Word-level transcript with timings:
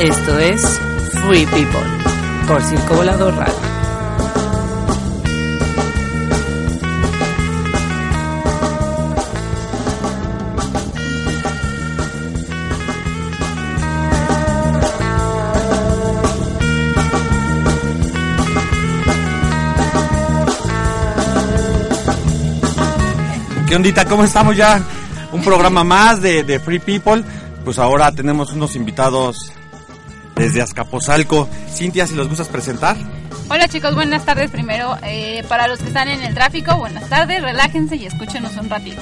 Esto 0.00 0.38
es 0.40 0.80
Free 1.12 1.46
People 1.46 1.78
por 2.48 2.60
Circo 2.60 2.96
Volador 2.96 3.36
Radio. 3.36 3.54
¿Qué 23.68 23.76
ondita? 23.76 24.04
¿Cómo 24.04 24.24
estamos 24.24 24.56
ya? 24.56 24.82
Programa 25.46 25.84
más 25.84 26.20
de, 26.22 26.58
Free 26.58 26.80
People. 26.80 27.22
Pues 27.64 27.78
ahora 27.78 28.10
tenemos 28.10 28.52
unos 28.52 28.74
invitados 28.74 29.52
desde 30.34 30.60
Azcapotzalco. 30.60 31.48
Cintia, 31.72 32.04
si 32.08 32.16
los 32.16 32.28
gustas 32.28 32.48
presentar. 32.48 32.96
Hola 33.48 33.68
chicos, 33.68 33.94
buenas 33.94 34.24
tardes 34.24 34.50
primero. 34.50 34.98
Eh, 35.04 35.44
para 35.48 35.68
los 35.68 35.78
que 35.78 35.86
están 35.86 36.08
en 36.08 36.20
el 36.22 36.34
tráfico, 36.34 36.76
buenas 36.78 37.08
tardes, 37.08 37.42
relájense 37.42 37.94
y 37.94 38.06
escúchenos 38.06 38.56
un 38.56 38.68
ratito. 38.68 39.00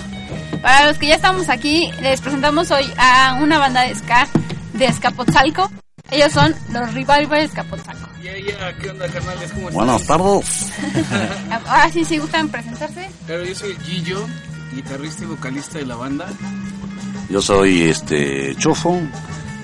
Para 0.61 0.87
los 0.89 0.99
que 0.99 1.07
ya 1.07 1.15
estamos 1.15 1.49
aquí, 1.49 1.91
les 2.03 2.21
presentamos 2.21 2.71
hoy 2.71 2.85
a 2.99 3.39
una 3.41 3.59
banda 3.59 3.81
de 3.81 3.95
ska 3.95 4.29
de 4.75 4.87
Azcapotzalco. 4.87 5.71
Ellos 6.11 6.31
son 6.31 6.55
los 6.75 6.93
Revival 6.93 7.27
de 7.31 7.45
Azcapotzalco. 7.45 8.07
¿qué 8.83 8.91
onda 8.91 9.09
carnales? 9.09 9.51
¿Cómo 9.51 9.71
Buenas 9.71 10.07
tardes. 10.07 10.73
Ahora 11.67 11.91
sí, 11.91 12.05
si 12.05 12.19
gustan 12.19 12.51
presentarse. 12.51 13.09
Claro, 13.27 13.47
yo 13.47 13.55
soy 13.55 13.75
Gillo 13.83 14.27
guitarrista 14.75 15.25
y 15.25 15.27
vocalista 15.27 15.79
de 15.79 15.87
la 15.87 15.97
banda. 15.97 16.27
Yo 17.31 17.41
soy 17.41 17.83
este 17.83 18.55
Chofo, 18.57 19.01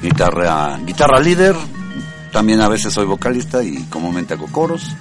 guitarra, 0.02 0.78
guitarra 0.84 1.20
líder, 1.20 1.55
también 2.32 2.60
a 2.60 2.68
veces 2.68 2.93
soy 2.93 3.07
vocalista 3.07 3.62
y 3.62 3.84
comúnmente 3.84 4.34
hago 4.34 4.46
coros. 4.46 4.96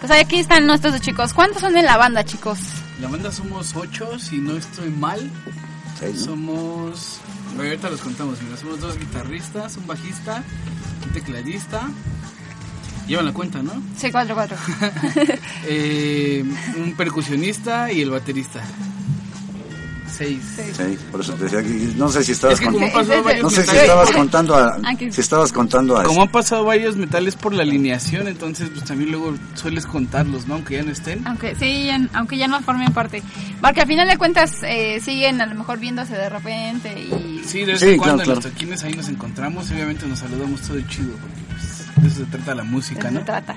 Pues 0.00 0.12
aquí 0.12 0.38
están 0.38 0.66
nuestros 0.66 1.00
chicos. 1.00 1.34
¿Cuántos 1.34 1.60
son 1.60 1.76
en 1.76 1.84
la 1.84 1.96
banda, 1.96 2.24
chicos? 2.24 2.58
La 3.00 3.08
banda 3.08 3.32
somos 3.32 3.74
ocho, 3.74 4.18
si 4.18 4.38
no 4.38 4.56
estoy 4.56 4.90
mal. 4.90 5.30
Somos... 6.16 7.18
ahorita 7.56 7.90
los 7.90 8.00
contamos, 8.00 8.40
mira, 8.40 8.56
somos 8.56 8.80
dos 8.80 8.96
guitarristas, 8.96 9.76
un 9.76 9.86
bajista, 9.88 10.44
un 11.04 11.12
tecladista, 11.12 11.88
Llevan 13.08 13.24
la 13.24 13.32
cuenta, 13.32 13.62
¿no? 13.62 13.72
Sí, 13.96 14.10
cuatro, 14.12 14.34
cuatro. 14.34 14.56
eh, 15.66 16.44
un 16.76 16.94
percusionista 16.94 17.90
y 17.90 18.02
el 18.02 18.10
baterista. 18.10 18.62
Seis. 20.18 20.40
Sí, 20.56 20.98
por 21.12 21.20
eso 21.20 21.32
te 21.34 21.44
decía 21.44 21.62
que 21.62 21.92
no 21.96 22.08
sé 22.08 22.24
si 22.24 22.32
estabas, 22.32 22.60
no 22.60 23.50
sé 23.50 23.64
si 23.64 23.76
estabas 23.76 24.10
contando 24.10 24.56
a, 24.56 24.76
si 25.10 25.20
estabas 25.20 25.52
contando 25.52 25.96
a 25.96 26.02
Como 26.02 26.22
han 26.22 26.32
pasado 26.32 26.64
varios 26.64 26.96
metales 26.96 27.36
por 27.36 27.54
la 27.54 27.62
alineación, 27.62 28.26
entonces 28.26 28.68
pues 28.70 28.84
también 28.84 29.12
luego 29.12 29.34
sueles 29.54 29.86
contarlos, 29.86 30.48
¿no? 30.48 30.54
Aunque 30.54 30.74
ya 30.74 30.82
no 30.82 30.90
estén. 30.90 31.24
Aunque 31.26 31.54
sí, 31.54 31.88
aunque 32.14 32.36
ya 32.36 32.48
no 32.48 32.60
formen 32.62 32.92
parte. 32.92 33.22
Porque 33.60 33.82
al 33.82 33.86
final 33.86 34.08
de 34.08 34.18
cuentas 34.18 34.56
eh, 34.64 34.98
siguen 35.00 35.40
a 35.40 35.46
lo 35.46 35.54
mejor 35.54 35.78
viéndose 35.78 36.14
de 36.14 36.28
repente 36.28 37.00
y... 37.00 37.42
Sí, 37.44 37.60
de 37.60 37.72
vez 37.72 37.82
en 37.82 37.98
cuando 37.98 38.24
en 38.24 38.28
los 38.30 38.40
toquines 38.40 38.82
ahí 38.82 38.94
nos 38.94 39.08
encontramos, 39.08 39.70
obviamente 39.70 40.06
nos 40.06 40.18
saludamos 40.18 40.60
todo 40.62 40.80
chido 40.88 41.12
porque 41.12 41.47
de 42.00 42.08
eso 42.08 42.24
se 42.24 42.26
trata 42.26 42.54
la 42.54 42.64
música, 42.64 43.10
¿no? 43.10 43.20
Se 43.20 43.26
trata. 43.26 43.56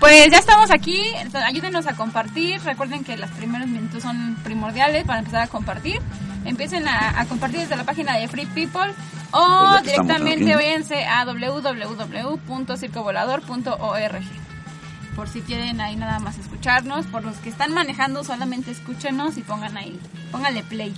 Pues 0.00 0.28
ya 0.30 0.38
estamos 0.38 0.70
aquí, 0.70 1.00
ayúdenos 1.46 1.86
a 1.86 1.94
compartir, 1.94 2.60
recuerden 2.62 3.04
que 3.04 3.16
los 3.16 3.30
primeros 3.30 3.68
minutos 3.68 4.02
son 4.02 4.36
primordiales 4.42 5.04
para 5.04 5.20
empezar 5.20 5.42
a 5.42 5.46
compartir. 5.46 6.00
Empiecen 6.44 6.88
a, 6.88 7.24
compartir 7.28 7.60
desde 7.60 7.76
la 7.76 7.84
página 7.84 8.16
de 8.16 8.26
Free 8.26 8.46
People 8.46 8.92
o 9.30 9.68
pues 9.70 9.84
directamente 9.84 10.56
váyanse 10.56 11.04
a 11.04 11.24
www.circovolador.org 11.24 14.24
por 15.14 15.28
si 15.28 15.42
quieren 15.42 15.80
ahí 15.80 15.96
nada 15.96 16.18
más 16.18 16.38
escucharnos. 16.38 17.06
Por 17.06 17.24
los 17.24 17.36
que 17.36 17.50
están 17.50 17.74
manejando, 17.74 18.24
solamente 18.24 18.70
escúchenos 18.70 19.36
y 19.38 19.42
pongan 19.42 19.76
ahí, 19.76 19.98
pónganle 20.30 20.62
play. 20.64 20.94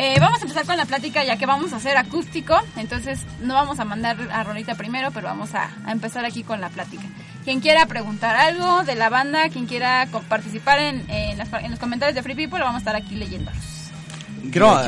Eh, 0.00 0.16
vamos 0.20 0.38
a 0.40 0.42
empezar 0.42 0.64
con 0.64 0.76
la 0.76 0.86
plática 0.86 1.24
ya 1.24 1.36
que 1.36 1.44
vamos 1.44 1.72
a 1.72 1.76
hacer 1.76 1.96
acústico, 1.96 2.56
entonces 2.76 3.20
no 3.40 3.54
vamos 3.54 3.80
a 3.80 3.84
mandar 3.84 4.16
a 4.30 4.44
Rolita 4.44 4.76
primero, 4.76 5.10
pero 5.10 5.26
vamos 5.26 5.50
a, 5.54 5.70
empezar 5.88 6.24
aquí 6.24 6.44
con 6.44 6.60
la 6.60 6.68
plática. 6.68 7.02
Quien 7.44 7.60
quiera 7.60 7.86
preguntar 7.86 8.36
algo 8.36 8.84
de 8.84 8.94
la 8.94 9.08
banda, 9.08 9.48
quien 9.48 9.66
quiera 9.66 10.06
participar 10.28 10.78
en, 10.78 11.04
los 11.68 11.78
comentarios 11.80 12.14
de 12.14 12.22
Free 12.22 12.36
People, 12.36 12.60
vamos 12.60 12.76
a 12.76 12.78
estar 12.78 12.94
aquí 12.94 13.16
leyéndolos. 13.16 13.60
Quiero, 14.52 14.78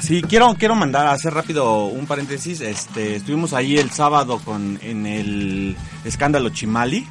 sí, 0.00 0.22
quiero, 0.22 0.54
quiero 0.54 0.76
mandar 0.76 1.06
a 1.06 1.12
hacer 1.12 1.34
rápido 1.34 1.86
un 1.86 2.06
paréntesis. 2.06 2.60
Este, 2.60 3.16
estuvimos 3.16 3.52
ahí 3.52 3.76
el 3.76 3.90
sábado 3.90 4.38
con 4.38 4.78
en 4.82 5.04
el 5.04 5.76
escándalo 6.04 6.50
Chimali 6.50 7.06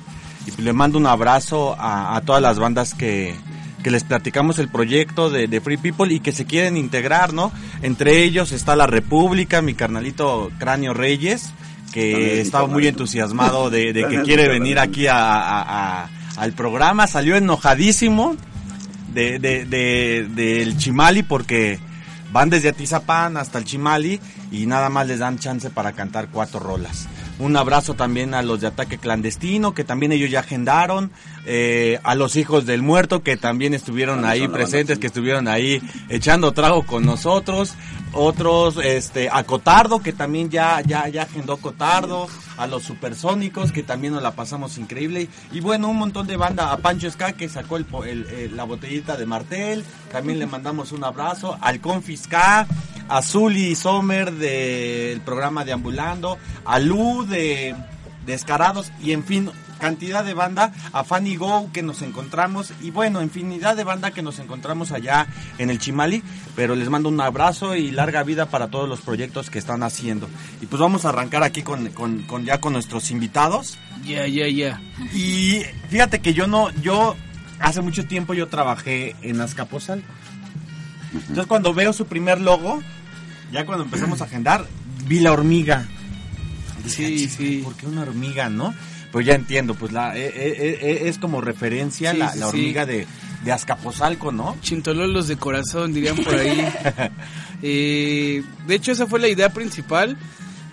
y 0.46 0.62
le 0.62 0.72
mando 0.72 0.98
un 0.98 1.08
abrazo 1.08 1.76
a 1.78 2.22
todas 2.26 2.42
las 2.42 2.58
bandas 2.58 2.94
que, 2.94 3.36
que 3.84 3.92
les 3.92 4.04
platicamos 4.04 4.60
el 4.60 4.70
proyecto 4.70 5.30
de, 5.30 5.62
Free 5.62 5.78
People 5.78 6.14
y 6.14 6.20
que 6.20 6.32
se 6.32 6.46
quieren 6.46 6.78
integrar, 6.78 7.34
¿no? 7.34 7.52
Entre 7.82 8.24
ellos 8.24 8.52
está 8.52 8.76
la 8.76 8.88
República, 8.88 9.62
mi 9.62 9.74
carnalito 9.74 10.52
Cráneo 10.58 10.94
Reyes, 10.94 11.52
que 11.94 12.42
estaba 12.42 12.68
muy 12.68 12.88
entusiasmado 12.88 13.70
de, 13.70 13.94
que 13.94 14.22
quiere 14.24 14.48
venir 14.48 14.80
aquí 14.80 15.08
a, 15.08 16.10
al 16.38 16.54
programa, 16.54 17.08
salió 17.08 17.36
enojadísimo 17.36 18.36
de, 19.14 19.40
del 19.40 20.78
Chimali 20.78 21.24
porque 21.24 21.80
van 22.32 22.50
desde 22.50 22.70
Atizapán 22.70 23.38
hasta 23.38 23.58
el 23.58 23.66
Chimali 23.66 24.20
y 24.52 24.66
nada 24.66 24.90
más 24.90 25.08
les 25.08 25.20
dan 25.20 25.40
chance 25.40 25.70
para 25.70 25.94
cantar 25.94 26.30
cuatro 26.30 26.60
rolas. 26.60 27.08
Un 27.40 27.56
abrazo 27.56 27.94
también 27.94 28.34
a 28.34 28.42
los 28.42 28.60
de 28.60 28.68
Ataque 28.68 28.98
Clandestino, 28.98 29.74
que 29.74 29.86
también 29.86 30.12
ellos 30.12 30.30
ya 30.30 30.42
agendaron. 30.42 31.12
Eh, 31.52 32.00
a 32.04 32.14
los 32.14 32.36
hijos 32.36 32.68
del 32.68 32.84
muerto, 32.84 33.24
que 33.24 33.36
también 33.36 33.74
estuvieron 33.74 34.24
ahí 34.24 34.48
presentes, 34.48 35.00
que 35.00 35.08
estuvieron 35.08 35.48
ahí 35.48 35.82
echando 36.08 36.52
trago 36.52 36.86
con 36.86 37.08
nosotros. 37.08 37.74
Otros, 38.14 38.78
este, 38.78 39.30
a 39.32 39.44
Cotardo, 39.44 40.00
que 40.00 40.14
también 40.14 40.52
ya, 40.52 40.80
ya, 40.82 41.08
ya 41.08 41.24
agendó 41.24 41.58
Cotardo. 41.58 42.28
A 42.58 42.68
los 42.68 42.84
supersónicos, 42.84 43.72
que 43.72 43.82
también 43.82 44.14
nos 44.14 44.22
la 44.22 44.32
pasamos 44.32 44.78
increíble. 44.78 45.28
Y 45.52 45.60
bueno, 45.60 45.88
un 45.88 45.98
montón 45.98 46.28
de 46.28 46.38
banda. 46.38 46.72
A 46.72 46.78
Pancho 46.78 47.10
Ska, 47.10 47.34
que 47.34 47.50
sacó 47.50 47.78
el, 47.78 48.56
la 48.56 48.66
botellita 48.66 49.18
de 49.18 49.26
Martel. 49.26 49.84
También 50.12 50.38
le 50.38 50.46
mandamos 50.46 50.92
un 50.92 51.04
abrazo. 51.04 51.58
Al 51.62 51.80
Confisca 51.80 52.68
a 53.10 53.24
Zully 53.24 53.76
Sommer 53.76 54.32
del 54.32 55.22
programa 55.22 55.66
de 55.66 55.74
Ambulando, 55.74 56.38
a 56.64 56.78
Lu 56.78 57.26
de 57.26 57.76
Descarados 58.30 58.92
y 59.02 59.14
en 59.14 59.24
fin, 59.24 59.50
cantidad 59.80 60.24
de 60.24 60.36
banda, 60.36 60.72
a 60.94 61.04
Fanny 61.04 61.36
Go 61.36 61.72
que 61.74 61.82
nos 61.82 62.04
encontramos 62.04 62.72
y 62.80 62.92
bueno, 62.92 63.24
infinidad 63.24 63.76
de 63.76 63.84
banda 63.84 64.12
que 64.12 64.22
nos 64.22 64.38
encontramos 64.38 64.92
allá 64.92 65.26
en 65.58 65.72
el 65.72 65.80
Chimali, 65.80 66.22
pero 66.56 66.76
les 66.76 66.90
mando 66.90 67.10
un 67.10 67.20
abrazo 67.20 67.76
y 67.76 67.90
larga 67.90 68.22
vida 68.22 68.46
para 68.46 68.68
todos 68.68 68.88
los 68.88 69.02
proyectos 69.02 69.50
que 69.50 69.58
están 69.58 69.82
haciendo. 69.82 70.30
Y 70.62 70.68
pues 70.68 70.80
vamos 70.80 71.06
a 71.06 71.10
arrancar 71.10 71.42
aquí 71.42 71.64
con, 71.64 71.90
ya 72.46 72.62
con 72.62 72.74
nuestros 72.74 73.10
invitados. 73.10 73.80
Ya, 74.06 74.28
ya, 74.28 74.48
ya. 74.48 74.80
Y 75.12 75.64
fíjate 75.90 76.20
que 76.20 76.36
yo 76.36 76.46
no, 76.46 76.70
yo 76.82 77.16
hace 77.60 77.82
mucho 77.82 78.06
tiempo 78.06 78.36
yo 78.36 78.48
trabajé 78.48 79.16
en 79.24 79.42
Azcapotzalco. 79.42 80.08
Entonces 81.14 81.48
cuando 81.48 81.74
veo 81.74 81.94
su 81.94 82.06
primer 82.06 82.40
logo, 82.40 82.84
ya 83.52 83.66
cuando 83.66 83.86
empezamos 83.86 84.22
a 84.22 84.26
agendar, 84.26 84.68
vi 85.08 85.20
la 85.20 85.32
hormiga. 85.32 85.88
Sí, 86.86 87.30
sí. 87.30 87.62
¿Por 87.64 87.76
qué 87.76 87.88
una 87.88 88.02
hormiga, 88.02 88.50
no? 88.50 88.74
Pues 89.12 89.26
ya 89.26 89.34
entiendo, 89.34 89.74
pues 89.74 89.92
la 89.92 90.16
eh, 90.16 90.28
eh, 90.28 90.80
eh, 90.82 91.00
es 91.06 91.18
como 91.18 91.42
referencia 91.42 92.14
la, 92.14 92.48
hormiga 92.48 92.86
de, 92.86 93.08
de 93.44 93.52
Azcapotzalco, 93.52 94.32
¿no? 94.32 94.56
Chintololos 94.62 95.28
de 95.28 95.38
corazón, 95.38 95.94
dirían 95.94 96.18
por 96.18 96.36
ahí. 96.36 96.68
de 97.62 98.44
hecho, 98.76 98.92
esa 98.92 99.08
fue 99.08 99.20
la 99.20 99.28
idea 99.28 99.50
principal. 99.50 100.16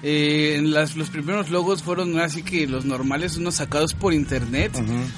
las, 0.03 0.97
los 0.97 1.09
primeros 1.09 1.49
logos 1.49 1.83
fueron 1.83 2.19
así 2.21 2.43
que 2.43 2.67
los 2.67 2.85
normales, 2.85 3.39
unos 3.39 3.55
sacados 3.55 3.95
por 3.95 4.13
internet, 4.13 4.73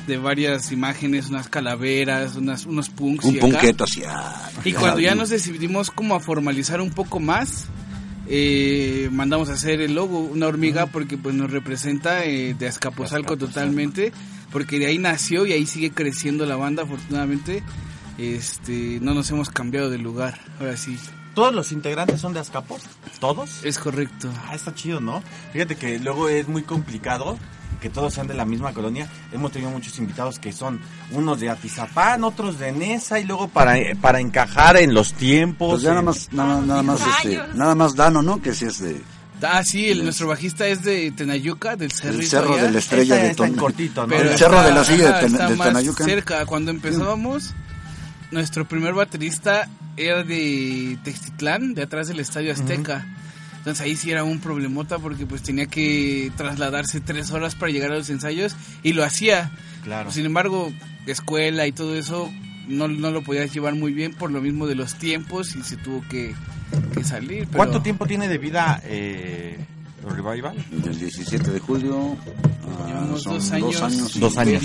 de 0.07 0.17
varias 0.17 0.71
imágenes, 0.71 1.29
unas 1.29 1.49
calaveras, 1.49 2.37
unas, 2.37 2.67
unos 2.67 2.89
punks. 2.89 3.25
Un 3.25 3.39
punketo 3.41 3.85
Y 4.65 4.73
cuando 4.75 5.01
ya 5.01 5.17
nos 5.17 5.31
decidimos 5.31 5.91
como 5.91 6.15
a 6.15 6.21
formalizar 6.21 6.81
un 6.81 6.91
poco 6.91 7.19
más, 7.19 7.67
eh, 8.29 9.09
mandamos 9.11 9.49
a 9.49 9.55
hacer 9.55 9.81
el 9.81 9.95
logo, 9.95 10.21
una 10.21 10.47
hormiga, 10.47 10.87
porque 10.87 11.17
pues 11.17 11.35
nos 11.35 11.51
representa 11.51 12.25
eh, 12.25 12.55
de 12.55 12.69
Azcapotzalco 12.69 13.37
totalmente, 13.37 14.13
porque 14.53 14.79
de 14.79 14.87
ahí 14.87 14.99
nació 14.99 15.47
y 15.47 15.53
ahí 15.53 15.67
sigue 15.67 15.91
creciendo 15.91 16.47
la 16.47 16.57
banda, 16.57 16.83
afortunadamente. 16.83 17.63
Este, 18.19 18.99
no 19.01 19.15
nos 19.15 19.31
hemos 19.31 19.49
cambiado 19.49 19.91
de 19.91 19.99
lugar, 19.99 20.41
ahora 20.59 20.77
sí. 20.77 20.99
¿Todos 21.35 21.55
los 21.55 21.71
integrantes 21.71 22.21
son 22.21 22.33
de 22.33 22.41
Azcapo? 22.41 22.79
¿Todos? 23.21 23.65
Es 23.65 23.79
correcto. 23.79 24.29
Ah, 24.47 24.57
está 24.57 24.75
chido, 24.75 25.01
¿no? 25.01 25.23
Fíjate 25.53 25.77
que 25.77 25.99
luego 26.01 26.29
es 26.29 26.49
muy 26.49 26.63
complicado 26.63 27.39
que 27.81 27.91
todos 27.91 28.15
sean 28.15 28.27
de 28.27 28.35
la 28.35 28.45
misma 28.45 28.73
colonia. 28.73 29.09
Hemos 29.33 29.53
tenido 29.53 29.71
muchos 29.71 29.99
invitados 29.99 30.39
que 30.39 30.53
son 30.53 30.81
unos 31.13 31.41
de 31.41 31.51
Atizapán, 31.51 32.25
otros 32.25 32.59
de 32.59 32.73
Nesa 32.73 33.19
y 33.21 33.25
luego 33.25 33.49
para, 33.49 33.77
para 34.01 34.21
encajar 34.21 34.77
en 34.77 34.95
los 34.95 35.13
tiempos. 35.15 35.71
Pues 35.75 35.83
ya 35.83 35.91
nada 35.91 36.03
más, 36.03 36.29
nada, 36.33 36.61
nada 36.61 36.83
más, 36.83 37.01
este, 37.23 37.41
nada 37.55 37.75
más 37.75 37.95
Dano, 37.95 38.23
¿no? 38.23 38.41
Que 38.43 38.55
sí 38.55 38.65
es 38.67 38.79
de, 38.81 39.01
Ah, 39.41 39.63
sí, 39.63 39.89
el, 39.89 40.03
nuestro 40.03 40.27
bajista 40.27 40.67
es 40.67 40.83
de 40.83 41.13
Tenayuca, 41.13 41.77
del 41.77 41.93
Cerrito. 41.93 42.23
el 42.23 42.27
cerro 42.29 42.55
allá. 42.55 42.63
de 42.65 42.71
la 42.73 42.79
estrella 42.81 43.15
Está- 43.15 43.25
de 43.25 43.31
está 43.31 43.47
en 43.47 43.51
Ton- 43.53 43.61
cortito, 43.61 44.01
¿no? 44.03 44.09
Pero 44.09 44.31
el 44.33 44.37
cerro 44.37 44.57
está- 44.57 44.69
de 44.69 44.75
la 44.75 44.85
silla 44.85 45.07
de, 45.13 45.21
Ten- 45.21 45.33
está 45.33 45.49
de 45.49 45.57
Tenayuca. 45.57 46.05
cerca. 46.05 46.47
Cuando 46.47 46.71
empezábamos, 46.73 47.55
nuestro 48.33 48.67
primer 48.67 48.95
baterista 48.95 49.69
era 49.97 50.25
de 50.25 50.99
Textitlán, 51.05 51.75
de 51.75 51.83
atrás 51.85 52.09
del 52.09 52.19
Estadio 52.21 52.53
Azteca. 52.53 53.07
Entonces 53.59 53.81
ahí 53.85 53.97
sí 53.97 54.11
era 54.11 54.25
un 54.25 54.39
problemota 54.41 54.99
porque 54.99 55.27
pues 55.27 55.43
tenía 55.43 55.67
que 55.67 56.33
trasladarse 56.37 57.01
tres 57.01 57.31
horas 57.31 57.55
para 57.55 57.71
llegar 57.73 57.93
a 57.93 57.97
los 57.97 58.09
ensayos 58.11 58.57
y 58.83 58.93
lo 58.95 59.05
hacía. 59.05 59.51
Claro. 59.85 60.11
Sin 60.11 60.25
embargo, 60.27 60.73
escuela 61.07 61.67
y 61.67 61.73
todo 61.73 61.95
eso 61.97 62.31
no, 62.69 62.89
no 62.89 63.11
lo 63.11 63.23
podías 63.23 63.53
llevar 63.53 63.75
muy 63.75 63.93
bien 63.93 64.13
por 64.15 64.31
lo 64.31 64.41
mismo 64.41 64.67
de 64.67 64.75
los 64.75 64.95
tiempos 64.95 65.55
y 65.57 65.63
se 65.63 65.77
tuvo 65.77 66.03
que, 66.09 66.35
que 66.95 67.05
salir. 67.05 67.47
pero- 67.47 67.57
¿Cuánto 67.59 67.83
tiempo 67.83 68.07
tiene 68.07 68.29
de 68.29 68.39
vida 68.39 68.81
eh, 68.85 69.59
Revival? 70.07 70.55
Del 70.71 70.99
17 70.99 71.51
de 71.51 71.59
julio. 71.61 72.17
Llevamos 72.87 73.23
son 73.23 73.35
dos 73.35 73.43
dos 73.51 73.53
años 73.53 73.83
años. 73.83 74.17
y 74.17 74.21
Dos 74.21 74.37
años. 74.39 74.63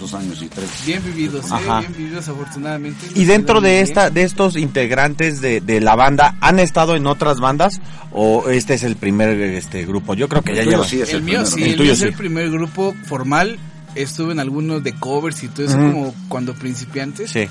Dos 0.00 0.14
años 0.14 0.42
y 0.42 0.46
tres. 0.48 0.68
Bien 0.86 1.02
vividos, 1.04 1.44
¿eh? 1.46 1.48
Ajá. 1.52 1.80
bien 1.80 1.94
vividos 1.96 2.28
afortunadamente. 2.28 3.06
Y 3.14 3.24
dentro 3.24 3.60
de 3.60 3.80
esta, 3.80 4.10
de 4.10 4.22
estos 4.22 4.56
integrantes 4.56 5.40
de, 5.40 5.60
de 5.60 5.80
la 5.80 5.94
banda, 5.94 6.36
¿han 6.40 6.58
estado 6.58 6.96
en 6.96 7.06
otras 7.06 7.38
bandas 7.40 7.80
o 8.10 8.48
este 8.50 8.74
es 8.74 8.82
el 8.82 8.96
primer 8.96 9.30
este 9.40 9.84
grupo? 9.86 10.14
Yo 10.14 10.28
creo 10.28 10.42
que 10.42 10.50
El 10.52 10.56
ya 10.58 10.64
lleva. 10.64 10.84
sí 10.86 11.00
es 11.00 11.10
el, 11.10 11.16
el 11.18 11.22
mío 11.22 11.42
primero, 11.44 11.50
sí. 11.50 11.62
El 11.62 11.68
el 11.70 11.76
tuyo 11.76 11.84
mío 11.84 11.92
es 11.92 11.98
sí. 12.00 12.04
el 12.06 12.14
primer 12.14 12.50
grupo 12.50 12.94
formal. 13.06 13.58
Estuve 13.94 14.32
en 14.32 14.40
algunos 14.40 14.82
de 14.82 14.92
covers 14.94 15.42
y 15.44 15.48
todo 15.48 15.66
eso 15.66 15.76
como 15.76 16.14
cuando 16.28 16.54
principiantes. 16.54 17.30
Sí. 17.30 17.46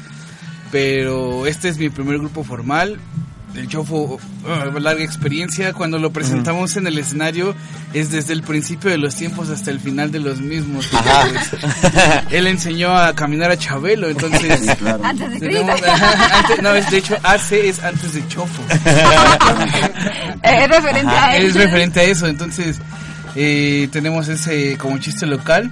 Pero 0.72 1.46
este 1.48 1.70
es 1.70 1.78
mi 1.78 1.90
primer 1.90 2.18
grupo 2.20 2.44
formal. 2.44 3.00
El 3.56 3.68
Chofo, 3.68 4.18
uh, 4.46 4.80
larga 4.80 5.04
experiencia. 5.04 5.74
Cuando 5.74 6.00
lo 6.00 6.12
presentamos 6.12 6.78
en 6.78 6.88
el 6.88 6.98
escenario 6.98 7.54
es 7.94 8.10
desde 8.12 8.32
el 8.34 8.44
principio 8.44 8.90
de 8.90 8.98
los 8.98 9.16
tiempos 9.16 9.50
hasta 9.50 9.72
el 9.72 9.80
final 9.80 10.12
de 10.12 10.20
los 10.20 10.40
mismos. 10.40 10.88
Pues, 10.90 11.52
él 12.32 12.48
enseñó 12.48 12.96
a 12.98 13.14
caminar 13.14 13.52
a 13.52 13.58
Chabelo, 13.58 14.10
entonces... 14.10 14.60
Sí, 14.62 14.68
claro. 14.78 15.04
Antes 15.04 15.32
de 15.32 15.40
Cristo. 15.40 15.66
tenemos- 15.66 15.82
antes- 16.34 16.62
no, 16.62 16.74
es, 16.76 16.90
de 16.90 16.98
hecho, 16.98 17.18
AC 17.24 17.52
es 17.52 17.84
antes 17.84 18.14
de 18.14 18.28
Chofo. 18.28 18.64
Es 20.44 20.68
referente 20.70 21.12
a 21.16 21.36
él. 21.38 21.46
es 21.48 21.56
referente 21.56 22.00
a 22.00 22.04
eso. 22.04 22.28
Entonces, 22.28 22.80
eh, 23.36 23.88
tenemos 23.92 24.28
ese 24.28 24.78
como 24.78 24.98
chiste 24.98 25.26
local. 25.26 25.70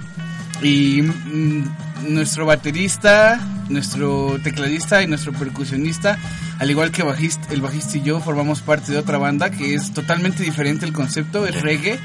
Y 0.62 1.02
mm, 1.02 1.64
nuestro 2.08 2.46
baterista, 2.46 3.40
nuestro 3.68 4.38
tecladista 4.42 5.02
y 5.02 5.06
nuestro 5.06 5.32
percusionista, 5.32 6.18
al 6.58 6.70
igual 6.70 6.90
que 6.90 7.02
bajista, 7.02 7.52
el 7.52 7.60
bajista 7.60 7.98
y 7.98 8.02
yo, 8.02 8.20
formamos 8.20 8.60
parte 8.60 8.92
de 8.92 8.98
otra 8.98 9.18
banda 9.18 9.50
que 9.50 9.74
es 9.74 9.92
totalmente 9.92 10.42
diferente 10.42 10.84
el 10.84 10.92
concepto, 10.92 11.46
es 11.46 11.60
reggae, 11.62 11.98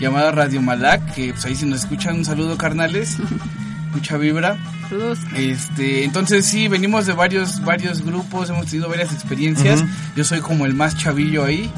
llamada 0.00 0.30
Radio 0.32 0.62
Malac, 0.62 1.14
que 1.14 1.32
pues, 1.32 1.44
ahí 1.44 1.54
si 1.54 1.66
nos 1.66 1.80
escuchan 1.80 2.16
un 2.16 2.24
saludo 2.24 2.56
carnales, 2.56 3.18
mucha 3.92 4.16
vibra. 4.16 4.56
Saludos. 4.88 5.18
Este, 5.36 6.04
entonces 6.04 6.44
sí, 6.46 6.68
venimos 6.68 7.06
de 7.06 7.14
varios 7.14 7.64
varios 7.64 8.04
grupos, 8.04 8.50
hemos 8.50 8.66
tenido 8.66 8.88
varias 8.88 9.12
experiencias. 9.12 9.82
Yo 10.14 10.24
soy 10.24 10.40
como 10.40 10.66
el 10.66 10.74
más 10.74 10.96
chavillo 10.96 11.44
ahí. 11.44 11.70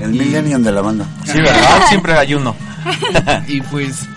El 0.00 0.10
millennium 0.10 0.62
de 0.62 0.72
la 0.72 0.80
banda. 0.80 1.06
Sí, 1.24 1.38
¿verdad? 1.38 1.82
Siempre 1.88 2.14
hay 2.14 2.34
uno. 2.34 2.56
y 3.46 3.60
pues 3.60 4.08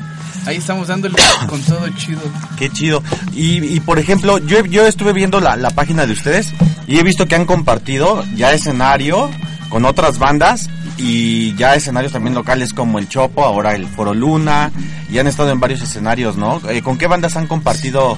ahí 0.46 0.58
estamos 0.58 0.88
dándole 0.88 1.16
con 1.48 1.62
todo 1.62 1.88
chido. 1.90 2.22
Qué 2.58 2.70
chido. 2.70 3.04
Y, 3.34 3.64
y 3.64 3.80
por 3.80 4.00
ejemplo, 4.00 4.38
yo, 4.40 4.66
yo 4.66 4.86
estuve 4.88 5.14
viendo 5.14 5.40
la, 5.40 5.56
la 5.56 5.70
página 5.72 6.06
de 6.06 6.14
ustedes 6.14 6.54
y 6.88 6.98
he 6.98 7.04
visto 7.04 7.28
que 7.28 7.36
han 7.36 7.46
compartido 7.46 8.24
ya 8.36 8.52
escenario 8.54 9.30
con 9.70 9.86
otras 9.86 10.20
bandas 10.20 10.70
y 10.98 11.56
ya 11.56 11.76
escenarios 11.76 12.12
también 12.12 12.36
locales 12.36 12.74
como 12.74 13.00
el 13.00 13.10
Chopo, 13.10 13.44
ahora 13.44 13.76
el 13.76 13.88
Foro 13.88 14.14
Luna 14.14 14.72
y 15.12 15.18
han 15.18 15.28
estado 15.28 15.52
en 15.52 15.60
varios 15.60 15.82
escenarios, 15.82 16.38
¿no? 16.38 16.62
Eh, 16.70 16.82
¿Con 16.82 16.98
qué 16.98 17.08
bandas 17.08 17.36
han 17.36 17.48
compartido 17.48 18.18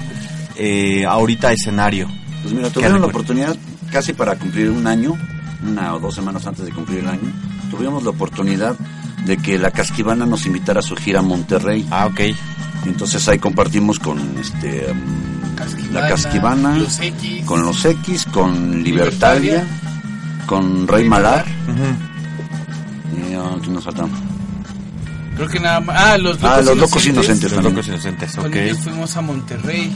eh, 0.56 1.04
ahorita 1.06 1.52
escenario? 1.52 2.08
Pues 2.42 2.54
mira, 2.54 2.70
tuvieron 2.70 3.00
la 3.00 3.06
oportunidad 3.06 3.56
casi 3.90 4.12
para 4.12 4.36
cumplir 4.36 4.70
un 4.70 4.86
año, 4.86 5.16
una 5.66 5.94
o 5.94 5.98
dos 5.98 6.14
semanas 6.14 6.46
antes 6.46 6.64
de 6.64 6.72
cumplir 6.72 7.00
el 7.00 7.08
año, 7.08 7.32
tuvimos 7.70 8.02
la 8.02 8.10
oportunidad 8.10 8.76
de 9.26 9.36
que 9.36 9.58
la 9.58 9.70
Casquivana 9.70 10.24
nos 10.26 10.46
invitara 10.46 10.80
a 10.80 10.82
su 10.82 10.96
gira 10.96 11.18
a 11.18 11.22
Monterrey. 11.22 11.86
Ah, 11.90 12.06
ok. 12.06 12.20
Entonces 12.86 13.26
ahí 13.28 13.38
compartimos 13.38 13.98
con 13.98 14.18
este 14.38 14.92
mm, 14.94 15.92
la 15.92 16.08
Casquivana, 16.08 16.76
Los 16.78 17.00
X. 17.00 17.44
con 17.44 17.62
los 17.62 17.84
X, 17.84 18.26
con 18.32 18.82
Libertalia, 18.84 19.64
con 20.46 20.86
Rey 20.86 21.08
Malar. 21.08 21.44
Ujú. 21.68 23.30
Y, 23.30 23.34
ah, 23.34 23.56
¿quién 23.60 23.74
nos 23.74 23.84
falta? 23.84 24.06
Creo 25.34 25.48
que 25.48 25.60
nada 25.60 25.80
más. 25.80 25.96
Ah, 25.98 26.16
los 26.18 26.40
locos, 26.40 26.50
Ah, 26.58 26.62
los 26.62 26.78
Locos 26.78 27.06
Inocentes. 27.06 27.50
Los 27.50 27.54
también. 27.54 27.74
locos 27.74 27.88
inocentes, 27.88 28.36
Con 28.36 28.46
ok. 28.46 28.54
ellos 28.56 28.78
fuimos 28.78 29.16
a 29.16 29.20
Monterrey. 29.22 29.92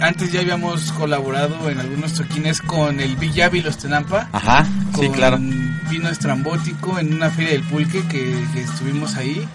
Antes 0.00 0.32
ya 0.32 0.40
habíamos 0.40 0.92
colaborado 0.92 1.68
en 1.68 1.78
algunos 1.78 2.14
toquines 2.14 2.62
con 2.62 3.00
el 3.00 3.16
Villavi 3.16 3.60
Los 3.60 3.76
Tenampa. 3.76 4.28
Ajá, 4.32 4.64
sí, 4.64 5.06
con 5.06 5.12
claro. 5.12 5.38
Vino 5.90 6.08
estrambótico 6.08 6.98
en 6.98 7.14
una 7.14 7.30
feria 7.30 7.52
del 7.52 7.62
pulque 7.64 8.02
que, 8.08 8.44
que 8.54 8.62
estuvimos 8.62 9.16
ahí. 9.16 9.46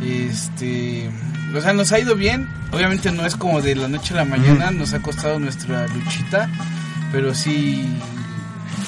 Este, 0.00 1.10
o 1.56 1.60
sea, 1.60 1.72
nos 1.72 1.90
ha 1.92 1.98
ido 1.98 2.14
bien. 2.14 2.48
Obviamente 2.72 3.10
no 3.10 3.26
es 3.26 3.36
como 3.36 3.62
de 3.62 3.74
la 3.74 3.88
noche 3.88 4.14
a 4.14 4.18
la 4.18 4.24
mañana, 4.24 4.70
nos 4.70 4.92
ha 4.92 5.00
costado 5.00 5.38
nuestra 5.38 5.86
luchita, 5.88 6.48
pero 7.10 7.34
sí 7.34 7.88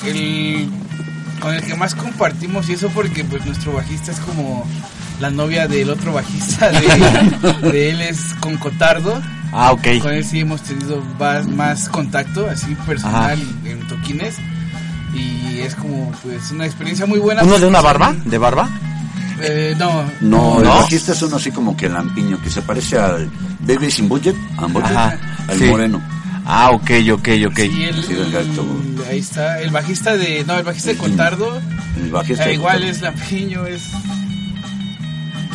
el 0.05 0.69
con 1.41 1.55
el 1.55 1.63
que 1.63 1.75
más 1.75 1.95
compartimos 1.95 2.69
y 2.69 2.73
eso 2.73 2.89
porque 2.91 3.23
pues 3.25 3.45
nuestro 3.45 3.73
bajista 3.73 4.11
es 4.11 4.21
como 4.21 4.67
la 5.21 5.31
novia 5.31 5.69
del 5.69 5.91
otro 5.91 6.13
bajista 6.13 6.71
de, 6.71 7.71
de 7.71 7.91
él 7.91 8.01
es 8.01 8.35
con 8.41 8.57
Cotardo. 8.57 9.21
Ah, 9.59 9.73
ok. 9.73 9.87
Con 10.03 10.13
él 10.13 10.25
sí 10.25 10.41
hemos 10.41 10.61
tenido 10.63 11.03
más, 11.19 11.47
más 11.47 11.89
contacto, 11.89 12.47
así 12.49 12.75
personal, 12.87 13.39
en 13.65 13.81
toquines. 13.89 14.37
Y 15.15 15.61
es 15.61 15.75
como, 15.75 16.13
pues, 16.23 16.51
una 16.51 16.67
experiencia 16.67 17.07
muy 17.07 17.19
buena. 17.19 17.43
¿Uno 17.43 17.59
de 17.59 17.67
una 17.67 17.81
barba? 17.81 18.09
son- 18.09 18.29
¿De 18.31 18.37
barba? 18.39 18.69
Eh, 19.41 19.75
no. 19.79 20.05
No, 20.21 20.59
el 20.59 20.65
¿No? 20.65 20.71
bajista 20.75 21.13
es 21.13 21.23
uno 21.23 21.37
así 21.37 21.51
como 21.51 21.77
que 21.77 21.89
lampiño, 21.89 22.41
que 22.43 22.51
se 22.51 22.63
parece 22.63 22.99
al 22.99 23.31
Baby 23.61 23.91
Sin 23.91 24.09
Budget, 24.09 24.37
budget, 24.73 24.85
Ajá, 24.97 25.19
al 25.49 25.59
sí. 25.59 25.65
moreno. 25.65 26.03
Ah, 26.45 26.71
ok, 26.71 26.91
ok, 27.13 27.29
ok. 27.49 27.57
Sí, 27.59 27.85
el, 27.85 28.05
Sí, 28.05 28.15
gato. 28.33 28.67
ahí 29.11 29.19
está. 29.19 29.61
El 29.61 29.71
bajista 29.71 30.17
de. 30.17 30.45
No, 30.47 30.57
el 30.59 30.65
bajista 30.65 30.89
de 30.91 30.93
El 30.95 30.99
Cotardo. 30.99 31.61
El 31.97 32.11
bajista. 32.11 32.49
eh, 32.49 32.55
igual 32.55 32.85
es 32.85 33.01
lampiño, 33.01 33.67
es. 33.67 33.83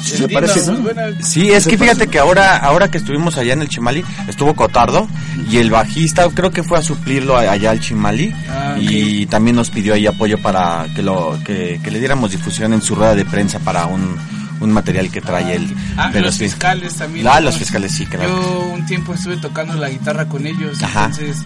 Sí, 0.03 0.11
el 0.13 0.17
se 0.17 0.27
Dino, 0.27 0.39
parece, 0.41 0.71
¿no? 0.71 0.77
bueno, 0.79 1.01
Sí, 1.21 1.51
es 1.51 1.67
que 1.67 1.77
fíjate 1.77 2.07
que 2.07 2.19
ahora, 2.19 2.57
ahora 2.57 2.89
que 2.89 2.97
estuvimos 2.97 3.37
allá 3.37 3.53
en 3.53 3.61
el 3.61 3.69
Chimali, 3.69 4.03
estuvo 4.27 4.53
Cotardo 4.55 5.07
y 5.49 5.57
el 5.57 5.69
bajista 5.71 6.27
creo 6.33 6.51
que 6.51 6.63
fue 6.63 6.77
a 6.77 6.81
suplirlo 6.81 7.37
allá 7.37 7.71
al 7.71 7.79
Chimali 7.79 8.33
Ah, 8.49 8.75
y 8.79 9.25
también 9.27 9.55
nos 9.55 9.69
pidió 9.69 9.93
ahí 9.93 10.07
apoyo 10.07 10.37
para 10.41 10.85
que 10.95 11.01
lo 11.01 11.37
que, 11.45 11.79
que 11.83 11.91
le 11.91 11.99
diéramos 11.99 12.31
difusión 12.31 12.73
en 12.73 12.81
su 12.81 12.95
rueda 12.95 13.15
de 13.15 13.25
prensa 13.25 13.59
para 13.59 13.85
un, 13.85 14.17
un 14.59 14.71
material 14.71 15.09
que 15.11 15.21
trae 15.21 15.55
él. 15.55 15.73
Ah, 15.97 16.09
de 16.11 16.21
los 16.21 16.37
fi- 16.37 16.45
fiscales 16.45 16.95
también. 16.95 17.27
Ah, 17.27 17.35
¿no? 17.39 17.45
los 17.47 17.57
fiscales, 17.57 17.91
sí, 17.91 18.05
claro. 18.05 18.29
Yo 18.29 18.59
un 18.73 18.85
tiempo 18.85 19.13
estuve 19.13 19.37
tocando 19.37 19.73
la 19.75 19.89
guitarra 19.89 20.27
con 20.27 20.45
ellos, 20.47 20.81
Ajá. 20.83 21.05
entonces 21.05 21.43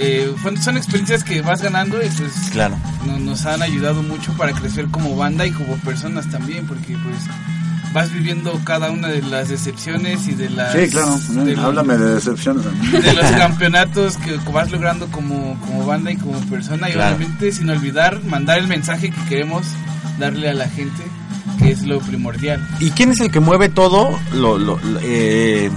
eh, 0.00 0.32
son 0.62 0.76
experiencias 0.76 1.22
que 1.24 1.42
vas 1.42 1.62
ganando 1.62 2.02
y 2.02 2.08
pues 2.08 2.32
Claro. 2.52 2.76
no- 3.06 3.18
nos 3.18 3.44
han 3.46 3.62
ayudado 3.62 4.02
mucho 4.02 4.32
para 4.34 4.52
crecer 4.52 4.86
como 4.90 5.14
banda 5.16 5.46
y 5.46 5.50
como 5.52 5.76
personas 5.76 6.28
también, 6.30 6.66
porque 6.66 6.96
pues 7.02 7.16
vas 7.92 8.12
viviendo 8.12 8.58
cada 8.64 8.90
una 8.92 9.08
de 9.08 9.20
las 9.22 9.48
decepciones 9.48 10.26
y 10.28 10.32
de 10.34 10.48
las... 10.50 10.72
Sí, 10.72 10.88
claro. 10.90 11.18
de 11.44 11.56
los- 11.56 11.64
Háblame 11.64 11.96
de 11.98 12.14
decepciones. 12.14 12.64
de 12.92 13.12
los 13.14 13.26
campeonatos 13.32 14.16
que 14.18 14.36
vas 14.52 14.70
logrando 14.70 15.06
como, 15.08 15.58
como 15.60 15.84
banda 15.86 16.10
y 16.12 16.16
como 16.16 16.38
persona 16.42 16.88
y 16.88 16.92
Claro. 16.92 17.16
obviamente 17.16 17.50
sin 17.52 17.68
olvidar 17.68 18.22
mandar 18.24 18.58
el 18.58 18.68
mensaje 18.68 19.10
que 19.10 19.20
queremos 19.28 19.64
darle 20.18 20.48
a 20.50 20.54
la 20.54 20.68
gente 20.68 21.02
que 21.58 21.72
es 21.72 21.82
lo 21.82 21.98
primordial. 22.00 22.66
¿Y 22.78 22.90
quién 22.92 23.10
es 23.10 23.20
el 23.20 23.30
que 23.30 23.40
mueve 23.40 23.68
todo 23.68 24.18
lo, 24.32 24.56
lo- 24.56 24.78
lo- 24.78 25.00
eh, 25.02 25.70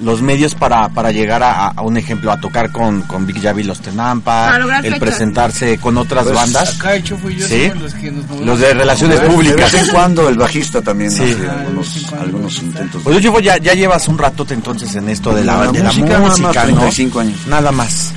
los 0.00 0.20
medios 0.22 0.54
para, 0.54 0.88
para 0.88 1.12
llegar 1.12 1.42
a, 1.42 1.68
a 1.68 1.82
un 1.82 1.96
ejemplo, 1.96 2.32
a 2.32 2.38
tocar 2.40 2.70
con, 2.72 3.02
con 3.02 3.26
Big 3.26 3.40
Javi 3.40 3.62
Los 3.62 3.80
Tenampa, 3.80 4.56
el 4.56 4.82
fechas. 4.82 4.98
presentarse 4.98 5.78
con 5.78 5.96
otras 5.98 6.24
Pues, 6.24 6.34
bandas? 6.36 6.80
Acá 6.80 6.96
yo 6.96 7.16
Sí. 7.46 7.70
los 7.80 7.94
que 7.94 8.10
nos 8.10 8.24
movemos. 8.26 8.46
Los 8.46 8.58
de 8.60 8.74
relaciones 8.74 9.20
vez- 9.20 9.30
públicas. 9.30 9.72
De 9.72 9.78
vez 9.78 9.88
en 9.88 9.94
cuando 9.94 10.28
el 10.28 10.36
bajista 10.36 10.82
también 10.82 11.10
Sí. 11.10 11.22
hace 11.22 11.46
Ah, 11.48 12.20
algunos, 12.20 12.58
intentos. 12.62 13.02
Pues 13.02 13.20
yo 13.22 13.38
ya, 13.40 13.56
ya 13.58 13.74
llevas 13.74 14.08
un 14.08 14.18
ratote 14.18 14.54
entonces 14.54 14.94
en 14.96 15.08
esto 15.08 15.34
de 15.34 15.44
la, 15.44 15.64
La 15.64 15.72
de 15.72 15.78
la 15.78 15.84
música, 15.92 16.18
música, 16.18 16.18
nada 16.18 16.28
más 16.28 16.40
¿no? 16.40 16.50
35 16.50 17.20
años. 17.20 17.46
Nada 17.46 17.72
más. 17.72 18.12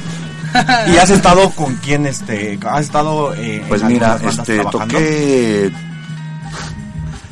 ¿Y 0.93 0.97
has 0.97 1.09
estado 1.09 1.49
con 1.51 1.75
quién, 1.75 2.05
este, 2.05 2.57
has 2.67 2.81
estado 2.85 3.33
eh, 3.35 3.63
Pues 3.67 3.81
en 3.81 3.87
mira, 3.89 4.17
este, 4.25 4.55
trabajando? 4.55 4.93
toqué 4.95 5.71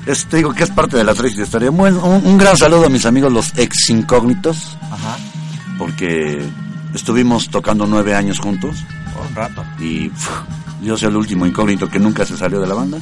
es, 0.05 0.25
te 0.25 0.37
digo 0.37 0.53
que 0.53 0.63
es 0.63 0.69
parte 0.71 0.97
de 0.97 1.03
la 1.03 1.13
triste 1.13 1.41
historia. 1.43 1.69
Bueno, 1.71 2.03
un, 2.03 2.25
un 2.25 2.37
gran 2.37 2.55
saludo 2.57 2.85
a 2.85 2.89
mis 2.89 3.05
amigos 3.05 3.31
los 3.31 3.53
ex 3.57 3.89
incógnitos, 3.89 4.77
Ajá. 4.91 5.17
porque 5.77 6.45
estuvimos 6.93 7.49
tocando 7.49 7.85
nueve 7.87 8.15
años 8.15 8.39
juntos 8.39 8.77
Por 9.13 9.25
un 9.27 9.35
rato. 9.35 9.63
y 9.79 10.11
yo 10.81 10.95
soy 10.97 11.09
el 11.09 11.15
último 11.17 11.45
incógnito 11.47 11.89
que 11.89 11.97
nunca 11.99 12.25
se 12.25 12.37
salió 12.37 12.59
de 12.61 12.67
la 12.67 12.75
banda. 12.75 12.99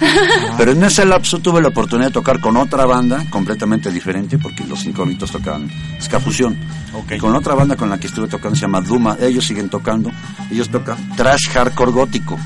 Pero 0.58 0.72
en 0.72 0.84
ese 0.84 1.06
lapso 1.06 1.40
tuve 1.40 1.62
la 1.62 1.68
oportunidad 1.68 2.08
de 2.10 2.14
tocar 2.14 2.40
con 2.40 2.56
otra 2.56 2.86
banda 2.86 3.26
completamente 3.30 3.92
diferente, 3.92 4.38
porque 4.38 4.64
los 4.66 4.86
incógnitos 4.86 5.32
tocaban 5.32 5.70
escafusión. 5.98 6.58
Ok. 6.94 7.18
Con 7.20 7.36
otra 7.36 7.56
banda 7.56 7.76
con 7.76 7.90
la 7.90 7.98
que 8.00 8.08
estuve 8.08 8.28
tocando 8.28 8.56
se 8.56 8.62
llama 8.62 8.80
Duma, 8.82 9.18
ellos 9.20 9.46
siguen 9.46 9.70
tocando, 9.70 10.12
ellos 10.50 10.70
tocan 10.70 10.98
trash 11.18 11.50
hardcore 11.52 11.92
gótico. 11.92 12.40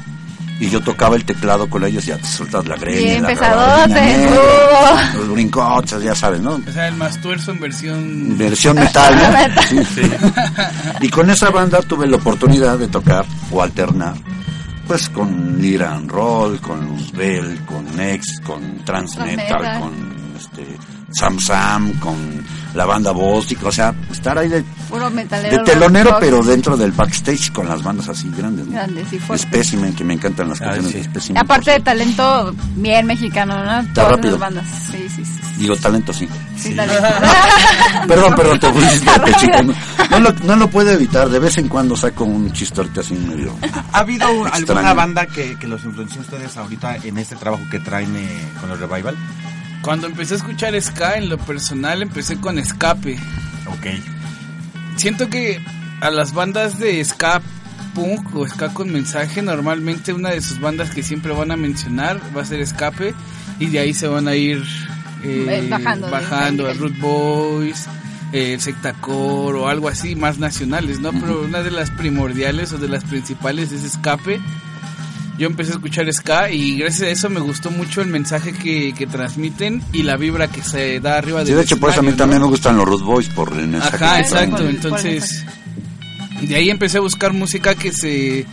Y 0.59 0.69
yo 0.69 0.81
tocaba 0.81 1.15
el 1.15 1.23
teclado 1.23 1.69
con 1.69 1.83
ellos, 1.85 2.05
ya 2.05 2.17
te 2.17 2.25
soltas 2.25 2.65
la 2.67 2.75
greña, 2.77 2.99
Bien 2.99 3.21
la 3.21 3.27
pesadote, 3.29 3.93
gabardina 3.93 4.01
negra, 4.01 5.11
uh. 5.13 5.17
los 5.17 5.29
brincoches, 5.29 6.01
ya 6.01 6.15
sabes, 6.15 6.41
¿no? 6.41 6.55
O 6.67 6.71
sea, 6.71 6.87
el 6.87 6.95
más 6.95 7.21
tuerzo 7.21 7.51
en 7.51 7.59
versión... 7.59 8.37
Versión 8.37 8.75
metal, 8.75 9.15
¿no? 9.15 9.61
Sí. 9.93 10.01
Y 11.01 11.09
con 11.09 11.29
esa 11.29 11.51
banda 11.51 11.81
tuve 11.81 12.07
la 12.07 12.17
oportunidad 12.17 12.77
de 12.79 12.87
tocar 12.87 13.25
o 13.51 13.61
alternar, 13.61 14.15
pues 14.87 15.09
con 15.09 15.61
Lira 15.61 15.93
and 15.93 16.09
Roll, 16.09 16.59
con 16.59 16.87
Luzbel, 16.87 17.63
con 17.65 17.95
Next, 17.95 18.43
con 18.43 18.83
Transmetal, 18.83 19.35
Metal. 19.35 19.79
con 19.81 19.93
este, 20.37 20.77
Sam 21.11 21.39
Sam, 21.39 21.93
con 21.99 22.15
la 22.73 22.85
banda 22.85 23.11
Bóstica, 23.11 23.67
o 23.67 23.71
sea, 23.71 23.93
estar 24.11 24.37
ahí 24.37 24.49
de, 24.49 24.63
Puro 24.89 25.09
metalero. 25.09 25.57
de 25.57 25.63
telonero, 25.63 26.17
pero 26.19 26.43
dentro 26.43 26.77
del 26.77 26.91
backstage 26.91 27.51
con 27.51 27.67
las 27.67 27.81
bandas 27.83 28.07
así 28.09 28.31
grandes, 28.37 28.65
¿no? 28.67 28.73
Grandes 28.73 29.11
y 29.13 29.19
fuertes. 29.19 29.47
Specimen, 29.47 29.93
que 29.95 30.03
me 30.03 30.13
encantan 30.13 30.49
las 30.49 30.61
Ah, 30.61 30.65
canciones 30.65 30.91
sí. 30.91 30.97
de 30.97 31.01
Y 31.01 31.03
Specimen. 31.05 31.37
aparte 31.43 31.71
de 31.71 31.79
talento 31.79 32.55
bien 32.75 33.05
mexicano, 33.05 33.63
¿no? 33.63 33.87
Todas 33.93 34.11
rápido. 34.11 34.31
las 34.31 34.39
bandas. 34.39 34.65
Sí, 34.91 35.07
sí, 35.15 35.25
sí. 35.25 35.31
Digo, 35.57 35.75
talento 35.77 36.13
sí. 36.13 36.27
Sí, 36.55 36.75
talento. 36.75 37.03
Perdón, 38.07 38.35
perdón, 38.35 38.59
te 38.59 38.69
pusiste 38.69 39.11
de 39.11 39.19
pechito. 39.19 39.63
No, 39.63 39.73
no 40.11 40.19
lo, 40.19 40.31
no 40.43 40.55
lo 40.55 40.69
puedo 40.69 40.91
evitar, 40.91 41.29
de 41.29 41.39
vez 41.39 41.57
en 41.57 41.67
cuando 41.67 41.95
saco 41.97 42.23
un 42.25 42.51
chistorte 42.53 42.99
así 42.99 43.15
medio... 43.15 43.55
¿Ha 43.91 43.99
habido 43.99 44.27
alguna 44.51 44.93
banda 44.93 45.25
que, 45.25 45.57
que 45.57 45.67
los 45.67 45.83
influenció 45.83 46.21
a 46.21 46.23
ustedes 46.23 46.55
ahorita 46.57 46.97
en 47.03 47.17
este 47.17 47.35
trabajo 47.35 47.63
que 47.71 47.79
traen 47.79 48.15
eh, 48.15 48.47
con 48.61 48.71
el 48.71 48.77
revival? 48.79 49.15
Cuando 49.87 50.07
empecé 50.07 50.33
a 50.33 50.37
escuchar 50.37 50.81
ska, 50.81 51.15
en 51.15 51.29
lo 51.29 51.37
personal, 51.37 52.01
empecé 52.01 52.35
con 52.41 52.59
Escape. 52.59 53.17
Ok. 53.67 53.87
Siento 54.97 55.29
que 55.29 55.61
a 56.01 56.11
las 56.11 56.33
bandas 56.33 56.77
de 56.77 57.01
ska 57.05 57.41
punk 57.95 58.35
o 58.35 58.45
ska 58.45 58.73
con 58.73 58.91
mensaje, 58.91 59.41
normalmente 59.41 60.11
una 60.11 60.31
de 60.31 60.41
sus 60.41 60.59
bandas 60.59 60.89
que 60.89 61.03
siempre 61.03 61.31
van 61.31 61.51
a 61.51 61.55
mencionar 61.55 62.19
va 62.35 62.41
a 62.41 62.45
ser 62.45 62.59
Escape 62.59 63.13
y 63.59 63.67
de 63.67 63.79
ahí 63.79 63.93
se 63.93 64.09
van 64.09 64.27
a 64.27 64.35
ir 64.35 64.61
eh, 65.23 65.45
Eh, 65.47 65.67
bajando 65.69 66.09
bajando 66.09 66.67
a. 66.67 66.73
Root 66.73 66.99
Boys, 66.99 67.87
eh, 68.33 68.55
el 68.55 68.59
Sectacore 68.59 69.57
o 69.57 69.69
algo 69.69 69.87
así, 69.87 70.17
más 70.17 70.37
nacionales, 70.37 70.99
¿no? 70.99 71.13
Pero 71.13 71.43
una 71.43 71.63
de 71.63 71.71
las 71.71 71.91
primordiales 71.91 72.73
o 72.73 72.77
de 72.77 72.89
las 72.89 73.05
principales 73.05 73.71
es 73.71 73.85
Escape. 73.85 74.41
Yo 75.37 75.47
empecé 75.47 75.71
a 75.71 75.75
escuchar 75.75 76.11
ska 76.11 76.49
y 76.49 76.77
gracias 76.77 77.07
a 77.07 77.11
eso 77.11 77.29
me 77.29 77.39
gustó 77.39 77.69
mucho 77.69 78.01
el 78.01 78.07
mensaje 78.07 78.53
que, 78.53 78.93
que 78.97 79.05
transmiten 79.05 79.83
y 79.93 80.03
la 80.03 80.17
vibra 80.17 80.47
que 80.47 80.63
se 80.63 80.99
da 80.99 81.17
arriba 81.17 81.41
Sí, 81.41 81.47
del 81.47 81.57
de 81.57 81.63
hecho, 81.63 81.77
por 81.77 81.91
eso 81.91 81.99
a 81.99 82.03
mí 82.03 82.13
también 82.13 82.41
me 82.41 82.47
gustan 82.47 82.75
los 82.75 82.85
Root 82.85 83.03
Boys 83.03 83.29
por 83.29 83.53
el 83.53 83.67
mensaje. 83.67 83.95
Ajá, 84.03 84.15
que 84.15 84.21
exacto. 84.21 84.55
traen. 84.55 84.69
Entonces, 84.71 85.45
de 86.41 86.55
ahí 86.55 86.69
empecé 86.69 86.97
a 86.97 87.01
buscar 87.01 87.33
música 87.33 87.75
que 87.75 87.91
se 87.91 88.45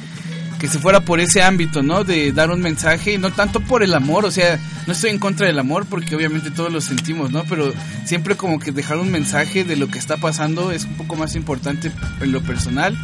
que 0.59 0.71
se 0.71 0.79
fuera 0.79 1.01
por 1.01 1.21
ese 1.21 1.43
ámbito, 1.43 1.83
¿no? 1.83 2.05
De 2.05 2.33
dar 2.33 2.51
un 2.51 2.61
mensaje 2.61 3.19
no 3.19 3.31
tanto 3.31 3.61
por 3.61 3.83
el 3.83 3.93
amor, 3.93 4.25
o 4.25 4.31
sea, 4.31 4.59
no 4.87 4.95
estoy 4.95 5.11
en 5.11 5.19
contra 5.19 5.47
del 5.47 5.59
amor 5.59 5.85
porque 5.85 6.17
obviamente 6.17 6.51
todos 6.51 6.73
lo 6.73 6.81
sentimos, 6.81 7.31
¿no? 7.31 7.45
Pero 7.45 7.73
siempre 8.07 8.35
como 8.35 8.59
que 8.59 8.73
dejar 8.73 8.97
un 8.97 9.11
mensaje 9.11 9.65
de 9.65 9.77
lo 9.77 9.89
que 9.89 9.99
está 9.99 10.17
pasando 10.17 10.71
es 10.71 10.85
un 10.85 10.95
poco 10.95 11.17
más 11.17 11.35
importante 11.35 11.93
en 12.21 12.33
lo 12.33 12.41
personal 12.41 12.97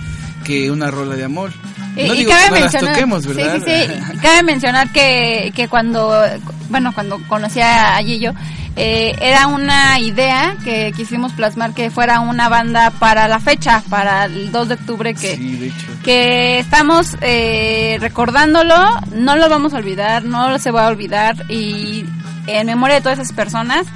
que 0.44 0.70
una 0.70 0.90
rola 0.90 1.16
de 1.16 1.24
amor. 1.24 1.50
Y, 1.96 2.06
no 2.06 2.14
y 2.14 2.24
cabe 2.24 2.44
que 2.54 2.60
mencionar, 2.60 2.94
toquemos, 2.94 3.22
sí, 3.24 3.28
¿verdad? 3.32 3.58
sí, 3.64 3.94
sí. 4.12 4.18
Cabe 4.18 4.42
mencionar 4.42 4.92
que, 4.92 5.52
que 5.54 5.68
cuando, 5.68 6.22
bueno, 6.68 6.92
cuando 6.94 7.20
conocí 7.28 7.60
a 7.60 7.98
Gillo, 8.02 8.32
eh, 8.76 9.16
era 9.20 9.48
una 9.48 9.98
idea 9.98 10.56
que 10.64 10.92
quisimos 10.96 11.32
plasmar 11.32 11.74
que 11.74 11.90
fuera 11.90 12.20
una 12.20 12.48
banda 12.48 12.90
para 12.90 13.26
la 13.26 13.40
fecha, 13.40 13.82
para 13.90 14.24
el 14.26 14.52
2 14.52 14.68
de 14.68 14.74
octubre 14.74 15.14
que, 15.14 15.36
Sí, 15.36 15.56
de 15.56 15.66
hecho. 15.66 15.86
que 16.04 16.58
estamos 16.60 17.16
eh, 17.20 17.98
recordándolo, 18.00 18.76
no 19.12 19.36
lo 19.36 19.48
vamos 19.48 19.74
a 19.74 19.78
olvidar, 19.78 20.24
no 20.24 20.58
se 20.58 20.70
va 20.70 20.86
a 20.86 20.88
olvidar 20.88 21.50
y 21.50 22.06
en 22.46 22.66
memoria 22.66 22.96
de 22.96 23.02
todas 23.02 23.18
esas 23.18 23.32
personas, 23.34 23.86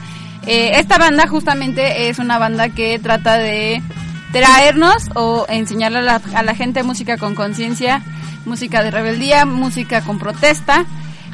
eh, 0.47 0.73
esta 0.75 0.99
banda 0.99 1.27
justamente 1.29 2.09
es 2.09 2.19
una 2.19 2.39
banda 2.39 2.69
que 2.69 2.99
trata 2.99 3.39
de 3.39 3.81
traernos 4.41 5.11
o 5.15 5.47
enseñarle 5.49 5.99
a 5.99 6.03
la, 6.03 6.21
a 6.35 6.43
la 6.43 6.55
gente 6.55 6.83
música 6.83 7.17
con 7.17 7.35
conciencia, 7.35 8.03
música 8.45 8.83
de 8.83 8.91
rebeldía, 8.91 9.47
música 9.47 10.01
con 10.03 10.19
protesta, 10.19 10.85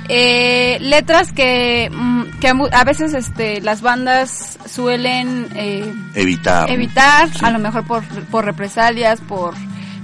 eh, 0.08 0.78
letras 0.80 1.32
que, 1.32 1.90
mm, 1.92 2.22
que 2.40 2.52
a 2.72 2.84
veces 2.84 3.14
este, 3.14 3.60
las 3.62 3.80
bandas 3.80 4.58
suelen... 4.66 5.48
Eh, 5.54 5.92
Evitar. 6.14 6.70
evitar, 6.70 7.28
Sí. 7.30 7.38
a 7.42 7.50
lo 7.50 7.58
mejor 7.58 7.84
por, 7.86 8.04
por 8.26 8.44
represalias, 8.44 9.20
por 9.20 9.54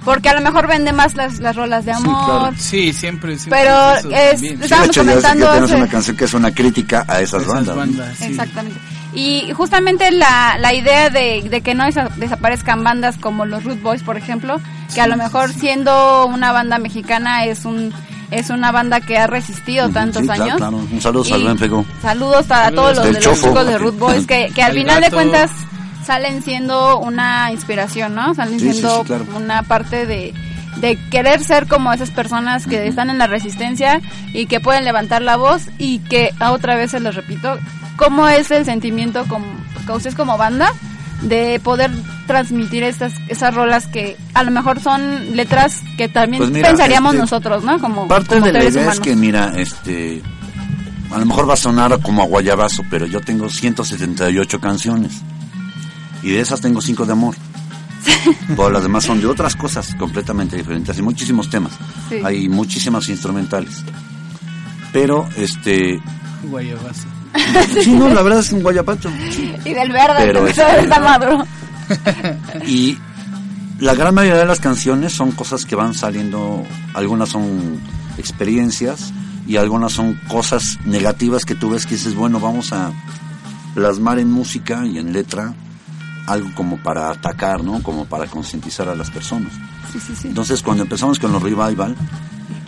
porque 0.05 0.29
a 0.29 0.35
lo 0.35 0.41
mejor 0.41 0.69
vende 0.69 0.93
más 0.93 1.17
las, 1.17 1.41
las 1.41 1.57
rolas 1.57 1.85
de 1.85 1.93
Sí, 1.93 1.99
amor. 2.01 2.25
claro. 2.41 2.57
Sí, 2.57 2.93
siempre. 2.93 3.37
siempre 3.37 3.59
Pero 3.61 3.95
es-. 4.17 4.39
Sí, 4.39 4.55
de 4.55 4.67
hecho, 4.67 5.01
comentando 5.01 5.47
ya 5.47 5.51
tenemos 5.51 5.71
hace- 5.73 5.75
una 5.83 5.89
canción 5.89 6.17
que 6.17 6.25
es 6.27 6.35
una 6.35 6.55
crítica 6.55 7.05
a 7.09 7.21
esas, 7.21 7.43
Esas 7.43 7.53
bandas. 7.55 7.77
bandas, 7.77 8.17
sí. 8.17 8.25
Exactamente. 8.27 8.79
Y 9.17 9.51
justamente 9.53 10.11
la, 10.13 10.57
la 10.61 10.73
idea 10.75 11.09
de, 11.11 11.43
de 11.49 11.61
que 11.63 11.75
no 11.75 11.85
desa- 11.85 12.11
desaparezcan 12.17 12.85
bandas 12.85 13.17
como 13.17 13.47
los 13.47 13.65
Root 13.65 13.81
Boys, 13.83 14.03
por 14.03 14.17
ejemplo, 14.17 14.61
que 14.95 15.01
a 15.01 15.07
lo 15.07 15.17
mejor 15.17 15.53
siendo 15.53 16.27
una 16.27 16.53
banda 16.53 16.79
mexicana 16.79 17.45
es 17.47 17.65
un 17.65 17.93
es 18.31 18.51
una 18.51 18.73
banda 18.73 19.01
que 19.01 19.17
ha 19.17 19.27
resistido 19.29 19.89
tantos 19.89 20.23
sí, 20.25 20.31
años. 20.31 20.57
claro. 20.57 20.77
Un 20.79 21.01
saludo 21.01 21.25
Y 21.29 21.33
al. 21.47 21.59
Saludos 22.03 22.51
a 22.51 22.71
todos 22.73 22.97
los 22.97 23.05
de 23.07 23.13
los 23.21 23.41
chicos 23.41 23.67
de 23.67 23.79
Root 23.79 23.99
Boys 23.99 24.27
que, 24.27 24.51
que 24.55 24.63
al 24.63 24.73
Al 24.73 24.77
final 24.77 25.01
de 25.01 25.11
cuentas 25.11 25.51
salen 26.05 26.43
siendo 26.43 26.99
una 26.99 27.51
inspiración, 27.53 28.15
¿no? 28.15 28.35
Salen 28.35 28.59
Sí, 28.61 28.71
siendo 28.73 28.99
sí, 29.01 29.07
claro. 29.07 29.25
una 29.37 29.63
parte 29.63 30.07
de, 30.07 30.35
de 30.77 30.99
querer 31.11 31.43
ser 31.43 31.67
como 31.69 31.93
esas 31.93 32.11
personas 32.11 32.67
que 32.67 32.87
están 32.87 33.11
en 33.11 33.19
la 33.19 33.29
resistencia 33.29 34.01
y 34.33 34.47
que 34.47 34.61
pueden 34.61 34.85
levantar 34.85 35.23
la 35.23 35.37
voz 35.37 35.63
y 35.79 36.01
que 36.01 36.35
otra 36.51 36.75
vez 36.75 36.91
se 36.91 37.01
los 37.01 37.15
repito, 37.15 37.57
cómo 37.97 38.29
es 38.29 38.51
el 38.51 38.65
sentimiento 38.65 39.25
como, 39.29 39.47
que 39.87 39.93
ustedes 39.93 40.15
como 40.15 40.39
banda 40.39 40.73
de 41.23 41.61
poder 41.63 41.91
transmitir 42.27 42.83
estas 42.83 43.13
esas 43.29 43.55
rolas 43.55 43.87
que 43.87 44.17
a 44.35 44.43
lo 44.43 44.51
mejor 44.51 44.81
son 44.81 45.35
letras 45.35 45.83
que 45.97 46.09
también 46.09 46.43
Pues 46.43 46.53
mira, 46.53 46.69
pensaríamos 46.69 47.15
este, 47.15 47.21
nosotros, 47.21 47.65
¿no? 47.65 47.79
Como, 47.81 48.09
Parte 48.09 48.35
como 48.35 48.47
de 48.47 48.53
la 48.53 48.65
idea 48.65 48.83
humanos. 48.83 48.95
es 48.95 49.01
que, 49.01 49.17
mira, 49.17 49.53
este. 49.57 50.23
A 51.11 51.19
lo 51.19 51.27
mejor 51.27 51.49
va 51.49 51.55
a 51.55 51.57
sonar 51.57 52.01
como 52.03 52.23
a 52.23 52.27
guayabazo, 52.27 52.83
pero 52.91 53.07
yo 53.07 53.21
tengo 53.21 53.49
178 53.49 54.61
canciones. 54.61 55.23
Y 56.23 56.31
de 56.31 56.41
esas 56.41 56.61
tengo 56.61 56.81
5 56.81 57.07
de 57.07 57.13
amor. 57.13 57.37
Todas 58.57 58.73
las 58.73 58.83
demás 58.83 59.05
son 59.05 59.21
de 59.21 59.27
otras 59.29 59.55
cosas 59.55 59.95
completamente 59.95 60.57
diferentes. 60.57 60.97
Hay 60.97 61.03
muchísimos 61.03 61.49
temas. 61.49 61.73
Sí. 62.09 62.17
Hay 62.25 62.49
muchísimas 62.49 63.09
instrumentales. 63.09 63.85
Pero, 64.93 65.29
este. 65.37 66.01
Guayabazo. 66.43 67.16
Sí, 67.83 67.93
no, 67.93 68.09
la 68.09 68.23
verdad 68.23 68.41
es 68.41 68.53
un 68.53 68.63
guayapacho. 68.63 69.11
y 69.65 69.73
del 69.75 69.93
verde, 69.93 70.15
Pero 70.19 70.47
este- 70.47 70.81
está 70.81 71.01
maduro. 71.01 71.45
Y 72.67 72.99
la 73.79 73.95
gran 73.95 74.15
mayoría 74.15 74.41
de 74.41 74.47
las 74.47 74.61
canciones 74.61 75.13
son 75.13 75.33
cosas 75.33 75.65
que 75.65 75.77
van 75.77 75.95
saliendo, 75.95 76.65
algunas 76.95 77.29
son 77.29 77.79
experiencias 78.19 79.13
y 79.47 79.57
algunas 79.57 79.93
son 79.93 80.15
cosas 80.29 80.79
negativas 80.85 81.45
que 81.45 81.55
tú 81.55 81.71
ves 81.71 81.87
que 81.87 81.95
dices, 81.95 82.15
bueno, 82.15 82.41
vamos 82.41 82.73
a 82.73 82.91
plasmar 83.75 84.19
en 84.19 84.31
música 84.31 84.85
y 84.87 84.99
en 84.99 85.13
letra 85.13 85.55
algo 86.27 86.51
como 86.55 86.79
para 86.79 87.11
atacar, 87.11 87.63
¿no? 87.63 87.83
Como 87.83 88.07
para 88.07 88.27
concientizar 88.27 88.89
a 88.89 88.95
las 88.97 89.11
personas. 89.11 89.53
Sí, 89.93 90.01
sí, 90.05 90.13
sí. 90.21 90.29
Entonces, 90.29 90.61
cuando 90.63 90.83
empezamos 90.83 91.21
con 91.21 91.31
los 91.33 91.41
revival, 91.43 91.95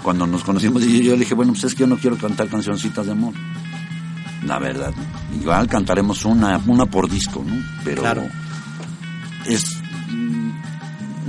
cuando 0.04 0.26
nos 0.28 0.44
conocimos, 0.44 0.84
yo, 0.84 0.90
yo 1.00 1.12
le 1.14 1.20
dije, 1.20 1.34
bueno, 1.34 1.52
pues 1.52 1.64
es 1.64 1.74
que 1.74 1.80
yo 1.80 1.86
no 1.88 1.96
quiero 1.96 2.16
cantar 2.16 2.46
cancioncitas 2.48 3.04
de 3.06 3.12
amor. 3.12 3.34
La 4.44 4.58
verdad, 4.58 4.92
¿no? 4.96 5.36
igual 5.40 5.66
cantaremos 5.68 6.24
una, 6.24 6.58
una 6.66 6.86
por 6.86 7.08
disco, 7.10 7.44
¿no? 7.46 7.54
Pero 7.84 8.02
Claro. 8.02 8.22
es 9.46 9.64
mm, 10.10 10.50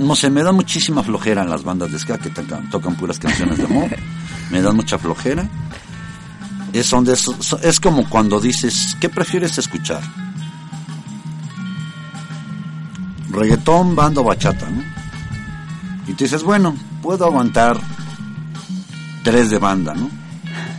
no 0.06 0.14
sé, 0.16 0.30
me 0.30 0.42
da 0.42 0.52
muchísima 0.52 1.02
flojera 1.02 1.42
en 1.42 1.50
las 1.50 1.62
bandas 1.64 1.90
de 1.92 1.98
ska 1.98 2.18
que 2.18 2.30
tocan, 2.30 2.70
tocan 2.70 2.94
puras 2.96 3.18
canciones 3.18 3.58
de 3.58 3.64
amor. 3.64 3.88
me 4.50 4.62
dan 4.62 4.76
mucha 4.76 4.98
flojera. 4.98 5.48
Es, 6.72 6.86
son 6.86 7.04
de 7.04 7.14
esos- 7.14 7.36
so- 7.44 7.60
es 7.62 7.80
como 7.80 8.08
cuando 8.08 8.38
dices, 8.40 8.96
¿qué 9.00 9.08
prefieres 9.08 9.58
escuchar? 9.58 10.00
Reggaetón, 13.30 13.94
banda 13.94 14.22
bachata, 14.22 14.68
¿no? 14.70 14.82
Y 16.08 16.14
tú 16.14 16.24
dices, 16.24 16.42
bueno, 16.42 16.74
puedo 17.02 17.24
aguantar 17.26 17.78
tres 19.22 19.50
de 19.50 19.58
banda, 19.58 19.94
¿no? 19.94 20.08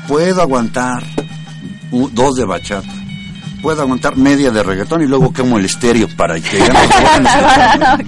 Puedo 0.07 0.41
aguantar 0.41 1.03
dos 1.91 2.35
de 2.35 2.45
bachata. 2.45 2.89
Puedo 3.61 3.81
aguantar 3.81 4.17
media 4.17 4.49
de 4.49 4.63
reggaetón 4.63 5.03
y 5.03 5.07
luego 5.07 5.31
quemo 5.31 5.59
el 5.59 5.65
estéreo 5.65 6.07
para 6.15 6.39
que 6.39 6.57
ya. 6.57 7.99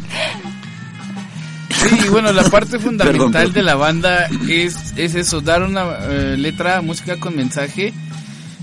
Sí, 1.69 2.07
bueno, 2.09 2.31
la 2.31 2.43
parte 2.43 2.79
fundamental 2.79 3.11
Perdón, 3.11 3.31
perdón. 3.31 3.53
de 3.53 3.63
la 3.63 3.75
banda 3.75 4.27
es, 4.47 4.93
es 4.95 5.15
eso, 5.15 5.41
dar 5.41 5.63
una 5.63 5.83
eh, 6.01 6.35
letra, 6.37 6.81
música 6.81 7.17
con 7.19 7.35
mensaje. 7.35 7.93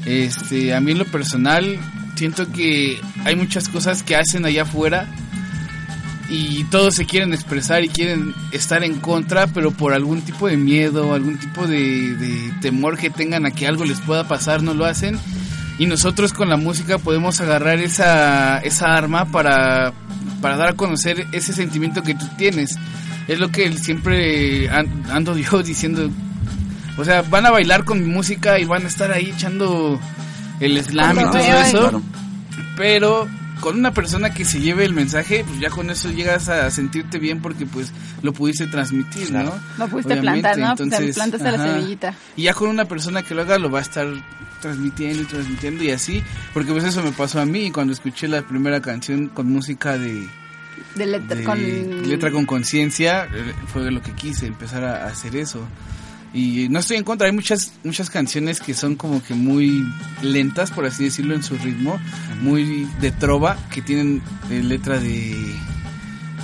Este, 0.06 0.74
a 0.74 0.80
mí 0.80 0.92
en 0.92 0.98
lo 0.98 1.04
personal 1.04 1.78
siento 2.16 2.50
que 2.50 3.00
hay 3.24 3.36
muchas 3.36 3.68
cosas 3.68 4.02
que 4.02 4.16
hacen 4.16 4.44
allá 4.44 4.62
afuera 4.62 5.06
y 6.30 6.64
todos 6.64 6.94
se 6.94 7.06
quieren 7.06 7.34
expresar 7.34 7.82
y 7.84 7.88
quieren 7.88 8.34
estar 8.52 8.84
en 8.84 9.00
contra, 9.00 9.48
pero 9.48 9.72
por 9.72 9.92
algún 9.92 10.22
tipo 10.22 10.46
de 10.46 10.56
miedo, 10.56 11.12
algún 11.12 11.38
tipo 11.38 11.66
de, 11.66 12.14
de 12.14 12.52
temor 12.60 12.96
que 12.96 13.10
tengan 13.10 13.46
a 13.46 13.50
que 13.50 13.66
algo 13.66 13.84
les 13.84 14.00
pueda 14.00 14.28
pasar, 14.28 14.62
no 14.62 14.72
lo 14.74 14.84
hacen. 14.84 15.18
Y 15.78 15.86
nosotros 15.86 16.32
con 16.32 16.48
la 16.48 16.56
música 16.56 16.98
podemos 16.98 17.40
agarrar 17.40 17.78
esa, 17.80 18.58
esa 18.58 18.94
arma 18.94 19.24
para, 19.32 19.92
para 20.40 20.56
dar 20.56 20.68
a 20.68 20.72
conocer 20.74 21.26
ese 21.32 21.52
sentimiento 21.52 22.02
que 22.02 22.14
tú 22.14 22.26
tienes. 22.38 22.76
Es 23.28 23.38
lo 23.38 23.48
que 23.50 23.72
siempre 23.78 24.68
an- 24.70 25.04
ando 25.10 25.36
yo 25.36 25.62
diciendo. 25.64 26.10
O 26.98 27.04
sea, 27.04 27.22
van 27.22 27.46
a 27.46 27.50
bailar 27.50 27.84
con 27.84 27.98
mi 28.00 28.06
música 28.12 28.58
y 28.58 28.64
van 28.66 28.84
a 28.84 28.88
estar 28.88 29.10
ahí 29.10 29.30
echando 29.34 29.98
el 30.60 30.82
slam 30.84 31.16
y 31.18 31.22
todo 31.22 31.38
eso. 31.66 32.02
Pero 32.76 33.26
con 33.60 33.78
una 33.78 33.92
persona 33.92 34.32
que 34.32 34.44
se 34.44 34.60
lleve 34.60 34.84
el 34.84 34.94
mensaje, 34.94 35.44
pues 35.46 35.60
ya 35.60 35.70
con 35.70 35.90
eso 35.90 36.10
llegas 36.10 36.48
a 36.48 36.70
sentirte 36.70 37.18
bien 37.18 37.40
porque 37.40 37.66
pues 37.66 37.92
lo 38.22 38.32
pudiste 38.32 38.66
transmitir, 38.66 39.30
¿no? 39.32 39.54
Lo 39.78 39.88
pudiste 39.88 40.14
Obviamente, 40.14 40.40
plantar, 40.40 40.58
¿no? 40.58 40.70
entonces, 40.70 41.14
plantaste 41.14 41.52
la 41.52 41.64
semillita. 41.64 42.14
Y 42.36 42.44
ya 42.44 42.54
con 42.54 42.68
una 42.68 42.86
persona 42.86 43.22
que 43.22 43.34
lo 43.34 43.42
haga 43.42 43.58
lo 43.58 43.70
va 43.70 43.80
a 43.80 43.82
estar 43.82 44.06
transmitiendo 44.60 45.22
y 45.22 45.24
transmitiendo 45.24 45.84
y 45.84 45.90
así, 45.90 46.22
porque 46.52 46.72
pues 46.72 46.84
eso 46.84 47.02
me 47.02 47.12
pasó 47.12 47.40
a 47.40 47.46
mí 47.46 47.70
cuando 47.70 47.92
escuché 47.92 48.28
la 48.28 48.42
primera 48.42 48.80
canción 48.80 49.28
con 49.28 49.48
música 49.50 49.98
de, 49.98 50.28
De 50.94 51.06
letra, 51.06 51.36
de 51.36 51.44
con... 51.44 52.08
letra 52.08 52.30
con 52.30 52.46
conciencia, 52.46 53.24
eh, 53.24 53.54
fue 53.72 53.90
lo 53.90 54.02
que 54.02 54.12
quise, 54.12 54.46
empezar 54.46 54.84
a 54.84 55.06
hacer 55.06 55.36
eso. 55.36 55.66
Y 56.32 56.68
no 56.68 56.78
estoy 56.78 56.96
en 56.96 57.02
contra, 57.04 57.26
hay 57.26 57.32
muchas 57.32 57.72
muchas 57.82 58.08
canciones 58.08 58.60
que 58.60 58.72
son 58.74 58.94
como 58.94 59.20
que 59.22 59.34
muy 59.34 59.84
lentas, 60.22 60.70
por 60.70 60.84
así 60.86 61.04
decirlo, 61.04 61.34
en 61.34 61.42
su 61.42 61.56
ritmo, 61.58 61.98
muy 62.40 62.86
de 63.00 63.10
trova, 63.10 63.56
que 63.72 63.82
tienen 63.82 64.22
eh, 64.48 64.62
letra 64.62 65.00
de, 65.00 65.34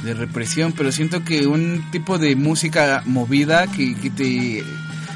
de 0.02 0.14
represión, 0.14 0.73
pero 0.76 0.90
siento 0.90 1.23
que 1.25 1.47
un 1.47 1.85
tipo 1.93 2.19
de 2.19 2.35
música 2.35 3.02
movida 3.07 3.69
que, 3.69 3.95
que 3.95 4.11
te 4.11 4.64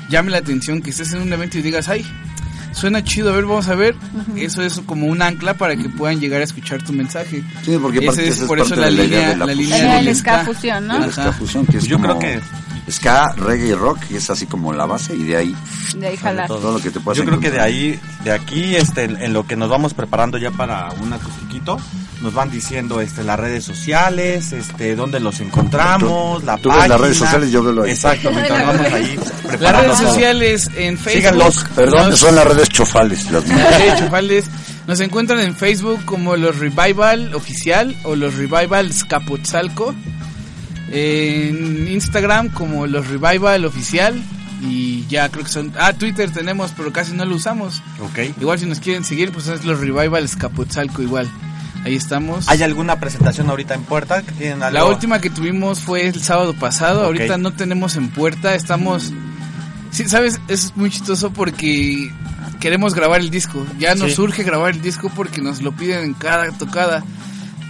llame 0.09 0.31
la 0.31 0.39
atención, 0.39 0.83
que 0.83 0.91
estés 0.91 1.12
en 1.15 1.23
un 1.23 1.33
evento 1.33 1.59
y 1.59 1.62
digas, 1.62 1.89
ay, 1.89 2.07
suena 2.73 3.03
chido, 3.03 3.31
a 3.31 3.37
ver, 3.37 3.47
vamos 3.47 3.67
a 3.67 3.75
ver, 3.75 3.97
eso 4.37 4.62
es 4.62 4.81
como 4.87 5.07
un 5.07 5.21
ancla 5.21 5.55
para 5.55 5.75
que 5.75 5.89
puedan 5.89 6.21
llegar 6.21 6.43
a 6.43 6.45
escuchar 6.45 6.81
tu 6.85 6.93
mensaje. 6.93 7.43
Sí, 7.65 7.77
porque 7.83 7.99
Ese 7.99 8.07
parte, 8.07 8.23
es 8.29 8.35
esa 8.35 8.43
es 8.43 8.49
por 8.49 8.59
parte 8.59 8.75
eso 8.75 8.81
la 8.81 8.87
de 8.87 8.93
la 8.93 9.03
línea- 9.03 9.29
de 9.31 9.37
la, 9.37 9.47
la 9.47 9.55
línea 9.55 10.00
del 10.03 10.15
ska. 10.15 10.45
fusión, 10.45 10.87
¿no? 10.87 10.99
la 11.00 11.11
ska 11.11 11.33
fusión, 11.33 11.67
que 11.67 11.79
es 11.79 11.85
Yo 11.87 11.99
creo 12.00 12.19
que- 12.21 12.41
ska, 12.90 13.32
reggae 13.37 13.68
y 13.68 13.75
rock, 13.75 13.99
y 14.11 14.16
es 14.16 14.30
así 14.30 14.47
como 14.47 14.73
la 14.73 14.87
base, 14.87 15.14
y 15.14 15.25
de 15.25 15.37
ahí 15.37 15.56
De 15.97 16.09
ahí 16.09 16.16
jalar. 16.16 16.47
todo 16.49 16.73
lo 16.73 16.80
que 16.80 16.90
te 16.90 17.00
puedas 17.00 17.18
Yo 17.18 17.25
creo 17.25 17.40
que 17.40 17.50
de 17.50 17.61
ahí, 17.61 18.00
de 18.25 18.32
aquí, 18.32 18.76
este, 18.76 19.04
en, 19.04 19.16
en 19.23 19.32
lo 19.32 19.47
que 19.47 19.56
nos 19.56 19.68
vamos 19.68 19.94
preparando 19.94 20.38
ya 20.38 20.50
para 20.50 20.90
un 21.00 21.12
acustiquito, 21.12 21.78
nos 22.23 22.35
van 22.35 22.50
diciendo, 22.50 23.00
este, 23.00 23.25
las 23.25 23.38
redes 23.40 23.64
sociales, 23.64 24.52
este, 24.52 24.94
dónde 24.94 25.20
los 25.20 25.40
encontramos, 25.40 26.44
la 26.44 26.56
tú 26.59 26.68
ves 26.68 26.76
página. 26.78 26.88
las 26.94 27.00
redes 27.00 27.16
sociales, 27.16 27.50
yo 27.50 27.62
veo 27.62 27.73
lo 27.73 27.87
Exacto, 27.87 28.30
mientras 28.30 28.66
vamos 28.66 28.92
ahí 28.92 29.18
Las 29.59 29.80
redes 29.82 29.99
sociales 29.99 30.70
en 30.76 30.97
Facebook. 30.99 31.12
Síganlos. 31.23 31.64
Perdón, 31.75 32.11
Nos- 32.11 32.18
son 32.20 32.35
las 32.35 32.47
redes 32.47 32.68
chofales. 32.68 33.30
Las 33.30 33.44
de 33.47 33.54
Chofales. 33.99 34.44
Nos 34.87 34.99
encuentran 35.00 35.40
en 35.40 35.54
Facebook 35.54 36.04
como 36.04 36.37
los 36.37 36.59
Revival 36.59 37.35
Oficial 37.35 37.94
o 38.04 38.16
los 38.16 38.35
Revival 38.35 38.90
Escapotzalco. 38.90 39.94
En 40.90 41.88
Instagram 41.88 42.49
como 42.50 42.87
los 42.87 43.09
Revival 43.09 43.64
Oficial. 43.64 44.20
Y 44.62 45.06
ya 45.06 45.28
creo 45.30 45.44
que 45.44 45.50
son... 45.50 45.73
Ah, 45.78 45.94
Twitter 45.94 46.30
tenemos, 46.30 46.73
pero 46.76 46.92
casi 46.92 47.12
no 47.14 47.25
lo 47.25 47.35
usamos. 47.37 47.82
Ok. 48.00 48.37
Igual 48.40 48.59
si 48.59 48.66
nos 48.66 48.78
quieren 48.80 49.04
seguir, 49.04 49.32
pues 49.32 49.47
es 49.49 49.64
los 49.64 49.80
Revival 49.80 50.23
Escapotzalco 50.25 51.00
igual. 51.00 51.30
Ahí 51.82 51.95
estamos. 51.97 52.47
¿Hay 52.47 52.62
alguna 52.62 53.00
presentación 53.00 53.49
ahorita 53.49 53.73
en 53.73 53.84
puerta? 53.84 54.21
¿Que 54.23 54.32
tienen 54.32 54.62
algo? 54.62 54.78
La 54.78 54.84
última 54.84 55.19
que 55.19 55.30
tuvimos 55.30 55.80
fue 55.80 56.06
el 56.06 56.21
sábado 56.21 56.52
pasado. 56.52 57.04
Ahorita 57.06 57.38
no 57.38 57.52
tenemos 57.54 57.97
en 57.97 58.10
puerta. 58.10 58.54
Estamos. 58.54 59.15
Sí, 59.93 60.06
sabes, 60.06 60.38
es 60.49 60.76
muy 60.76 60.91
chistoso 60.91 61.32
porque 61.32 62.10
queremos 62.60 62.95
grabar 62.95 63.21
el 63.21 63.30
disco. 63.30 63.67
Ya 63.78 63.95
nos 63.95 64.10
Sí. 64.10 64.17
surge 64.17 64.43
grabar 64.43 64.75
el 64.75 64.82
disco 64.82 65.10
porque 65.17 65.41
nos 65.41 65.62
lo 65.62 65.73
piden 65.73 66.04
en 66.04 66.12
cada 66.12 66.50
tocada. 66.52 67.02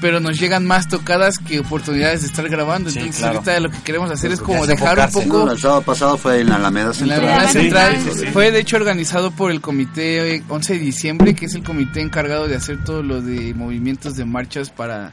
Pero 0.00 0.18
nos 0.18 0.38
llegan 0.40 0.66
más 0.66 0.88
tocadas 0.88 1.38
que 1.38 1.60
oportunidades 1.60 2.22
de 2.22 2.28
estar 2.28 2.48
grabando. 2.48 2.90
Sí, 2.90 2.98
Entonces, 2.98 3.20
claro. 3.20 3.38
ahorita 3.38 3.60
lo 3.60 3.70
que 3.70 3.78
queremos 3.82 4.10
hacer 4.10 4.30
Pues 4.30 4.40
es 4.40 4.44
como 4.44 4.66
dejar 4.66 4.98
un 4.98 5.12
poco. 5.12 5.44
No, 5.44 5.52
el 5.52 5.58
sábado 5.58 5.82
pasado 5.82 6.16
fue 6.16 6.40
en 6.40 6.48
la 6.48 6.56
Alameda 6.56 6.92
En 7.00 7.08
la 7.08 7.16
Central. 7.16 7.46
Sí, 7.46 7.52
Central 7.52 7.96
sí, 8.02 8.10
sí, 8.12 8.18
sí. 8.20 8.26
fue 8.32 8.50
de 8.50 8.60
hecho 8.60 8.76
organizado 8.76 9.30
por 9.30 9.50
el 9.50 9.60
comité 9.60 10.36
eh, 10.36 10.42
11 10.48 10.72
de 10.74 10.78
diciembre, 10.78 11.34
que 11.34 11.46
es 11.46 11.54
el 11.54 11.62
comité 11.62 12.00
encargado 12.00 12.48
de 12.48 12.56
hacer 12.56 12.82
todo 12.82 13.02
lo 13.02 13.20
de 13.20 13.52
movimientos 13.54 14.16
de 14.16 14.24
marchas 14.24 14.70
para 14.70 15.12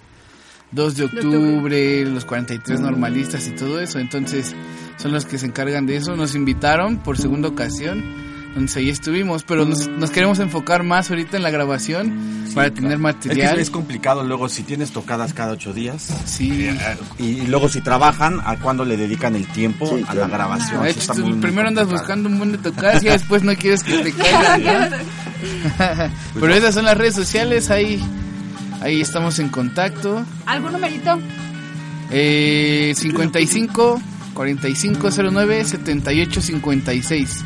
2 0.71 0.95
de 0.95 1.05
octubre, 1.05 2.05
los 2.05 2.25
43 2.25 2.79
normalistas 2.79 3.47
y 3.47 3.51
todo 3.51 3.79
eso. 3.79 3.99
Entonces 3.99 4.55
son 4.97 5.11
los 5.11 5.25
que 5.25 5.37
se 5.37 5.45
encargan 5.45 5.85
de 5.85 5.97
eso. 5.97 6.15
Nos 6.15 6.35
invitaron 6.35 6.97
por 6.97 7.17
segunda 7.17 7.47
ocasión, 7.47 8.03
entonces 8.49 8.77
ahí 8.77 8.89
estuvimos, 8.89 9.43
pero 9.43 9.65
nos, 9.65 9.87
nos 9.87 10.09
queremos 10.11 10.39
enfocar 10.39 10.83
más 10.83 11.09
ahorita 11.09 11.37
en 11.37 11.43
la 11.43 11.49
grabación 11.51 12.45
para 12.55 12.71
tener 12.71 12.93
Es 12.93 12.99
material. 12.99 13.55
que 13.55 13.61
es 13.61 13.69
complicado 13.69 14.23
luego 14.23 14.49
si 14.49 14.63
tienes 14.63 14.91
tocadas 14.91 15.33
cada 15.33 15.51
ocho 15.53 15.73
días. 15.73 16.07
Sí. 16.25 16.69
Y, 17.19 17.23
y 17.23 17.47
luego 17.47 17.69
si 17.69 17.81
trabajan, 17.81 18.39
¿a 18.43 18.55
cuándo 18.57 18.83
le 18.85 18.97
dedican 18.97 19.35
el 19.35 19.45
tiempo 19.47 19.87
Sí, 19.87 20.01
a 20.07 20.11
claro. 20.11 20.21
la 20.21 20.27
grabación? 20.27 20.85
Hecho, 20.87 20.99
está 20.99 21.13
tú 21.13 21.21
muy, 21.21 21.31
muy 21.33 21.41
primero 21.41 21.67
andas 21.67 21.83
complicado. 21.85 22.07
buscando 22.07 22.29
un 22.29 22.37
buen 22.39 22.51
de 22.53 22.57
tocadas 22.57 23.03
y 23.03 23.07
después 23.09 23.43
no 23.43 23.53
quieres 23.55 23.83
que 23.83 23.97
te 23.99 24.11
caigan. 24.11 24.91
¿no? 24.91 24.97
Pero 26.39 26.53
esas 26.53 26.73
son 26.73 26.85
las 26.85 26.97
redes 26.97 27.13
sociales, 27.13 27.69
ahí, 27.69 28.01
ahí 28.81 29.01
estamos 29.01 29.37
en 29.39 29.49
contacto. 29.49 30.25
¿Algún 30.47 30.71
numerito? 30.71 31.19
Eh, 32.09 32.93
55 32.95 34.01
4509 34.33 35.65
7856. 35.65 37.43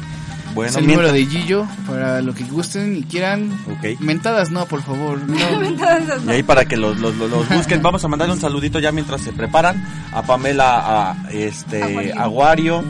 Bueno, 0.53 0.69
es 0.69 0.75
el 0.77 0.85
mientras- 0.85 1.11
número 1.11 1.13
de 1.13 1.25
Gillo 1.31 1.67
para 1.87 2.21
lo 2.21 2.33
que 2.33 2.43
gusten 2.43 2.97
y 2.97 3.03
quieran. 3.03 3.51
Ok. 3.69 3.99
Mentadas 3.99 4.51
no, 4.51 4.65
por 4.65 4.81
favor. 4.83 5.19
No. 5.27 5.35
Y 6.27 6.29
ahí 6.29 6.43
para 6.43 6.65
que 6.65 6.77
los, 6.77 6.97
los, 6.99 7.15
los- 7.15 7.29
los 7.29 7.49
busquen, 7.55 7.81
vamos 7.81 8.03
a 8.03 8.07
mandarle 8.07 8.33
un 8.33 8.41
saludito 8.41 8.79
ya 8.79 8.91
mientras 8.91 9.21
se 9.21 9.31
preparan 9.33 9.83
a 10.13 10.21
Pamela, 10.23 11.11
a 11.11 11.29
este 11.31 12.13
Aguario. 12.13 12.83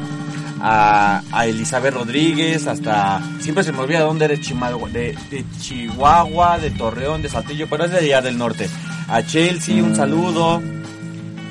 A, 0.63 1.23
a 1.31 1.47
Elizabeth 1.47 1.91
Rodríguez, 1.95 2.67
hasta 2.67 3.19
siempre 3.39 3.63
se 3.63 3.71
me 3.71 3.79
olvida 3.79 4.01
dónde 4.01 4.25
eres 4.25 4.41
de, 4.93 5.17
de 5.31 5.45
Chihuahua, 5.59 6.59
de 6.59 6.69
Torreón, 6.69 7.23
de 7.23 7.29
Saltillo, 7.29 7.65
pero 7.67 7.85
es 7.85 7.91
de 7.91 7.97
allá 7.97 8.21
del 8.21 8.37
norte. 8.37 8.69
A 9.07 9.23
Chelsea, 9.23 9.83
un 9.83 9.95
saludo. 9.95 10.61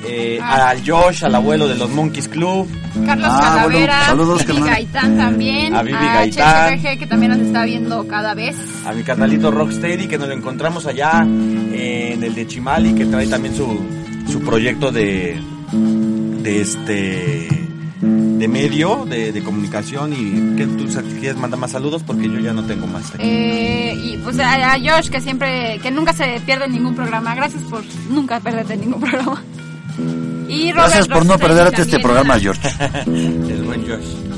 Eh, 0.07 0.39
Ah. 0.41 0.69
al 0.69 0.81
Josh, 0.89 1.23
al 1.23 1.35
abuelo 1.35 1.67
de 1.67 1.75
los 1.75 1.89
Monkeys 1.89 2.27
Club, 2.27 2.67
Carlos 3.05 3.27
Ah, 3.29 3.61
bueno, 3.63 3.79
Calavera, 3.79 4.05
saludos, 4.05 4.45
Vivi. 4.45 4.61
Gaitán 4.61 5.17
también, 5.17 5.75
A 5.75 5.83
Vivi 5.83 5.95
a 5.97 6.13
Gaitán. 6.13 6.79
Que 6.81 7.05
también 7.07 7.31
nos 7.31 7.41
está 7.41 7.63
viendo 7.65 8.07
cada 8.07 8.33
vez. 8.33 8.55
a 8.85 8.93
mi 8.93 9.03
carnalito 9.03 9.51
Rocksteady 9.51 10.07
que 10.07 10.17
nos 10.17 10.27
lo 10.27 10.33
encontramos 10.33 10.85
allá 10.85 11.21
en 11.23 12.23
el 12.23 12.33
de 12.35 12.47
Chimali 12.47 12.93
que 12.93 13.05
trae 13.05 13.27
también 13.27 13.55
su, 13.55 13.79
su 14.31 14.41
proyecto 14.41 14.91
de 14.91 15.39
de 16.41 16.61
este 16.61 17.47
de 18.01 18.47
medio 18.47 19.05
de, 19.07 19.31
de 19.31 19.43
comunicación 19.43 20.11
y 20.13 20.57
que 20.57 20.65
tú 20.65 20.87
quieres 21.19 21.37
mandar 21.37 21.59
más 21.59 21.71
saludos 21.71 22.01
porque 22.01 22.23
yo 22.27 22.39
ya 22.39 22.51
no 22.53 22.63
tengo 22.65 22.87
más 22.87 23.11
Eh, 23.19 23.93
y 24.03 24.17
pues 24.17 24.39
a, 24.39 24.73
a 24.73 24.79
Josh, 24.79 25.09
que 25.09 25.21
siempre, 25.21 25.79
que 25.83 25.91
nunca 25.91 26.11
se 26.11 26.41
pierde 26.43 26.67
ningún 26.67 26.95
programa. 26.95 27.35
Gracias 27.35 27.61
por 27.69 27.83
nunca 28.09 28.39
perderte 28.39 28.75
ningún 28.77 28.99
programa. 29.01 29.43
Y 30.47 30.71
Robert 30.71 30.87
Gracias 30.89 31.07
por 31.07 31.25
no 31.25 31.37
perderte 31.37 31.81
este 31.83 31.99
programa, 31.99 32.39
George. 32.39 32.61
el 33.05 33.63
buen 33.63 33.81
Josh 33.87 34.31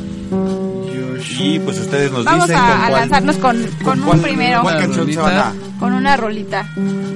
y 1.39 1.59
pues 1.59 1.79
ustedes 1.79 2.11
nos 2.11 2.25
Vamos 2.25 2.47
dicen 2.47 2.61
a, 2.61 2.67
con 2.67 2.71
a 2.81 2.87
cuál- 2.89 2.99
lanzarnos 3.01 3.37
con, 3.37 3.63
con 3.83 3.99
cuál- 4.01 4.17
un 4.17 4.23
primero, 4.23 4.61
cuál 4.61 4.77
canción 4.77 5.11
se 5.11 5.17
van 5.19 5.37
a 5.37 5.53
con 5.79 5.93
una 5.93 6.15
rolita. 6.17 6.69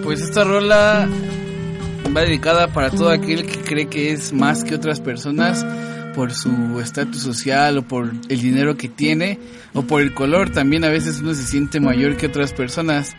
Pues 0.04 0.22
esta 0.22 0.44
rola 0.44 1.08
va 2.16 2.22
dedicada 2.22 2.68
para 2.70 2.90
todo 2.90 3.10
aquel 3.10 3.46
que 3.46 3.60
cree 3.60 3.88
que 3.88 4.12
es 4.12 4.34
más 4.34 4.64
que 4.64 4.76
otras 4.76 5.00
personas 5.02 5.66
por 6.16 6.34
su 6.34 6.80
estatus 6.82 7.22
social 7.22 7.78
o 7.78 7.82
por 7.84 8.12
el 8.30 8.42
dinero 8.42 8.76
que 8.76 8.88
tiene 8.90 9.40
o 9.74 9.84
por 9.84 10.02
el 10.02 10.14
color. 10.14 10.50
También 10.52 10.84
a 10.84 10.90
veces 10.90 11.20
uno 11.22 11.34
se 11.34 11.44
siente 11.46 11.80
mayor 11.80 12.18
que 12.18 12.28
otras 12.28 12.54
personas. 12.54 13.16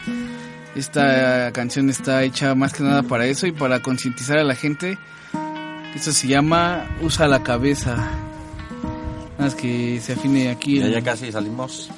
Esta 0.74 1.50
canción 1.52 1.90
está 1.90 2.22
hecha 2.22 2.54
más 2.54 2.72
que 2.72 2.82
nada 2.82 3.02
para 3.02 3.26
eso 3.26 3.46
y 3.46 3.52
para 3.52 3.80
concientizar 3.80 4.38
a 4.38 4.44
la 4.44 4.54
gente. 4.54 4.98
Esto 5.94 6.12
se 6.12 6.28
llama 6.28 6.86
Usa 7.02 7.26
la 7.26 7.42
cabeza. 7.42 7.96
Nada 7.96 8.12
más 9.38 9.54
que 9.54 10.00
se 10.00 10.12
afine 10.12 10.50
aquí. 10.50 10.78
Ya, 10.78 10.88
ya 10.88 11.02
casi 11.02 11.32
salimos. 11.32 11.90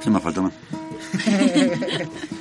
Se 0.00 0.10
me 0.10 0.20
faltó 0.20 0.42
más. 0.42 0.52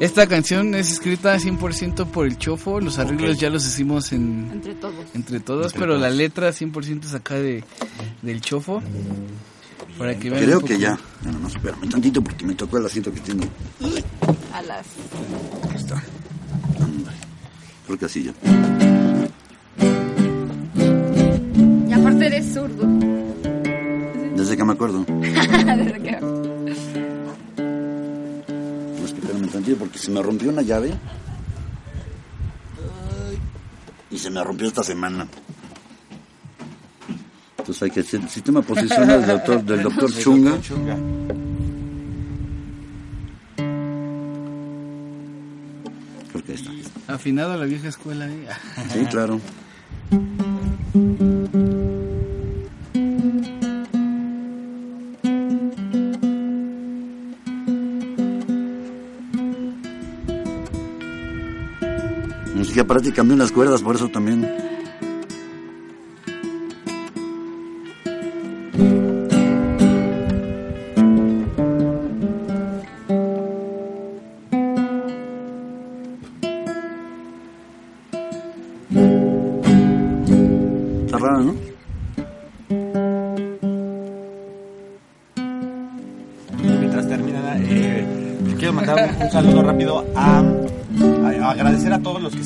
Esta 0.00 0.26
canción 0.26 0.74
es 0.74 0.90
escrita 0.92 1.36
100% 1.36 2.06
por 2.06 2.26
el 2.26 2.36
Chofo, 2.36 2.80
los 2.80 2.98
arreglos 2.98 3.38
ya 3.38 3.48
los 3.48 3.64
hicimos 3.66 4.12
en, 4.12 4.50
Entre 4.52 4.74
todos. 4.74 4.94
entre 5.14 5.40
todos, 5.40 5.66
Entre 5.66 5.78
pero 5.80 5.96
la 5.96 6.10
letra 6.10 6.50
100% 6.50 7.04
es 7.04 7.14
acá 7.14 7.36
de, 7.36 7.64
del 8.22 8.40
Chofo. 8.40 8.82
Para 9.98 10.18
que 10.18 10.28
vean 10.28 10.42
Creo 10.42 10.60
que 10.60 10.78
ya. 10.78 10.98
Bueno, 11.22 11.38
no, 11.38 11.48
espérame 11.48 11.88
tantito 11.88 12.22
porque 12.22 12.44
me 12.44 12.54
tocó 12.54 12.78
el 12.78 12.86
asiento 12.86 13.12
que 13.12 13.20
tengo. 13.20 13.44
A 14.52 14.62
las... 14.62 14.86
Ahí 15.70 15.76
está. 15.76 16.02
Creo 17.86 17.98
que 17.98 18.04
así 18.06 18.24
ya. 18.24 18.32
Y 21.88 21.92
aparte 21.92 22.26
eres 22.26 22.52
zurdo. 22.52 22.86
Desde 24.36 24.56
que 24.56 24.64
me 24.64 24.72
acuerdo. 24.72 25.04
Desde 25.08 26.02
que... 26.02 26.43
Tantito 29.48 29.78
porque 29.78 29.98
se 29.98 30.10
me 30.10 30.22
rompió 30.22 30.50
una 30.50 30.62
llave. 30.62 30.94
Y 34.10 34.18
se 34.18 34.30
me 34.30 34.42
rompió 34.44 34.68
esta 34.68 34.82
semana. 34.82 35.26
Entonces 37.58 37.82
hay 37.82 37.90
que 37.90 38.00
hacer 38.00 38.20
el 38.20 38.28
sistema 38.28 38.62
posicional 38.62 39.20
del 39.20 39.30
doctor, 39.30 39.64
del 39.64 39.82
doctor 39.84 40.12
Chunga. 40.12 40.60
Chunga. 40.60 40.96
Creo 46.30 46.44
que 46.44 46.52
ahí 46.52 46.58
está. 46.58 47.14
Afinado 47.14 47.52
a 47.52 47.56
la 47.56 47.64
vieja 47.64 47.88
escuela. 47.88 48.28
¿eh? 48.28 48.46
Sí, 48.92 49.04
claro. 49.06 49.40
Cambié 63.12 63.34
unas 63.34 63.52
cuerdas, 63.52 63.82
por 63.82 63.96
eso 63.96 64.08
también. 64.08 64.63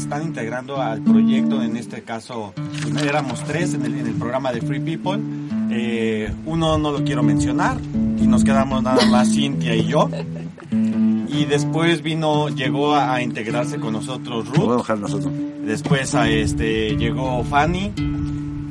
Están 0.08 0.22
integrando 0.22 0.80
al 0.80 1.02
proyecto. 1.02 1.62
En 1.62 1.76
este 1.76 2.00
caso, 2.02 2.54
pues, 2.54 3.02
éramos 3.04 3.44
tres 3.44 3.74
en 3.74 3.84
el, 3.84 3.94
en 3.94 4.06
el 4.06 4.14
programa 4.14 4.52
de 4.52 4.62
Free 4.62 4.80
People. 4.80 5.20
Eh, 5.70 6.32
uno 6.46 6.78
no 6.78 6.92
lo 6.92 7.04
quiero 7.04 7.22
mencionar 7.22 7.76
y 8.18 8.26
nos 8.26 8.42
quedamos 8.42 8.82
nada 8.82 9.04
más 9.04 9.30
Cintia 9.30 9.76
y 9.76 9.84
yo. 9.84 10.08
Y 11.28 11.44
después 11.44 12.02
vino, 12.02 12.48
llegó 12.48 12.94
a, 12.94 13.16
a 13.16 13.22
integrarse 13.22 13.78
con 13.78 13.92
nosotros 13.92 14.46
Lo 14.56 14.66
voy 14.78 14.82
a 14.88 14.94
Ruth. 14.94 15.26
Después 15.66 16.14
a 16.14 16.26
este 16.30 16.96
llegó 16.96 17.44
Fanny, 17.44 17.92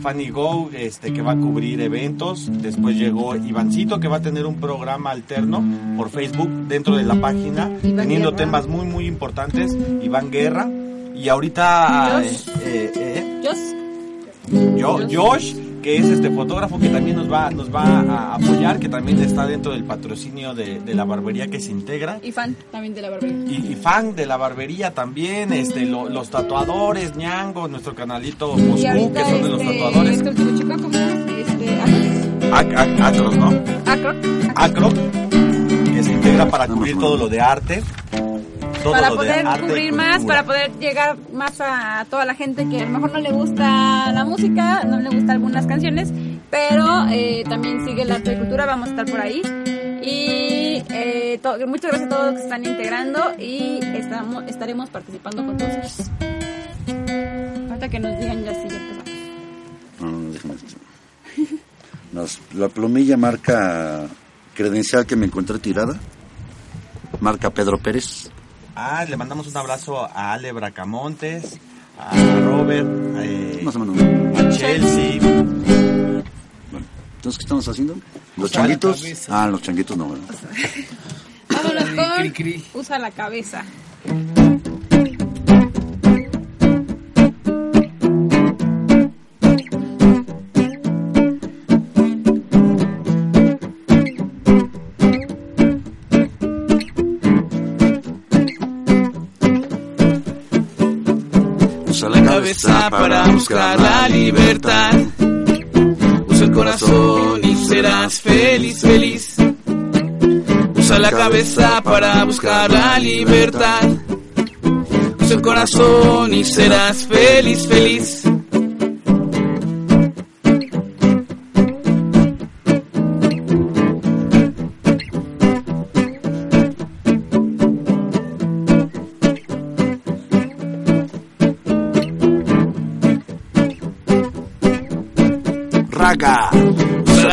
Fanny 0.02 0.30
Go, 0.30 0.72
este 0.74 1.14
que 1.14 1.22
va 1.22 1.34
a 1.34 1.38
cubrir 1.38 1.82
eventos. 1.82 2.50
Después 2.52 2.98
llegó 2.98 3.36
Ivancito 3.36 4.00
que 4.00 4.08
va 4.08 4.18
a 4.18 4.22
tener 4.22 4.48
un 4.48 4.56
programa 4.56 5.12
alterno 5.12 5.64
por 5.98 6.10
Facebook 6.10 6.50
dentro 6.68 6.98
de 6.98 7.04
la 7.04 7.14
página, 7.14 7.70
Iván 7.84 7.96
teniendo 7.96 8.32
Guerra. 8.32 8.38
temas 8.38 8.68
muy 8.68 8.88
muy 8.88 9.06
importantes. 9.06 9.78
Iván 10.02 10.32
Guerra 10.32 10.68
y 11.18 11.30
ahorita 11.30 12.22
eh, 12.24 12.30
Josh. 12.30 12.48
eh, 12.64 12.92
eh, 12.96 13.42
Yo... 14.78 15.08
yo, 15.08 15.24
Josh, 15.32 15.56
que 15.82 15.98
es 15.98 16.06
este 16.06 16.30
fotógrafo 16.32 16.80
que 16.80 16.90
también 16.90 17.16
nos 17.18 17.32
va 17.32 17.50
nos 17.50 17.74
va 17.74 17.84
a 17.84 18.36
apoyar, 18.36 18.80
que 18.80 18.90
también 18.90 19.20
está 19.22 19.46
dentro 19.46 19.72
del 19.72 19.84
patrocinio 19.84 20.54
de, 20.54 20.80
de 20.80 20.94
la 20.96 21.04
barbería 21.06 21.48
que 21.48 21.60
se 21.60 21.72
integra 21.72 22.20
Y 22.24 22.32
fan 22.32 22.56
también 22.72 22.94
de 22.94 23.02
la 23.02 23.10
barbería. 23.10 23.38
y, 23.52 23.72
y 23.72 23.76
fan 23.76 24.16
de 24.16 24.26
la 24.26 24.38
barbería 24.38 24.94
también, 24.94 25.52
este, 25.54 25.86
lo- 25.86 26.10
los 26.10 26.30
tatuadores, 26.30 27.16
Ñango, 27.16 27.68
nuestro 27.68 27.94
canalito 27.96 28.56
Moscú, 28.58 29.14
que 29.14 29.24
son 29.24 29.42
de 29.44 29.50
los 29.50 29.62
este, 29.62 29.74
tatuadores, 29.74 30.18
este. 30.18 30.30
Este, 30.32 31.82
Acros, 33.02 33.36
¿no? 33.38 33.48
Acro. 33.86 34.14
Acro, 34.56 34.90
que 35.94 36.04
se 36.04 36.14
integra 36.14 36.50
para 36.50 36.68
cubrir 36.68 36.98
todo 36.98 37.18
lo 37.18 37.28
de 37.28 37.40
arte. 37.42 37.84
Todo 38.92 39.02
para 39.02 39.10
poder 39.16 39.46
cubrir 39.62 39.94
más, 39.94 40.24
para 40.26 40.44
poder 40.44 40.72
llegar 40.80 41.18
más 41.34 41.60
a 41.62 42.06
toda 42.10 42.26
la 42.26 42.34
gente 42.36 42.68
que 42.70 42.82
a 42.82 42.86
lo 42.86 42.90
mejor 42.92 43.12
no 43.14 43.20
le 43.20 43.32
gusta 43.32 44.12
la 44.12 44.26
música, 44.26 44.84
no 44.84 45.00
le 45.00 45.10
gustan 45.10 45.30
algunas 45.32 45.66
canciones, 45.66 46.12
pero 46.50 47.06
eh, 47.10 47.44
también 47.48 47.86
sigue 47.86 48.04
el 48.04 48.12
arte 48.12 48.34
y 48.34 48.38
cultura, 48.38 48.66
vamos 48.66 48.88
a 48.88 48.92
estar 48.92 49.06
por 49.10 49.20
ahí. 49.22 49.42
Y 50.04 50.84
eh, 50.90 51.40
muchas 51.68 51.92
gracias 51.92 52.12
a 52.12 52.16
todos 52.16 52.26
los 52.26 52.34
que 52.34 52.38
se 52.40 52.44
están 52.46 52.66
integrando 52.66 53.20
y 53.38 53.80
estamos, 53.96 54.44
estaremos 54.48 54.90
participando 54.90 55.46
con 55.46 55.58
todos 55.58 55.72
ellos. 55.72 56.12
Ahorita 57.70 57.90
que 57.90 58.00
nos 58.00 58.20
digan 58.20 58.44
ya 58.44 58.54
si 58.54 58.68
ya 58.70 58.78
empezamos. 58.78 59.08
Nos- 62.14 62.40
la 62.54 62.70
plumilla 62.70 63.18
marca 63.18 64.08
credencial 64.56 65.06
que 65.06 65.16
me 65.16 65.26
encontré 65.26 65.60
tirada. 65.60 66.00
Marca 67.20 67.50
Pedro 67.50 67.78
Pérez. 67.78 68.30
Ah, 68.80 69.04
le 69.10 69.18
mandamos 69.18 69.48
un 69.48 69.58
abrazo 69.58 70.00
a 70.06 70.34
Ale 70.34 70.52
Bracamontes, 70.52 71.58
a 72.00 72.12
Robert, 72.42 72.88
eh, 73.18 73.60
Más 73.64 73.76
o 73.76 73.80
menos. 73.80 73.98
a 74.40 74.50
Chelsea. 74.56 75.20
Bueno, 75.20 76.86
entonces, 77.16 77.40
¿qué 77.40 77.44
estamos 77.44 77.68
haciendo? 77.68 77.96
¿Los 78.36 78.52
Usa 78.52 78.62
changuitos? 78.62 79.04
Ah, 79.30 79.48
los 79.48 79.64
changuitos 79.64 79.98
no, 79.98 80.10
¿verdad? 80.10 80.28
Vámonos 81.50 81.90
con. 81.90 82.80
Usa 82.80 83.00
la 83.00 83.10
cabeza. 83.10 83.64
Cabeza 102.48 102.90
para 102.90 103.28
buscar 103.28 103.78
la 103.78 104.08
libertad. 104.08 104.94
Usa 106.28 106.46
el 106.46 106.52
corazón 106.54 107.42
y 107.44 107.56
serás 107.66 108.22
feliz, 108.22 108.80
feliz. 108.80 109.36
Usa 110.78 111.00
la 111.00 111.12
cabeza 111.12 111.82
para 111.84 112.24
buscar 112.24 112.72
la 112.72 113.00
libertad. 113.00 113.90
Usa 115.20 115.36
el 115.36 115.42
corazón 115.42 116.34
y 116.34 116.46
serás 116.46 117.06
feliz, 117.06 117.68
feliz. 117.68 118.27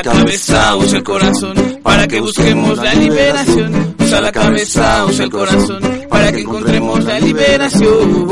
Cabeza, 0.04 0.76
usa 0.76 0.98
el 0.98 1.02
corazón 1.02 1.54
para 1.82 2.06
que 2.06 2.20
busquemos 2.20 2.76
la 2.76 2.94
liberación. 2.94 3.94
Usa 3.98 4.20
la 4.20 4.30
cabeza, 4.30 5.06
usa 5.06 5.24
el 5.24 5.30
corazón 5.30 5.80
para 6.10 6.30
que 6.30 6.40
encontremos 6.40 7.02
la. 7.04 7.20
Liberación. 7.20 8.28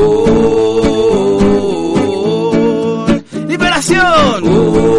Liberación. 3.49 4.92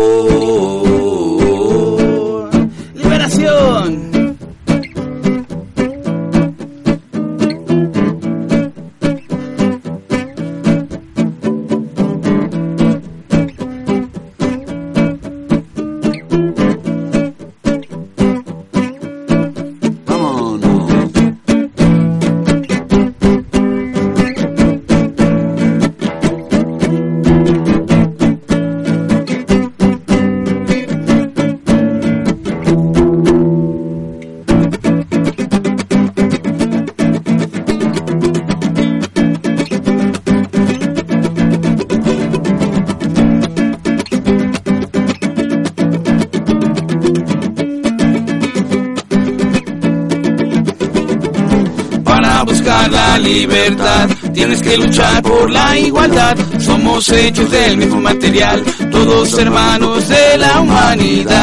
Igualdad. 55.80 56.38
Somos 56.60 57.10
hechos 57.10 57.50
del 57.52 57.78
mismo 57.78 58.00
material, 58.02 58.64
todos 58.92 59.38
hermanos 59.38 60.08
de 60.08 60.38
la 60.38 60.62
humanidad. 60.62 61.34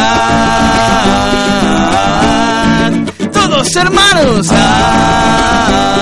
Todos 3.32 3.76
hermanos. 3.76 4.48
Ah, 4.52 5.92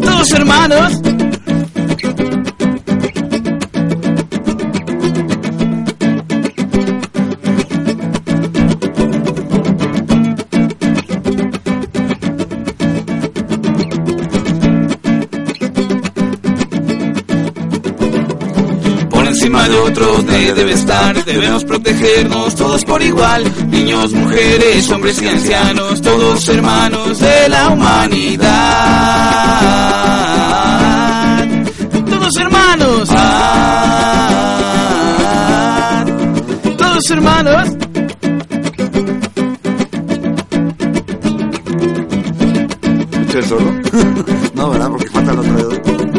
todos 0.00 0.30
hermanos. 0.32 1.01
Debe 20.32 20.72
estar, 20.72 21.24
debemos 21.24 21.64
protegernos 21.64 22.54
todos 22.54 22.84
por 22.84 23.02
igual, 23.02 23.44
niños, 23.68 24.12
mujeres, 24.12 24.90
hombres 24.90 25.20
y 25.20 25.28
ancianos, 25.28 26.00
todos 26.00 26.48
hermanos 26.48 27.18
de 27.18 27.48
la 27.50 27.68
humanidad. 27.68 28.48
Todos 32.08 32.36
hermanos. 32.36 33.08
Ah, 33.10 33.64
todos 36.78 37.10
hermanos. 37.10 37.68
¿Escuché 43.12 43.38
el 43.38 43.44
solo? 43.44 43.72
no, 44.54 44.70
¿verdad? 44.70 44.88
Porque 44.88 45.08
falta 45.10 45.32
el 45.32 45.38
otro 45.38 45.52
dedo. 45.54 46.11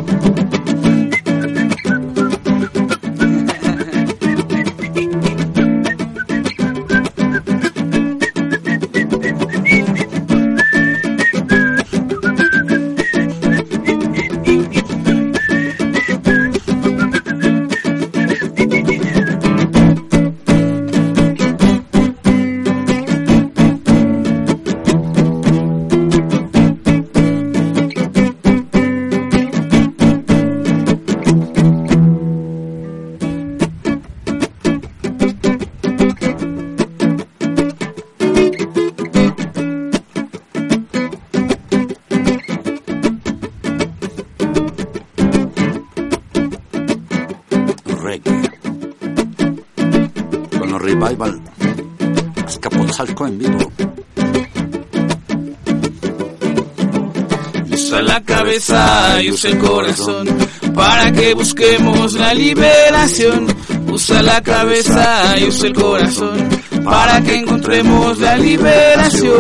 El 59.46 59.58
corazón 59.58 60.28
para 60.74 61.12
que 61.12 61.34
busquemos 61.34 62.14
la 62.14 62.34
liberación. 62.34 63.48
Usa 63.92 64.22
la 64.22 64.42
cabeza 64.42 65.36
y 65.38 65.46
usa 65.46 65.68
el 65.68 65.74
corazón 65.74 66.50
para 66.84 67.22
que 67.22 67.36
encontremos 67.36 68.20
la. 68.20 68.38
Liberación. 68.38 69.34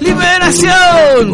Liberación. 0.00 1.32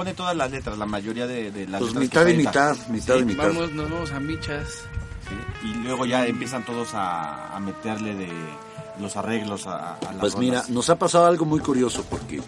Compone 0.00 0.14
todas 0.14 0.34
las 0.36 0.50
letras, 0.50 0.78
la 0.78 0.86
mayoría 0.86 1.26
de, 1.26 1.50
de 1.50 1.66
las 1.68 1.80
Pues 1.80 1.94
letras 1.94 2.24
mitad 2.24 2.26
y 2.28 2.36
mitad, 2.36 2.76
mitad 2.88 3.16
y 3.16 3.24
mitad. 3.26 3.48
Vamos, 3.48 3.72
nos 3.72 3.90
vamos 3.90 4.10
a 4.12 4.18
michas. 4.20 4.66
Sí, 5.28 5.68
Y 5.68 5.74
luego 5.84 6.06
ya 6.06 6.26
empiezan 6.26 6.64
todos 6.64 6.94
a, 6.94 7.54
a 7.54 7.60
meterle 7.60 8.14
de 8.14 8.28
los 8.98 9.14
arreglos 9.16 9.66
a, 9.66 9.96
a 9.96 10.00
las 10.12 10.16
Pues 10.20 10.36
mira, 10.36 10.64
nos 10.68 10.88
ha 10.88 10.96
pasado 10.96 11.26
algo 11.26 11.44
muy 11.44 11.60
curioso 11.60 12.02
porque 12.08 12.40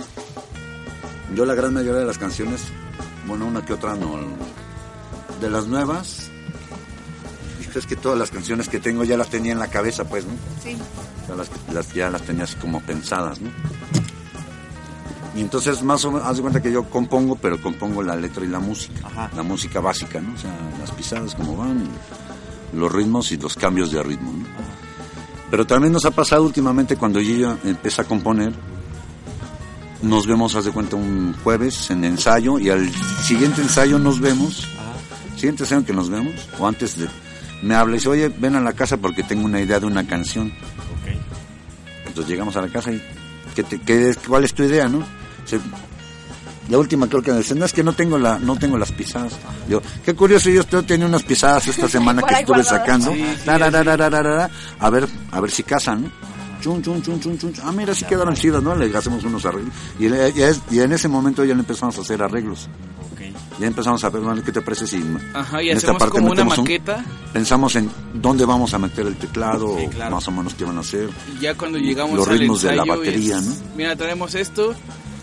yo 1.34 1.44
la 1.44 1.54
gran 1.54 1.74
mayoría 1.74 2.00
de 2.00 2.06
las 2.06 2.16
canciones, 2.16 2.62
bueno, 3.26 3.44
una 3.46 3.62
que 3.64 3.74
otra 3.74 3.96
no, 3.96 4.16
de 5.40 5.50
las 5.50 5.66
nuevas, 5.66 6.30
es 7.74 7.86
que 7.86 7.96
todas 7.96 8.18
las 8.18 8.30
canciones 8.30 8.68
que 8.70 8.80
tengo 8.80 9.04
ya 9.04 9.16
las 9.18 9.28
tenía 9.28 9.52
en 9.52 9.58
la 9.58 9.68
cabeza, 9.68 10.04
pues, 10.04 10.24
¿no? 10.24 10.32
Sí. 10.62 10.74
Ya 11.28 11.34
las, 11.34 11.50
las- 11.72 11.92
ya 11.92 12.08
las 12.10 12.22
tenía 12.22 12.44
así 12.44 12.56
como 12.56 12.80
pensadas, 12.80 13.40
¿no? 13.42 13.50
Y 15.34 15.40
entonces 15.40 15.82
más 15.82 16.04
o 16.04 16.12
menos, 16.12 16.26
haz 16.28 16.36
de 16.36 16.42
cuenta 16.42 16.60
que 16.62 16.70
yo 16.70 16.84
compongo, 16.84 17.36
pero 17.36 17.60
compongo 17.60 18.02
la 18.02 18.14
letra 18.16 18.44
y 18.44 18.48
la 18.48 18.60
música, 18.60 19.06
Ajá. 19.06 19.30
la 19.34 19.42
música 19.42 19.80
básica, 19.80 20.20
¿no? 20.20 20.34
O 20.34 20.38
sea, 20.38 20.50
las 20.78 20.90
pisadas 20.90 21.34
como 21.34 21.56
van, 21.56 21.84
los 22.74 22.92
ritmos 22.92 23.32
y 23.32 23.38
los 23.38 23.54
cambios 23.54 23.90
de 23.92 24.02
ritmo, 24.02 24.30
¿no? 24.32 24.44
Pero 25.50 25.66
también 25.66 25.92
nos 25.92 26.04
ha 26.04 26.10
pasado 26.10 26.42
últimamente 26.44 26.96
cuando 26.96 27.20
ya 27.20 27.56
empecé 27.64 28.02
a 28.02 28.04
componer, 28.04 28.52
nos 30.02 30.26
vemos, 30.26 30.54
haz 30.54 30.64
de 30.64 30.70
cuenta, 30.72 30.96
un 30.96 31.34
jueves 31.44 31.90
en 31.90 32.04
ensayo 32.04 32.58
y 32.58 32.70
al 32.70 32.90
siguiente 33.22 33.62
ensayo 33.62 33.98
nos 33.98 34.20
vemos, 34.20 34.66
siguiente 35.36 35.62
ensayo 35.62 35.84
que 35.84 35.92
nos 35.92 36.10
vemos, 36.10 36.34
o 36.58 36.66
antes 36.66 36.98
de, 36.98 37.08
me 37.62 37.74
habla 37.74 37.94
y 37.94 37.98
dice, 37.98 38.08
oye, 38.08 38.28
ven 38.28 38.56
a 38.56 38.60
la 38.60 38.72
casa 38.72 38.96
porque 38.96 39.22
tengo 39.22 39.44
una 39.44 39.60
idea 39.60 39.78
de 39.78 39.86
una 39.86 40.06
canción. 40.06 40.48
Ok. 40.48 41.16
Entonces 42.06 42.30
llegamos 42.30 42.56
a 42.56 42.62
la 42.62 42.68
casa 42.68 42.90
y, 42.92 43.00
¿qué 43.54 43.62
te- 43.62 43.80
qué 43.80 44.14
¿cuál 44.26 44.44
es 44.44 44.52
tu 44.54 44.62
idea, 44.64 44.88
no? 44.88 45.04
Dice, 45.44 45.60
la 46.68 46.78
última 46.78 47.06
creo 47.08 47.22
que 47.22 47.32
me 47.32 47.38
dice, 47.38 47.54
no 47.54 47.64
es 47.64 47.72
que 47.72 47.82
no 47.82 47.92
tengo 47.92 48.18
la, 48.18 48.38
no 48.38 48.56
tengo 48.56 48.78
las 48.78 48.92
pisadas. 48.92 49.32
Yo, 49.68 49.82
qué 50.04 50.14
curioso, 50.14 50.48
yo 50.50 50.60
estoy- 50.62 50.84
tenía 50.84 51.06
unas 51.06 51.22
pisadas 51.22 51.66
esta 51.68 51.88
semana 51.88 52.22
que 52.22 52.34
estuve 52.34 52.56
guardadas. 52.62 52.68
sacando. 52.80 53.12
Sí, 53.12 53.18
sí, 53.18 53.42
Tarararararara, 53.44 54.50
a 54.78 54.90
ver, 54.90 55.08
a 55.30 55.40
ver 55.40 55.50
si 55.50 55.62
casan, 55.64 56.04
¿no? 56.04 56.10
Chun, 56.60 56.80
chun, 56.80 57.02
chun, 57.02 57.18
chun, 57.20 57.36
chun. 57.38 57.52
Ah, 57.64 57.72
mira, 57.72 57.92
sí 57.92 58.04
quedaron 58.04 58.34
chidas, 58.34 58.62
¿no? 58.62 58.76
Le 58.76 58.96
hacemos 58.96 59.24
unos 59.24 59.44
arreglos. 59.44 59.74
Y, 59.98 60.08
le- 60.08 60.30
y 60.30 60.42
es- 60.42 60.60
y 60.70 60.78
en 60.78 60.92
ese 60.92 61.08
momento 61.08 61.44
ya 61.44 61.54
le 61.54 61.60
empezamos 61.60 61.98
a 61.98 62.02
hacer 62.02 62.22
arreglos. 62.22 62.68
Ya 63.60 63.66
empezamos 63.66 64.02
a 64.02 64.10
ver, 64.10 64.22
bueno, 64.22 64.42
¿qué 64.42 64.50
te 64.50 64.62
parece 64.62 64.86
si 64.86 65.00
Ajá, 65.34 65.62
y 65.62 65.70
en 65.70 65.76
esta 65.76 65.92
parte 65.92 66.10
como 66.10 66.26
una 66.28 66.36
metemos 66.44 66.58
un- 66.58 66.64
maqueta. 66.64 67.04
pensamos 67.32 67.76
en 67.76 67.90
dónde 68.14 68.44
vamos 68.44 68.72
a 68.74 68.78
meter 68.78 69.06
el 69.06 69.16
teclado, 69.16 69.76
Sí, 69.78 69.84
o 69.86 69.90
claro. 69.90 70.16
más 70.16 70.26
o 70.26 70.30
menos 70.32 70.54
qué 70.54 70.64
van 70.64 70.78
a 70.78 70.80
hacer? 70.80 71.10
Y 71.36 71.42
ya 71.42 71.54
cuando 71.54 71.78
llegamos 71.78 72.16
Los 72.16 72.26
al 72.28 72.38
ritmos 72.38 72.62
de 72.62 72.74
la 72.74 72.84
batería, 72.84 73.36
es, 73.38 73.42
¿no? 73.44 73.54
Mira, 73.76 73.94
traemos 73.94 74.34
esto. 74.34 74.74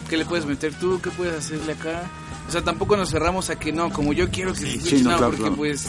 ¿Qué 0.09 0.17
le 0.17 0.25
puedes 0.25 0.45
meter 0.45 0.73
tú? 0.73 0.99
¿Qué 1.01 1.11
puedes 1.11 1.35
hacerle 1.35 1.73
acá? 1.73 2.01
O 2.47 2.51
sea, 2.51 2.63
tampoco 2.63 2.97
nos 2.97 3.09
cerramos 3.11 3.49
a 3.49 3.57
que 3.59 3.71
no, 3.71 3.91
como 3.91 4.11
yo 4.13 4.29
quiero 4.29 4.53
que 4.53 4.59
se 4.61 4.73
escuche, 4.75 4.97
Sí, 4.97 5.03
no, 5.03 5.11
no, 5.11 5.17
claro, 5.17 5.27
porque 5.31 5.41
claro. 5.43 5.55
pues 5.55 5.87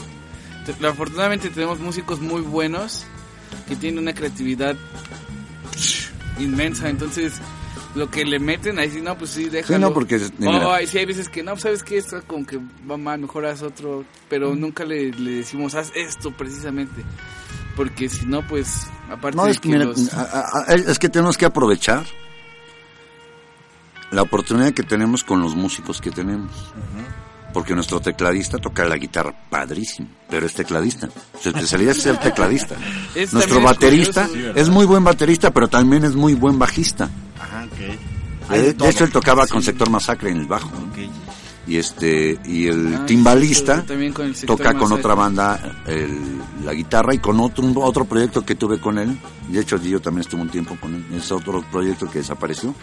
te- 0.79 0.87
afortunadamente 0.87 1.49
tenemos 1.51 1.81
músicos 1.81 2.21
muy 2.21 2.43
buenos 2.43 3.05
que 3.67 3.77
tienen 3.77 3.99
una 4.03 4.13
creatividad 4.15 4.77
inmensa, 6.39 6.89
entonces 6.89 7.35
lo 7.95 8.09
que 8.11 8.25
le 8.25 8.39
meten, 8.39 8.79
ahí 8.79 8.91
sí, 8.91 9.01
no, 9.01 9.17
pues 9.19 9.31
sí, 9.31 9.49
déjalo. 9.49 9.77
Sí, 9.77 9.81
no, 9.81 9.93
porque... 9.93 10.17
Oh, 10.47 10.77
sí, 10.87 10.99
hay 10.99 11.07
veces 11.07 11.29
que 11.29 11.43
no, 11.43 11.57
sabes 11.57 11.83
que 11.83 11.97
esto 11.99 12.23
como 12.27 12.47
que 12.47 12.59
va 12.89 12.97
mal, 12.97 13.19
mejor 13.21 13.47
haz 13.47 13.63
otro, 13.63 14.05
pero 14.29 14.55
nunca 14.55 14.85
le, 14.85 15.11
le 15.13 15.31
decimos 15.33 15.75
haz 15.75 15.91
esto 15.97 16.31
precisamente, 16.31 17.03
porque 17.75 18.09
si 18.09 18.27
no, 18.27 18.47
pues 18.47 18.87
aparte 19.11 19.37
no, 19.37 19.45
de 19.47 19.51
es 19.53 19.57
que, 19.59 19.69
que 19.71 19.75
mira, 19.77 19.85
los- 19.87 20.13
a- 20.15 20.23
a- 20.23 20.65
a- 20.69 20.75
es 20.75 20.99
que 20.99 21.09
tenemos 21.09 21.37
que 21.37 21.47
aprovechar 21.47 22.05
la 24.11 24.23
oportunidad 24.23 24.73
que 24.73 24.83
tenemos 24.83 25.25
con 25.25 25.41
los 25.41 25.55
músicos 25.55 26.01
que 26.01 26.11
tenemos. 26.11 26.51
Porque 27.53 27.75
nuestro 27.75 27.99
tecladista 28.01 28.59
toca 28.59 28.85
la 28.85 28.97
guitarra 28.97 29.35
padrísimo, 29.51 30.09
pero 30.29 30.47
es 30.47 30.55
tecladista. 30.55 31.09
Su 31.43 31.49
especialidad 31.49 31.97
es 31.97 32.03
ser 32.03 32.17
tecladista. 32.19 32.77
Es 33.17 33.33
Nuestro 33.33 33.59
es 33.59 33.65
baterista 33.65 34.29
es 34.55 34.69
muy 34.69 34.87
buen 34.87 35.03
baterista, 35.03 35.51
pero 35.51 35.67
también 35.67 36.05
es 36.05 36.15
muy 36.15 36.35
buen 36.35 36.59
bajista. 36.61 37.11
Ajá, 37.41 37.65
ok. 37.65 38.51
De, 38.51 38.89
hecho, 38.89 39.03
él 39.05 39.11
tocaba 39.11 39.47
con 39.49 39.63
Sector 39.63 39.91
Masacre 39.91 40.31
en 40.31 40.39
el 40.39 40.47
bajo. 40.47 40.71
Y 41.67 41.77
este 41.77 42.39
y 42.45 42.67
el 42.69 42.95
Ah, 42.95 43.07
timbalista 43.07 43.81
sí, 43.83 43.87
también 43.87 44.13
con 44.13 44.27
el 44.27 44.35
sector 44.35 44.57
toca 44.57 44.75
con 44.75 44.93
otra 44.93 45.15
banda 45.15 45.83
el- 45.87 46.41
la 46.65 46.73
guitarra 46.73 47.15
y 47.15 47.19
con 47.19 47.39
otro 47.41 47.65
otro 47.81 48.05
proyecto 48.07 48.45
que 48.45 48.55
tuve 48.55 48.81
con 48.81 48.99
él. 48.99 49.17
De 49.49 49.61
hecho, 49.61 49.77
yo 49.77 50.01
también 50.01 50.23
estuve 50.23 50.41
un 50.41 50.49
tiempo 50.51 50.77
con 50.81 50.95
él. 50.95 51.05
Es 51.15 51.31
otro 51.33 51.63
proyecto 51.71 52.09
que 52.11 52.21
desapareció 52.21 52.75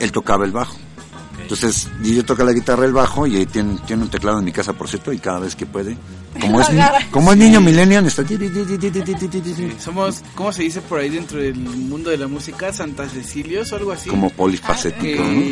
él 0.00 0.12
tocaba 0.12 0.44
el 0.44 0.52
bajo. 0.52 0.76
Entonces, 1.40 1.88
yo 2.02 2.24
tocaba 2.24 2.50
la 2.50 2.54
guitarra, 2.54 2.86
el 2.86 2.92
bajo, 2.92 3.26
y 3.26 3.36
ahí 3.36 3.46
tiene, 3.46 3.78
tiene, 3.86 4.04
un 4.04 4.08
teclado 4.08 4.38
en 4.38 4.44
mi 4.44 4.52
casa, 4.52 4.72
por 4.72 4.88
cierto, 4.88 5.12
y 5.12 5.18
cada 5.18 5.40
vez 5.40 5.54
que 5.54 5.66
puede. 5.66 5.96
Como 6.40 6.60
es, 6.60 6.68
como 7.10 7.32
es 7.32 7.38
niño 7.38 7.60
millennial, 7.60 8.06
está... 8.06 8.24
Somos, 9.78 10.22
¿cómo 10.34 10.52
se 10.52 10.62
dice 10.62 10.80
por 10.80 11.00
ahí 11.00 11.10
dentro 11.10 11.38
del 11.38 11.54
mundo 11.56 12.10
de 12.10 12.16
la 12.16 12.28
música? 12.28 12.72
Santa 12.72 13.08
Cecilios 13.08 13.72
o 13.72 13.76
algo 13.76 13.92
así. 13.92 14.08
Como 14.08 14.30
polifacético, 14.30 15.22
¿no? 15.22 15.42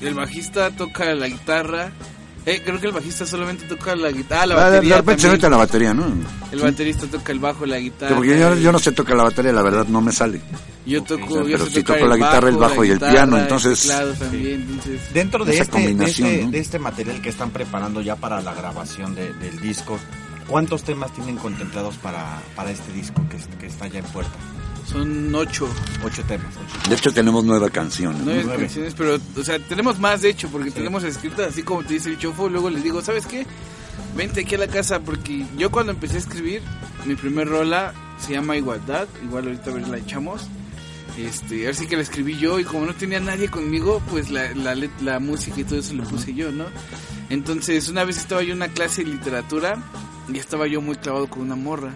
El 0.00 0.14
bajista 0.14 0.70
toca 0.70 1.14
la 1.14 1.28
guitarra, 1.28 1.92
eh, 2.44 2.60
creo 2.64 2.80
que 2.80 2.86
el 2.88 2.92
bajista 2.92 3.24
solamente 3.24 3.66
toca 3.66 3.94
la 3.94 4.10
guitarra. 4.10 4.42
Ah, 4.42 4.46
la 4.46 4.54
Ah, 4.54 4.70
batería. 4.70 4.96
repente 4.96 5.22
se 5.22 5.28
también. 5.28 5.32
mete 5.38 5.46
a 5.46 5.50
la 5.50 5.56
batería, 5.58 5.94
¿no? 5.94 6.06
El 6.50 6.60
baterista 6.60 7.06
toca 7.06 7.30
el 7.32 7.38
bajo, 7.38 7.66
la 7.66 7.78
guitarra. 7.78 8.16
Porque 8.16 8.38
yo, 8.38 8.54
yo 8.56 8.72
no 8.72 8.78
sé 8.80 8.90
tocar 8.92 9.16
la 9.16 9.22
batería, 9.24 9.52
la 9.52 9.62
verdad 9.62 9.86
no 9.86 10.00
me 10.00 10.10
sale. 10.12 10.40
Yo 10.84 11.00
toco, 11.04 11.24
O 11.24 11.28
sea, 11.28 11.36
yo 11.42 11.44
pero 11.52 11.64
sé 11.66 11.70
sí 11.70 11.82
tocar 11.84 11.98
toco 12.00 12.08
la 12.08 12.16
guitarra, 12.16 12.48
el 12.48 12.56
bajo 12.56 12.84
y 12.84 12.88
el 12.88 12.94
guitarra, 12.94 13.12
piano, 13.12 13.36
el 13.36 13.42
entonces- 13.42 13.80
teclado 13.82 14.12
también, 14.14 14.60
entonces... 14.62 15.00
Dentro 15.14 15.44
de 15.44 15.58
este, 15.58 15.94
de, 15.94 16.04
este, 16.04 16.42
¿no? 16.44 16.50
de 16.50 16.58
este 16.58 16.78
material 16.80 17.22
que 17.22 17.28
están 17.28 17.50
preparando 17.50 18.00
ya 18.00 18.16
para 18.16 18.40
la 18.40 18.52
grabación 18.52 19.14
de- 19.14 19.32
del 19.34 19.60
disco, 19.60 19.96
¿cuántos 20.48 20.82
temas 20.82 21.12
tienen 21.14 21.36
contemplados 21.36 21.94
para, 21.98 22.40
para 22.56 22.72
este 22.72 22.92
disco 22.92 23.22
que, 23.30 23.36
que 23.60 23.66
está 23.66 23.86
ya 23.86 24.00
en 24.00 24.06
puerta? 24.06 24.32
Son 24.92 25.34
ocho, 25.34 25.68
Ocho 26.04 26.22
temas. 26.24 26.54
ocho. 26.56 26.88
De 26.90 26.94
hecho, 26.96 27.12
tenemos 27.12 27.44
nueva 27.44 27.70
canción. 27.70 28.12
¿no? 28.18 28.24
nueve 28.26 28.42
Nueve. 28.44 28.62
canciones, 28.64 28.94
pero, 28.96 29.18
o 29.36 29.42
sea, 29.44 29.58
tenemos 29.58 29.98
más 29.98 30.20
de 30.22 30.28
hecho, 30.30 30.48
porque 30.48 30.70
tenemos 30.70 31.02
escritas 31.04 31.48
así 31.52 31.62
como 31.62 31.82
te 31.82 31.94
dice 31.94 32.10
el 32.10 32.18
chofo, 32.18 32.48
luego 32.48 32.68
les 32.70 32.82
digo, 32.82 33.00
¿sabes 33.02 33.26
qué? 33.26 33.46
Vente 34.16 34.42
aquí 34.42 34.54
a 34.54 34.58
la 34.58 34.68
casa, 34.68 35.00
porque 35.00 35.46
yo 35.56 35.70
cuando 35.70 35.92
empecé 35.92 36.16
a 36.16 36.20
escribir, 36.20 36.60
mi 37.06 37.14
primer 37.14 37.48
rola 37.48 37.94
se 38.18 38.32
llama 38.34 38.56
Igualdad, 38.56 39.08
igual 39.24 39.46
ahorita 39.46 39.70
a 39.70 39.74
ver 39.74 39.88
la 39.88 39.96
echamos. 39.98 40.42
Este, 41.18 41.68
así 41.68 41.86
que 41.86 41.96
la 41.96 42.02
escribí 42.02 42.38
yo 42.38 42.58
y 42.58 42.64
como 42.64 42.86
no 42.86 42.94
tenía 42.94 43.20
nadie 43.20 43.48
conmigo, 43.48 44.02
pues 44.10 44.30
la, 44.30 44.52
la, 44.54 44.74
let- 44.74 44.90
la 45.02 45.18
música 45.20 45.60
y 45.60 45.64
todo 45.64 45.78
eso 45.78 45.92
lo 45.94 46.04
puse 46.04 46.32
yo, 46.34 46.50
¿no? 46.52 46.64
Entonces, 47.30 47.88
una 47.88 48.04
vez 48.04 48.16
estaba 48.18 48.42
yo 48.42 48.50
en 48.52 48.56
una 48.58 48.68
clase 48.68 49.04
de 49.04 49.10
literatura 49.10 49.76
y 50.32 50.38
estaba 50.38 50.66
yo 50.66 50.80
muy 50.80 50.96
clavado 50.96 51.28
con 51.28 51.42
una 51.42 51.56
morra. 51.56 51.94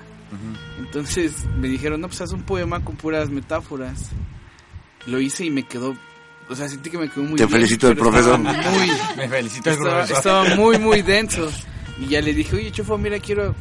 Entonces 0.79 1.33
me 1.59 1.69
dijeron, 1.69 2.01
no, 2.01 2.09
pues 2.09 2.21
haz 2.21 2.33
un 2.33 2.43
poema 2.43 2.83
con 2.85 2.97
puras 2.97 3.31
metáforas. 3.31 4.11
Lo 5.07 5.21
hice 5.21 5.45
y 5.45 5.51
me 5.51 5.63
quedó, 5.63 5.95
o 6.49 6.55
sea, 6.55 6.69
sentí 6.69 6.91
que 6.91 6.99
me 6.99 7.09
quedó 7.09 7.25
muy 7.25 7.37
Te 7.37 7.47
bien, 7.47 7.51
felicito, 7.61 7.89
pero 7.89 8.01
profesor. 8.11 8.39
Muy, 8.39 8.91
Me 9.17 9.29
felicito 9.29 9.71
el 9.71 9.77
estaba, 9.77 9.95
profesor. 9.99 10.17
estaba 10.17 10.55
muy, 10.57 10.79
muy 10.79 11.03
denso. 11.03 11.49
Y 11.99 12.09
ya 12.09 12.21
le 12.21 12.35
dije, 12.35 12.57
oye, 12.57 12.71
Chofo, 12.73 12.99
mira, 12.99 13.19
quiero 13.19 13.55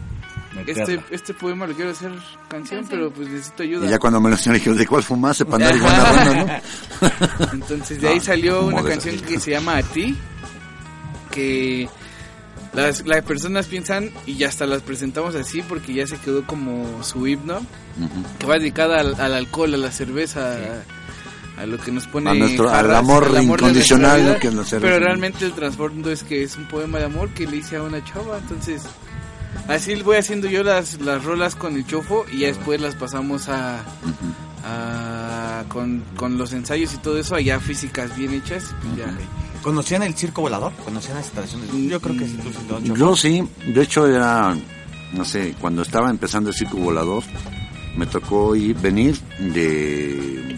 este, 0.65 0.99
este 1.11 1.33
poema, 1.33 1.67
lo 1.67 1.73
quiero 1.73 1.91
hacer 1.91 2.11
canción, 2.47 2.85
pero 2.89 3.11
pues 3.11 3.29
necesito 3.29 3.63
ayuda. 3.63 3.85
Y 3.87 3.89
ya 3.89 3.99
cuando 3.99 4.21
me 4.21 4.29
lo 4.29 4.35
enseñó, 4.35 4.53
dije, 4.55 4.73
¿de 4.73 4.87
cuál 4.87 5.03
fumaste 5.03 5.45
para 5.45 5.69
andar 5.69 5.75
igual 5.75 6.47
no? 7.01 7.51
Entonces 7.53 8.01
de 8.01 8.07
ahí 8.07 8.15
No, 8.19 8.23
salió 8.23 8.65
una 8.65 8.83
canción 8.83 9.17
que 9.19 9.39
se 9.39 9.51
llama 9.51 9.77
A 9.77 9.83
ti, 9.83 10.15
que 11.31 11.89
las, 12.75 13.05
las 13.05 13.23
personas 13.23 13.65
piensan 13.67 14.11
y 14.25 14.35
ya 14.35 14.47
hasta 14.49 14.65
las 14.65 14.81
presentamos 14.81 15.33
así 15.35 15.61
porque 15.61 15.93
ya 15.93 16.05
se 16.07 16.17
quedó 16.17 16.45
como 16.45 17.03
su 17.03 17.25
himno, 17.27 17.59
que 18.39 18.45
va 18.45 18.55
dedicada 18.55 18.99
al, 18.99 19.19
al 19.19 19.33
alcohol, 19.33 19.73
a 19.73 19.77
la 19.77 19.91
cerveza, 19.91 20.57
a, 21.57 21.61
a 21.61 21.65
lo 21.65 21.77
que 21.77 21.91
nos 21.91 22.05
pone 22.07 22.29
A 22.29 22.33
nuestro- 22.33 22.69
al 22.69 22.93
amor 22.95 23.31
incondicional, 23.41 24.21
vida, 24.21 24.39
que 24.39 24.51
cerveza. 24.65 24.79
Pero 24.93 24.99
realmente 24.99 25.45
el 25.45 25.53
trasfondo 25.53 26.11
es 26.11 26.23
que 26.23 26.43
es 26.43 26.57
un 26.57 26.67
poema 26.67 26.99
de 26.99 27.05
amor 27.05 27.29
que 27.29 27.47
le 27.47 27.57
hice 27.57 27.77
a 27.77 27.83
una 27.83 28.03
chava, 28.03 28.37
entonces 28.37 28.83
así 29.69 29.95
voy 29.95 30.17
haciendo 30.17 30.47
yo 30.47 30.63
las, 30.63 30.99
las 30.99 31.23
rolas 31.23 31.55
con 31.55 31.75
el 31.75 31.85
chofo 31.87 32.25
y 32.31 32.39
ya 32.39 32.47
después 32.47 32.81
las 32.81 32.95
pasamos 32.95 33.47
a, 33.49 33.79
a- 34.65 35.63
con, 35.69 36.03
con 36.17 36.37
los 36.37 36.51
ensayos 36.53 36.93
y 36.93 36.97
todo 36.97 37.17
eso 37.19 37.35
allá 37.35 37.59
físicas 37.59 38.15
bien 38.15 38.33
hechas 38.33 38.71
y 38.71 38.85
pues 38.87 38.97
ya. 38.97 39.17
¿Conocían 39.61 40.03
el 40.03 40.13
circo 40.13 40.41
volador? 40.41 40.73
¿Conocían 40.83 41.15
las 41.17 41.25
instalaciones? 41.25 41.69
Yo 41.89 41.99
creo 41.99 42.17
que 42.17 42.27
sí, 42.27 42.37
tú 42.37 42.49
sí. 42.51 42.93
Yo 42.95 43.15
sí, 43.15 43.47
de 43.73 43.81
hecho 43.81 44.07
era, 44.07 44.55
no 45.13 45.25
sé, 45.25 45.55
cuando 45.59 45.81
estaba 45.81 46.09
empezando 46.11 46.49
el 46.49 46.55
circo 46.55 46.77
volador, 46.77 47.23
me 47.95 48.05
tocó 48.05 48.55
ir, 48.55 48.75
venir 48.77 49.19
de 49.39 50.57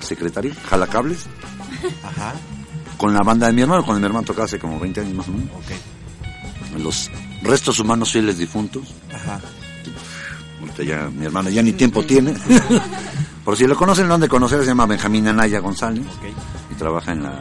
secretaria, 0.00 0.54
jalacables, 0.68 1.26
Ajá, 2.02 2.34
con 2.96 3.12
la 3.12 3.20
banda 3.20 3.46
de 3.48 3.52
mi 3.52 3.60
hermano, 3.62 3.84
cuando 3.84 4.00
mi 4.00 4.06
hermano 4.06 4.24
tocaba 4.26 4.46
hace 4.46 4.58
como 4.58 4.80
20 4.80 5.00
años 5.02 5.14
más 5.14 5.28
o 5.28 5.32
menos. 5.32 5.50
Los 6.82 7.10
restos 7.42 7.78
humanos 7.78 8.10
fieles 8.12 8.38
difuntos. 8.38 8.94
Ajá. 9.12 9.40
Ahorita 10.78 10.84
ya 10.84 11.10
mi 11.10 11.26
hermano 11.26 11.50
ya 11.50 11.62
ni 11.62 11.72
tiempo 11.72 12.04
tiene. 12.04 12.34
Por 13.44 13.56
si 13.56 13.66
lo 13.66 13.74
conocen, 13.76 14.06
lo 14.08 14.14
han 14.14 14.20
de 14.20 14.28
conocer, 14.28 14.60
se 14.60 14.66
llama 14.66 14.86
Benjamín 14.86 15.26
Anaya 15.28 15.58
González 15.60 16.04
y 16.70 16.74
trabaja 16.74 17.12
en 17.12 17.22
la 17.22 17.40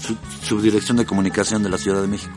sub- 0.00 0.16
subdirección 0.42 0.96
de 0.96 1.04
comunicación 1.04 1.62
de 1.62 1.68
la 1.70 1.78
Ciudad 1.78 2.00
de 2.00 2.08
México. 2.08 2.32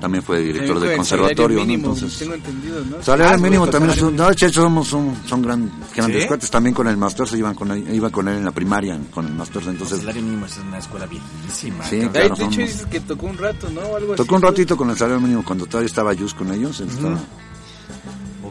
También 0.00 0.22
fue 0.22 0.40
director 0.40 0.74
También 0.74 0.88
del 0.90 0.96
conservatorio, 0.98 1.60
entonces 1.62 2.18
tengo 2.18 2.34
entendido, 2.34 2.84
¿no? 2.84 3.02
Salario 3.02 3.34
Ah, 3.34 3.38
mínimo 3.38 3.66
también 3.66 3.92
es 3.96 4.02
un, 4.02 4.14
no, 4.14 4.26
de 4.28 4.32
hecho, 4.34 4.50
somos 4.52 4.86
son, 4.86 5.16
son 5.26 5.40
gran, 5.42 5.70
grandes 5.96 6.22
¿Sí? 6.22 6.28
cuates 6.28 6.50
también 6.50 6.74
con 6.74 6.86
el 6.86 6.98
máster, 6.98 7.26
se 7.26 7.38
iban 7.38 7.54
con 7.54 7.70
él, 7.72 7.92
iba 7.94 8.10
con 8.10 8.28
él 8.28 8.36
en 8.36 8.44
la 8.44 8.50
primaria, 8.52 8.98
con 9.10 9.26
el 9.26 9.32
máster, 9.32 9.62
El 9.62 9.70
entonces 9.70 9.98
salario 10.00 10.22
mínimo 10.22 10.44
es 10.46 10.58
una 10.58 10.78
escuela 10.78 11.06
viejísima. 11.06 11.82
Sí, 11.84 12.00
claro, 12.00 12.10
de 12.12 12.26
hecho, 12.26 12.36
somos- 12.36 12.56
dices 12.58 12.86
que 12.90 13.00
tocó 13.00 13.26
un 13.26 13.38
rato, 13.38 13.70
¿no? 13.70 13.96
Algo 13.96 14.14
tocó 14.14 14.34
un 14.36 14.42
ratito 14.42 14.76
con 14.76 14.90
el 14.90 14.96
salario 14.98 15.20
mínimo 15.20 15.42
cuando 15.42 15.64
todavía 15.66 15.86
estaba 15.86 16.12
Yus 16.12 16.34
con 16.34 16.52
ellos, 16.52 16.78
él 16.80 16.88
estaba, 16.90 17.18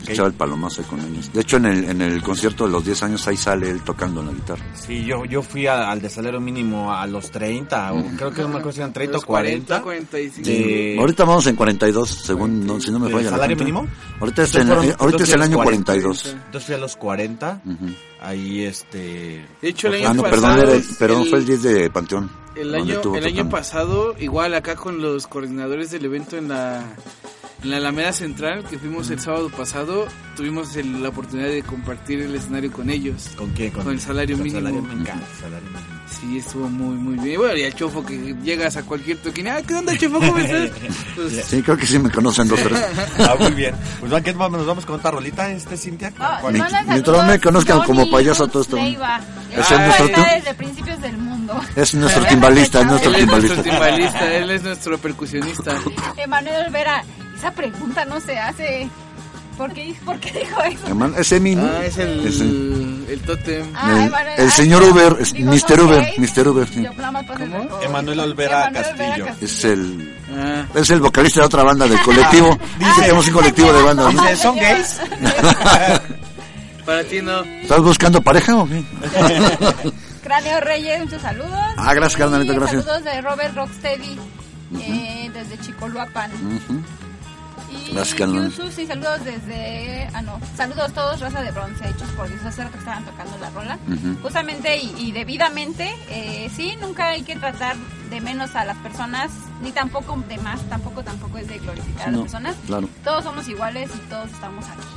Ok. 0.05 0.09
echaba 0.11 0.27
el 0.29 0.33
palomazo 0.33 0.81
ahí 0.81 0.87
con 0.87 0.99
ellos. 1.01 1.31
De 1.33 1.41
hecho, 1.41 1.57
en 1.57 1.65
el, 1.65 1.83
en 1.89 2.01
el 2.01 2.21
concierto 2.23 2.65
de 2.65 2.71
los 2.71 2.85
10 2.85 3.03
años 3.03 3.27
ahí 3.27 3.37
sale 3.37 3.69
él 3.69 3.81
tocando 3.81 4.23
la 4.23 4.31
guitarra. 4.31 4.63
Sí, 4.75 5.03
yo, 5.05 5.25
yo 5.25 5.41
fui 5.41 5.67
a- 5.67 5.91
al 5.91 6.01
de 6.01 6.09
salario 6.09 6.39
mínimo 6.39 6.93
a 6.93 7.05
los 7.07 7.29
30, 7.31 7.93
o 7.93 8.03
creo 8.17 8.31
que 8.31 8.41
no 8.41 8.47
me 8.49 8.55
acuerdo 8.55 8.71
si 8.73 8.79
eran 8.79 8.93
30 8.93 9.11
o 9.11 9.17
Los 9.17 9.25
40. 9.25 9.81
45. 9.81 10.47
de- 10.47 10.97
Ahorita 10.99 11.25
vamos 11.25 11.47
en 11.47 11.55
42, 11.55 12.09
según, 12.09 12.65
no, 12.65 12.79
si 12.79 12.91
no 12.91 12.99
me 12.99 13.07
¿De 13.07 13.13
falla. 13.13 13.25
la 13.25 13.37
salario 13.37 13.57
mínimo? 13.57 13.87
Ahorita 14.19 14.43
es, 14.43 14.55
en- 14.55 14.67
fueron- 14.67 14.95
ahorita 14.99 15.23
es 15.23 15.33
el 15.33 15.41
año 15.41 15.53
los 15.57 15.63
42. 15.63 16.25
Entonces 16.25 16.65
fui 16.65 16.75
a 16.75 16.77
los 16.77 16.95
40, 16.95 17.61
Ujú. 17.65 17.85
ahí 18.21 18.63
este... 18.63 19.45
De 19.61 19.69
hecho, 19.69 19.87
el 19.87 19.95
año 19.95 20.09
Ah, 20.09 20.13
no, 20.13 20.23
pasado, 20.23 20.55
perdón, 20.55 20.75
el- 20.75 20.95
perdón, 20.97 21.21
el- 21.23 21.29
fue 21.29 21.39
el 21.39 21.45
10 21.45 21.63
de 21.63 21.89
Panteón. 21.89 22.29
El 22.55 22.73
año, 22.73 23.01
el 23.15 23.25
año 23.25 23.49
pasado, 23.49 24.15
igual 24.17 24.53
acá 24.53 24.75
con 24.75 25.01
los 25.01 25.27
coordinadores 25.27 25.91
del 25.91 26.05
evento 26.05 26.37
en 26.37 26.47
la, 26.47 26.85
en 27.65 27.71
la 27.71 27.77
Alameda 27.77 28.13
Central, 28.13 28.63
que 28.69 28.77
fuimos 28.77 29.09
el 29.09 29.19
sábado 29.19 29.49
pasado, 29.49 30.07
tuvimos 30.35 30.75
el- 30.75 31.01
la 31.01 31.09
oportunidad 31.09 31.49
de 31.49 31.63
compartir 31.63 32.21
el 32.21 32.35
escenario 32.35 32.71
con 32.71 32.89
ellos. 32.91 33.29
¿Con 33.35 33.49
quién? 33.53 33.71
Con 33.71 33.89
el 33.89 33.99
salario 33.99 34.37
con 34.37 34.43
mínimo. 34.43 34.61
salario, 34.61 34.81
me 34.83 34.93
encanta 34.93 35.25
el 35.31 35.41
salario 35.41 35.69
mínimo. 35.69 35.95
Sí, 36.07 36.37
estuvo 36.37 36.69
muy, 36.69 36.95
muy 36.95 37.15
bien. 37.23 37.39
Bueno, 37.39 37.57
y 37.57 37.63
al 37.63 37.73
chofo 37.73 38.05
que 38.05 38.35
llegas 38.43 38.77
a 38.77 38.83
cualquier 38.83 39.17
toquín, 39.17 39.47
ah, 39.47 39.57
¿qué 39.67 39.73
onda, 39.73 39.97
chofo? 39.97 40.19
¿Cómo 40.19 40.37
estás? 40.37 40.69
Pues, 41.15 41.45
Sí, 41.45 41.61
creo 41.63 41.75
que 41.77 41.85
sí 41.87 41.97
me 41.97 42.11
conocen 42.11 42.47
dos 42.47 42.59
tres. 42.61 42.79
Ah, 43.19 43.35
muy 43.39 43.51
bien. 43.51 43.73
Pues 43.99 44.13
¿a 44.13 44.21
qué 44.21 44.31
vamos? 44.33 44.59
nos 44.59 44.67
vamos 44.67 44.85
con 44.85 44.95
otra 44.97 45.09
rolita, 45.11 45.51
este 45.51 45.75
Cintia. 45.75 46.11
¿Cuál? 46.11 46.53
Mi- 46.53 46.59
mientras 46.87 47.27
me 47.27 47.39
conozcan 47.39 47.81
como 47.83 48.09
payaso, 48.11 48.47
todo 48.47 48.61
esto. 48.61 48.75
Leiva. 48.75 49.19
Es 49.51 49.71
es 49.71 49.79
nuestro 49.79 50.05
está 50.05 50.23
tu- 50.23 50.29
desde 50.35 50.53
principios 50.53 51.01
del 51.01 51.17
mundo. 51.17 51.59
Es 51.75 51.93
nuestro 51.95 52.23
timbalista, 52.25 52.81
es 52.81 52.85
nuestro 52.85 53.11
él 53.11 53.15
es 53.21 53.25
nuestro 53.27 53.63
timbalista. 53.63 54.19
timbalista, 54.19 54.35
él 54.35 54.51
es 54.51 54.63
nuestro 54.63 54.97
percusionista. 54.99 55.75
Emanuel 56.17 56.69
Vera, 56.71 57.03
esa 57.35 57.51
pregunta 57.51 58.05
no 58.05 58.19
se 58.19 58.37
hace. 58.37 58.89
¿Por 59.57 59.71
qué, 59.71 59.95
¿Por 60.03 60.19
qué 60.19 60.31
dijo 60.39 60.61
eso? 60.63 60.85
Hermano, 60.87 61.15
Ese 61.17 61.37
Emi, 61.37 61.55
¿no? 61.55 61.63
Ah, 61.65 61.85
es 61.85 61.97
el, 61.97 62.27
Ese. 62.27 62.43
el 62.43 63.21
tótem. 63.25 63.65
Ah, 63.73 63.89
El- 63.93 64.07
Emanuel, 64.07 64.33
el 64.39 64.51
señor 64.51 64.83
Uber, 64.83 65.15
es 65.21 65.31
digo, 65.31 65.49
Mr. 65.53 65.59
son 65.61 65.79
Uber. 65.87 66.13
Mr. 66.17 66.47
Uber, 66.49 66.67
sí. 66.67 66.83
Yo 66.83 66.89
el 66.89 66.95
¿Cómo? 67.69 67.81
Emanuel 67.81 68.19
Olvera 68.19 68.63
Emanuel 68.67 68.85
Olvera 68.91 69.23
Castillo. 69.23 69.27
Es 69.39 69.63
el, 69.63 70.17
Ah, 70.37 70.65
es 70.75 70.89
el 70.89 70.99
vocalista 70.99 71.39
de 71.39 71.45
otra 71.45 71.63
banda 71.63 71.87
del 71.87 72.01
colectivo. 72.01 72.49
Dice 72.79 72.91
que 72.95 73.01
tenemos 73.03 73.27
un 73.27 73.33
colectivo 73.33 73.71
de 73.71 73.81
bandas, 73.83 74.13
¿no? 74.13 74.21
Dice, 74.23 74.35
¿son 74.35 74.55
gays? 74.57 74.99
Para 76.85 77.03
ti 77.05 77.21
no. 77.21 77.41
¿Estás 77.43 77.81
buscando 77.81 78.21
pareja 78.21 78.55
o 78.57 78.67
qué? 78.67 78.83
Cráneo 80.23 80.59
Reyes, 80.59 80.99
muchos 81.05 81.21
saludos. 81.21 81.51
Ah, 81.77 81.93
gracias, 81.93 82.17
carnalito, 82.19 82.53
gracias. 82.55 82.83
Saludos 82.83 83.03
de 83.05 83.21
Robert 83.21 83.55
Rocksteady 83.55 84.19
eh, 84.81 85.31
desde 85.33 85.57
Chicoluapan. 85.59 86.31
Ujú. 86.33 86.81
Y 86.81 87.04
Yusu, 87.83 88.71
sí, 88.71 88.85
saludos 88.87 89.23
desde. 89.23 90.07
Ah, 90.13 90.21
no. 90.21 90.39
Saludos 90.55 90.93
todos, 90.93 91.19
raza 91.19 91.41
de 91.41 91.51
bronce, 91.51 91.87
hechos 91.89 92.09
por 92.15 92.27
Dios. 92.27 92.43
Hace 92.45 92.61
rato 92.63 92.73
que 92.73 92.79
estaban 92.79 93.05
tocando 93.05 93.37
la 93.37 93.49
rola. 93.49 93.77
Ujú. 93.87 94.17
Justamente 94.21 94.77
y, 94.77 94.93
y 94.97 95.11
debidamente, 95.11 95.93
eh, 96.09 96.49
sí, 96.55 96.75
nunca 96.81 97.07
hay 97.09 97.23
que 97.23 97.35
tratar 97.35 97.75
de 98.09 98.21
menos 98.21 98.55
a 98.55 98.65
las 98.65 98.77
personas, 98.77 99.31
ni 99.61 99.71
tampoco 99.71 100.21
de 100.27 100.37
más, 100.37 100.61
tampoco, 100.69 101.03
tampoco 101.03 101.37
es 101.37 101.47
de 101.47 101.57
glorificar 101.59 102.07
a 102.07 102.11
No, 102.11 102.17
las 102.19 102.31
personas. 102.31 102.55
claro. 102.67 102.89
Todos 103.03 103.23
somos 103.23 103.47
iguales 103.47 103.89
y 103.95 104.09
todos 104.09 104.29
estamos 104.31 104.65
aquí. 104.65 104.87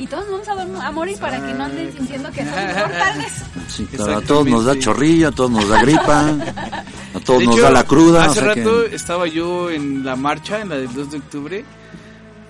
Y 0.00 0.06
todos 0.06 0.24
vamos 0.30 0.46
a, 0.80 0.86
a 0.86 0.90
morir 0.92 1.18
para 1.18 1.44
que 1.44 1.52
no 1.54 1.64
anden 1.64 1.92
sintiendo 1.92 2.30
que 2.30 2.44
somos 2.44 2.76
mortales. 2.76 3.32
Sí, 3.68 3.84
claro, 3.84 4.16
a 4.16 4.20
todos 4.22 4.46
nos 4.46 4.64
da 4.64 4.78
chorrillo, 4.78 5.28
a 5.28 5.32
todos 5.32 5.50
nos 5.50 5.68
da 5.68 5.82
gripa, 5.82 6.20
a 6.20 7.20
todos 7.24 7.40
De 7.40 7.46
nos 7.46 7.54
hecho, 7.56 7.64
da 7.64 7.70
la 7.70 7.84
cruda. 7.84 8.24
Hace 8.24 8.40
o 8.40 8.44
sea 8.44 8.54
que- 8.54 8.64
rato 8.64 8.84
estaba 8.86 9.26
yo 9.26 9.70
en 9.70 10.04
la 10.04 10.16
marcha, 10.16 10.60
en 10.62 10.68
la 10.70 10.76
del 10.76 10.92
2 10.94 11.10
de 11.10 11.18
octubre. 11.18 11.64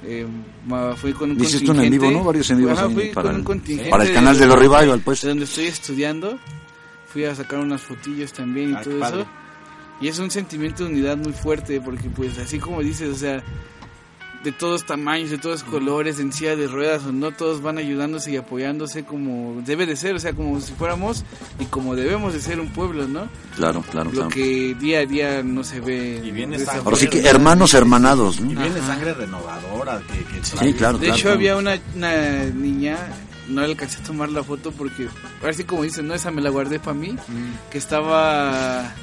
Eh, 0.04 0.26
ma- 0.66 0.94
fui 0.94 1.12
con 1.12 1.30
un 1.32 1.40
Hiciste 1.40 1.70
un 1.70 1.80
en 1.80 1.90
vivo. 1.90 2.10
¿no? 2.10 2.22
Varios 2.24 2.48
en 2.50 2.58
vivos 2.58 2.78
Ajá, 2.78 2.88
fui 2.88 3.06
para 3.08 3.26
con 3.28 3.34
un 3.34 3.40
el- 3.40 3.44
contingente 3.44 3.90
para 3.90 4.04
el 4.04 4.12
canal 4.12 4.38
de 4.38 4.46
los 4.46 4.58
Revival, 4.58 5.00
pues. 5.04 5.22
De 5.22 5.28
donde 5.28 5.44
estoy 5.44 5.66
estudiando. 5.66 6.38
Fui 7.06 7.24
a 7.24 7.34
sacar 7.34 7.58
unas 7.58 7.80
fotillos 7.80 8.32
también 8.32 8.72
y 8.72 8.74
Ah, 8.74 8.82
todo 8.82 8.98
padre. 9.00 9.20
eso. 9.22 9.30
Y 10.00 10.08
es 10.08 10.18
un 10.20 10.30
sentimiento 10.30 10.84
de 10.84 10.90
unidad 10.92 11.16
muy 11.16 11.32
fuerte 11.32 11.80
porque 11.80 12.08
pues 12.10 12.38
así 12.38 12.58
como 12.58 12.80
dices, 12.82 13.08
o 13.08 13.16
sea, 13.16 13.42
de 14.44 14.52
todos 14.52 14.86
tamaños, 14.86 15.30
de 15.30 15.38
todos 15.38 15.64
colores, 15.64 16.20
en 16.20 16.32
silla 16.32 16.54
de 16.54 16.68
ruedas 16.68 17.04
o 17.04 17.12
no, 17.12 17.32
todos 17.32 17.60
van 17.60 17.76
ayudándose 17.78 18.30
y 18.30 18.36
apoyándose 18.36 19.04
como 19.04 19.60
debe 19.66 19.84
de 19.84 19.96
ser, 19.96 20.14
o 20.14 20.18
sea, 20.20 20.32
como 20.32 20.60
si 20.60 20.72
fuéramos 20.74 21.24
y 21.58 21.64
como 21.64 21.96
debemos 21.96 22.32
de 22.34 22.40
ser 22.40 22.60
un 22.60 22.68
pueblo, 22.68 23.08
¿no? 23.08 23.28
Claro, 23.56 23.82
claro, 23.90 24.06
Lo 24.10 24.12
claro. 24.12 24.28
que 24.30 24.76
día 24.78 25.00
a 25.00 25.06
día 25.06 25.42
no 25.42 25.64
se 25.64 25.80
ve. 25.80 26.22
Y 26.24 26.30
viene 26.30 26.58
sangre. 26.58 26.82
Ahora 26.84 26.96
sí 26.96 27.08
que 27.08 27.20
hermanos 27.26 27.74
hermanados, 27.74 28.38
Y 28.38 28.42
¿no? 28.42 28.60
viene 28.60 28.78
Ajá. 28.78 28.86
sangre 28.94 29.14
renovadora. 29.14 30.00
Que, 30.06 30.24
que 30.40 30.44
Sí, 30.44 30.72
claro, 30.74 30.98
De 30.98 31.06
claro. 31.06 31.18
hecho, 31.18 31.32
había 31.32 31.56
una, 31.56 31.78
una 31.96 32.44
niña, 32.44 32.96
no 33.48 33.60
le 33.62 33.66
alcancé 33.66 34.00
a 34.00 34.04
tomar 34.04 34.28
la 34.28 34.44
foto 34.44 34.70
porque, 34.70 35.08
ahora 35.40 35.52
sí 35.52 35.64
como 35.64 35.82
dicen, 35.82 36.06
no, 36.06 36.14
esa 36.14 36.30
me 36.30 36.40
la 36.42 36.50
guardé 36.50 36.78
para 36.78 36.94
mí, 36.94 37.12
Mm. 37.12 37.70
que 37.70 37.78
estaba 37.78 38.94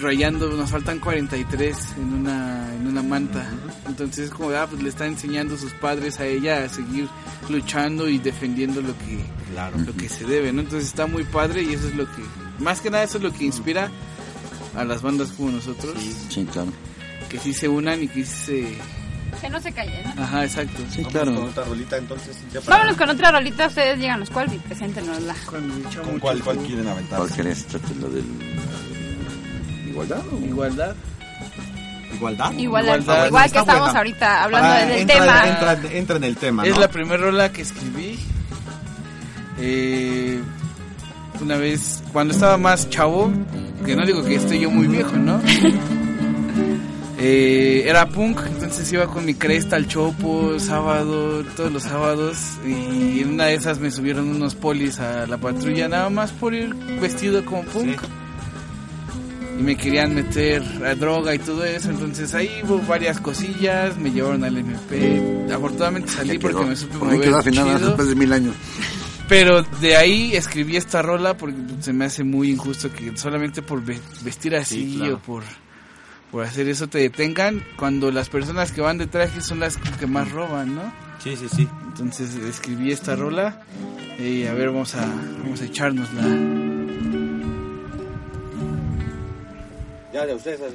rayando, 0.00 0.48
nos 0.50 0.70
faltan 0.70 0.98
43 0.98 1.76
en 1.98 2.12
una, 2.14 2.74
en 2.74 2.86
una 2.86 3.02
manta. 3.02 3.46
Entonces, 3.86 4.30
como, 4.30 4.50
ah, 4.50 4.66
pues 4.68 4.82
le 4.82 4.88
está 4.88 5.06
enseñando 5.06 5.56
sus 5.56 5.72
padres 5.74 6.18
a 6.20 6.26
ella 6.26 6.64
a 6.64 6.68
seguir 6.68 7.08
luchando 7.48 8.08
y 8.08 8.18
defendiendo 8.18 8.80
lo 8.80 8.96
que, 8.98 9.18
Claro. 9.52 9.78
lo 9.78 9.92
que 9.94 10.08
se 10.08 10.24
debe, 10.24 10.52
¿no? 10.52 10.60
Entonces 10.62 10.88
está 10.88 11.06
muy 11.06 11.24
padre 11.24 11.62
y 11.62 11.74
eso 11.74 11.88
es 11.88 11.94
lo 11.96 12.04
que, 12.06 12.22
más 12.58 12.80
que 12.80 12.90
nada, 12.90 13.04
eso 13.04 13.18
es 13.18 13.24
lo 13.24 13.32
que 13.32 13.44
inspira 13.44 13.90
a 14.76 14.84
las 14.84 15.02
bandas 15.02 15.32
como 15.32 15.50
nosotros, 15.50 15.94
Sí, 16.28 16.44
claro. 16.52 16.72
que 17.28 17.38
sí 17.38 17.52
se 17.52 17.68
unan 17.68 18.02
y 18.02 18.08
que 18.08 18.24
sí 18.24 18.44
se... 18.46 18.78
Que 19.40 19.48
no 19.48 19.60
se 19.60 19.70
callen. 19.72 20.02
¿no? 20.16 20.22
Ajá, 20.22 20.44
exacto. 20.44 20.82
Sí, 20.90 20.98
Vamos 21.02 21.12
claro. 21.12 21.34
Con 21.34 21.48
otra 21.48 21.64
rolita 21.64 21.96
entonces. 21.96 22.36
ya 22.52 22.60
para- 22.60 22.76
Vámonos 22.78 22.96
con 22.98 23.10
otra 23.10 23.30
rolita. 23.30 23.66
Ustedes 23.68 23.98
díganos 23.98 24.28
cuál 24.28 24.52
y 24.52 24.58
preséntenosla. 24.58 25.34
¿Con 25.46 26.18
cuál, 26.18 26.42
cuál 26.42 26.58
quieren 26.58 26.86
aventar? 26.88 27.18
¿Cuál 27.20 27.32
querés? 27.32 27.64
Trate 27.66 27.94
la 28.02 28.08
del... 28.08 28.24
¿Igualdad? 29.90 30.22
o- 30.32 30.44
Igualdad. 30.46 30.94
¿Igualdad? 32.14 32.52
Igual, 32.52 32.84
Igualdad. 32.84 33.26
igual 33.26 33.52
que 33.52 33.58
estamos 33.58 33.80
buena. 33.82 33.98
ahorita 33.98 34.42
hablando 34.44 34.68
Para- 34.68 34.86
del 34.86 34.98
entra, 35.00 35.16
tema. 35.18 35.48
Entra, 35.48 35.96
entra 35.98 36.16
en 36.16 36.24
el 36.24 36.36
tema, 36.36 36.64
Es 36.66 36.74
¿no? 36.74 36.80
la 36.80 36.88
primera 36.88 37.16
rola 37.18 37.52
que 37.52 37.62
escribí. 37.62 38.18
Eh, 39.58 40.40
una 41.40 41.56
vez, 41.56 42.02
cuando 42.12 42.34
estaba 42.34 42.56
más 42.56 42.88
chavo, 42.90 43.30
que 43.84 43.94
no 43.96 44.04
digo 44.04 44.22
que 44.24 44.34
estoy 44.36 44.60
yo 44.60 44.70
muy 44.70 44.86
viejo, 44.86 45.12
¿no? 45.16 45.40
Eh, 47.22 47.84
era 47.86 48.08
punk, 48.08 48.40
entonces 48.46 48.90
iba 48.94 49.06
con 49.06 49.26
mi 49.26 49.34
cresta 49.34 49.76
al 49.76 49.86
chopo, 49.86 50.58
sábado, 50.58 51.44
todos 51.54 51.70
los 51.70 51.82
sábados, 51.82 52.38
y 52.66 53.20
en 53.20 53.34
una 53.34 53.44
de 53.44 53.56
esas 53.56 53.78
me 53.78 53.90
subieron 53.90 54.26
unos 54.30 54.54
polis 54.54 54.98
a 55.00 55.26
la 55.26 55.36
patrulla, 55.36 55.86
nada 55.86 56.08
más 56.08 56.32
por 56.32 56.54
ir 56.54 56.74
vestido 56.98 57.44
como 57.44 57.62
punk. 57.64 58.00
Sí. 58.00 58.06
Y 59.60 59.62
me 59.62 59.76
querían 59.76 60.14
meter 60.14 60.62
a 60.86 60.94
droga 60.94 61.34
y 61.34 61.38
todo 61.38 61.62
eso, 61.66 61.90
entonces 61.90 62.34
ahí 62.34 62.62
hubo 62.64 62.78
varias 62.78 63.20
cosillas, 63.20 63.94
me 63.98 64.10
llevaron 64.10 64.42
al 64.42 64.56
MP. 64.56 65.20
Afortunadamente 65.52 66.10
salí 66.10 66.38
porque 66.38 66.64
me 66.64 66.74
supe 66.74 66.96
Por 66.96 67.08
mover 67.08 67.20
quedó 67.20 67.42
final 67.42 67.78
después 67.78 68.08
de 68.08 68.14
mil 68.14 68.32
años. 68.32 68.54
Pero 69.28 69.62
de 69.62 69.96
ahí 69.98 70.34
escribí 70.34 70.78
esta 70.78 71.02
rola 71.02 71.36
porque 71.36 71.56
se 71.80 71.92
me 71.92 72.06
hace 72.06 72.24
muy 72.24 72.50
injusto 72.50 72.90
que 72.90 73.14
solamente 73.18 73.60
por 73.60 73.84
ve- 73.84 74.00
vestir 74.24 74.56
así 74.56 74.92
Sí, 74.92 74.96
claro. 74.96 75.16
o 75.16 75.18
por, 75.18 75.42
por 76.30 76.42
hacer 76.46 76.66
eso 76.66 76.86
te 76.86 76.96
detengan 76.96 77.62
cuando 77.76 78.10
las 78.10 78.30
personas 78.30 78.72
que 78.72 78.80
van 78.80 78.96
de 78.96 79.08
traje 79.08 79.42
son 79.42 79.60
las 79.60 79.76
que 79.76 80.06
más 80.06 80.30
roban, 80.32 80.74
¿no? 80.74 80.90
Sí, 81.22 81.36
sí, 81.36 81.48
sí. 81.54 81.68
Entonces 81.86 82.34
escribí 82.36 82.92
esta 82.92 83.14
rola 83.14 83.60
y 84.18 84.46
a 84.46 84.54
ver, 84.54 84.68
vamos 84.70 84.94
a, 84.94 85.04
vamos 85.42 85.60
a 85.60 85.66
echárnosla. 85.66 86.22
Ya, 90.12 90.26
de 90.26 90.34
ustedes. 90.34 90.74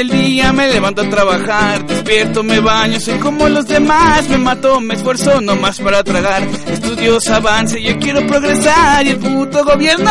El 0.00 0.08
día, 0.08 0.52
me 0.52 0.66
levanto 0.68 1.02
a 1.02 1.10
trabajar, 1.10 1.86
despierto, 1.86 2.42
me 2.42 2.58
baño, 2.60 2.98
soy 2.98 3.18
como 3.18 3.48
los 3.48 3.66
demás, 3.66 4.26
me 4.30 4.38
mato, 4.38 4.80
me 4.80 4.94
esfuerzo 4.94 5.42
nomás 5.42 5.78
para 5.78 6.02
tragar, 6.02 6.42
estudios, 6.72 7.28
avance, 7.28 7.82
yo 7.82 7.98
quiero 7.98 8.26
progresar 8.26 9.06
y 9.06 9.10
el 9.10 9.18
puto 9.18 9.62
gobierno 9.62 10.10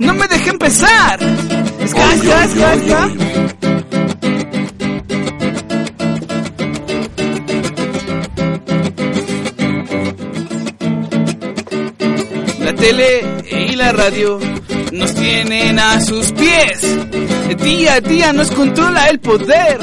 no 0.00 0.14
me 0.14 0.26
deja 0.26 0.50
empezar. 0.50 1.20
Ska. 1.86 2.04
oy. 2.56 3.18
La 12.58 12.74
tele 12.74 13.24
y 13.48 13.76
la 13.76 13.92
radio 13.92 14.40
nos 14.90 15.14
tienen 15.14 15.78
a 15.78 16.00
sus 16.00 16.32
pies. 16.32 16.82
Día 17.52 17.94
a 17.94 18.00
día 18.00 18.32
nos 18.32 18.50
controla 18.50 19.08
el 19.08 19.20
poder. 19.20 19.78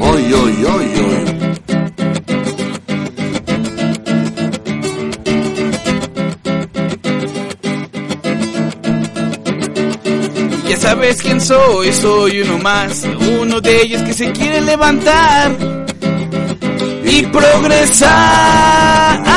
Oy, 0.00 0.32
oy, 0.32 0.64
oy, 0.64 0.64
oy. 0.64 0.90
Ya 10.68 10.76
sabes 10.76 11.20
quién 11.20 11.40
soy, 11.40 11.92
soy 11.92 12.42
uno 12.42 12.58
más, 12.58 13.04
uno 13.40 13.60
de 13.60 13.82
ellos 13.82 14.02
que 14.02 14.12
se 14.12 14.30
quiere 14.32 14.60
levantar 14.60 15.50
y 17.04 17.22
progresar. 17.26 19.29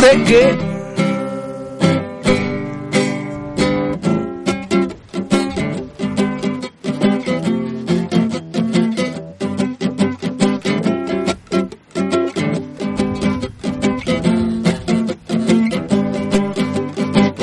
Reggae. 0.00 0.56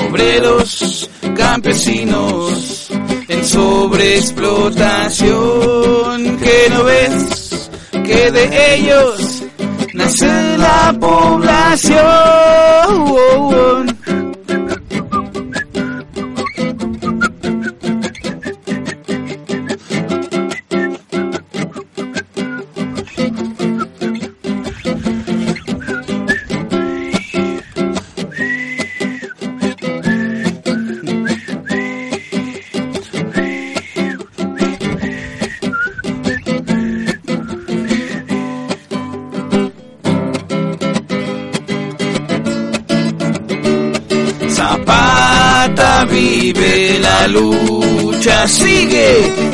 obreros, 0.08 1.08
campesinos 1.36 2.90
en 3.28 3.44
sobreexplotación. 3.44 6.38
Que 6.38 6.70
no 6.70 6.84
ves 6.84 7.70
que 7.92 8.30
de 8.32 8.74
ellos 8.74 9.44
nace 9.94 10.47
la 10.58 10.92
población. 10.98 11.98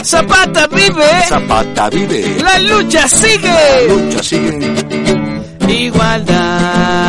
Zapata 0.05 0.67
vive, 0.69 1.25
Zapata 1.29 1.89
vive. 1.89 2.37
la 2.43 2.59
lucha 2.59 3.01
La 3.03 3.09
sigue. 3.09 3.89
lucha 3.89 4.23
sigue. 4.23 5.41
Igualdad. 5.67 7.04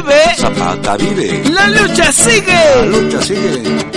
Vive, 0.00 0.36
Zapata 0.36 0.96
vive. 0.96 1.42
la 1.50 1.68
lucha 1.68 2.04
La 2.04 2.12
sigue. 2.12 2.86
lucha 2.86 3.22
sigue. 3.22 3.95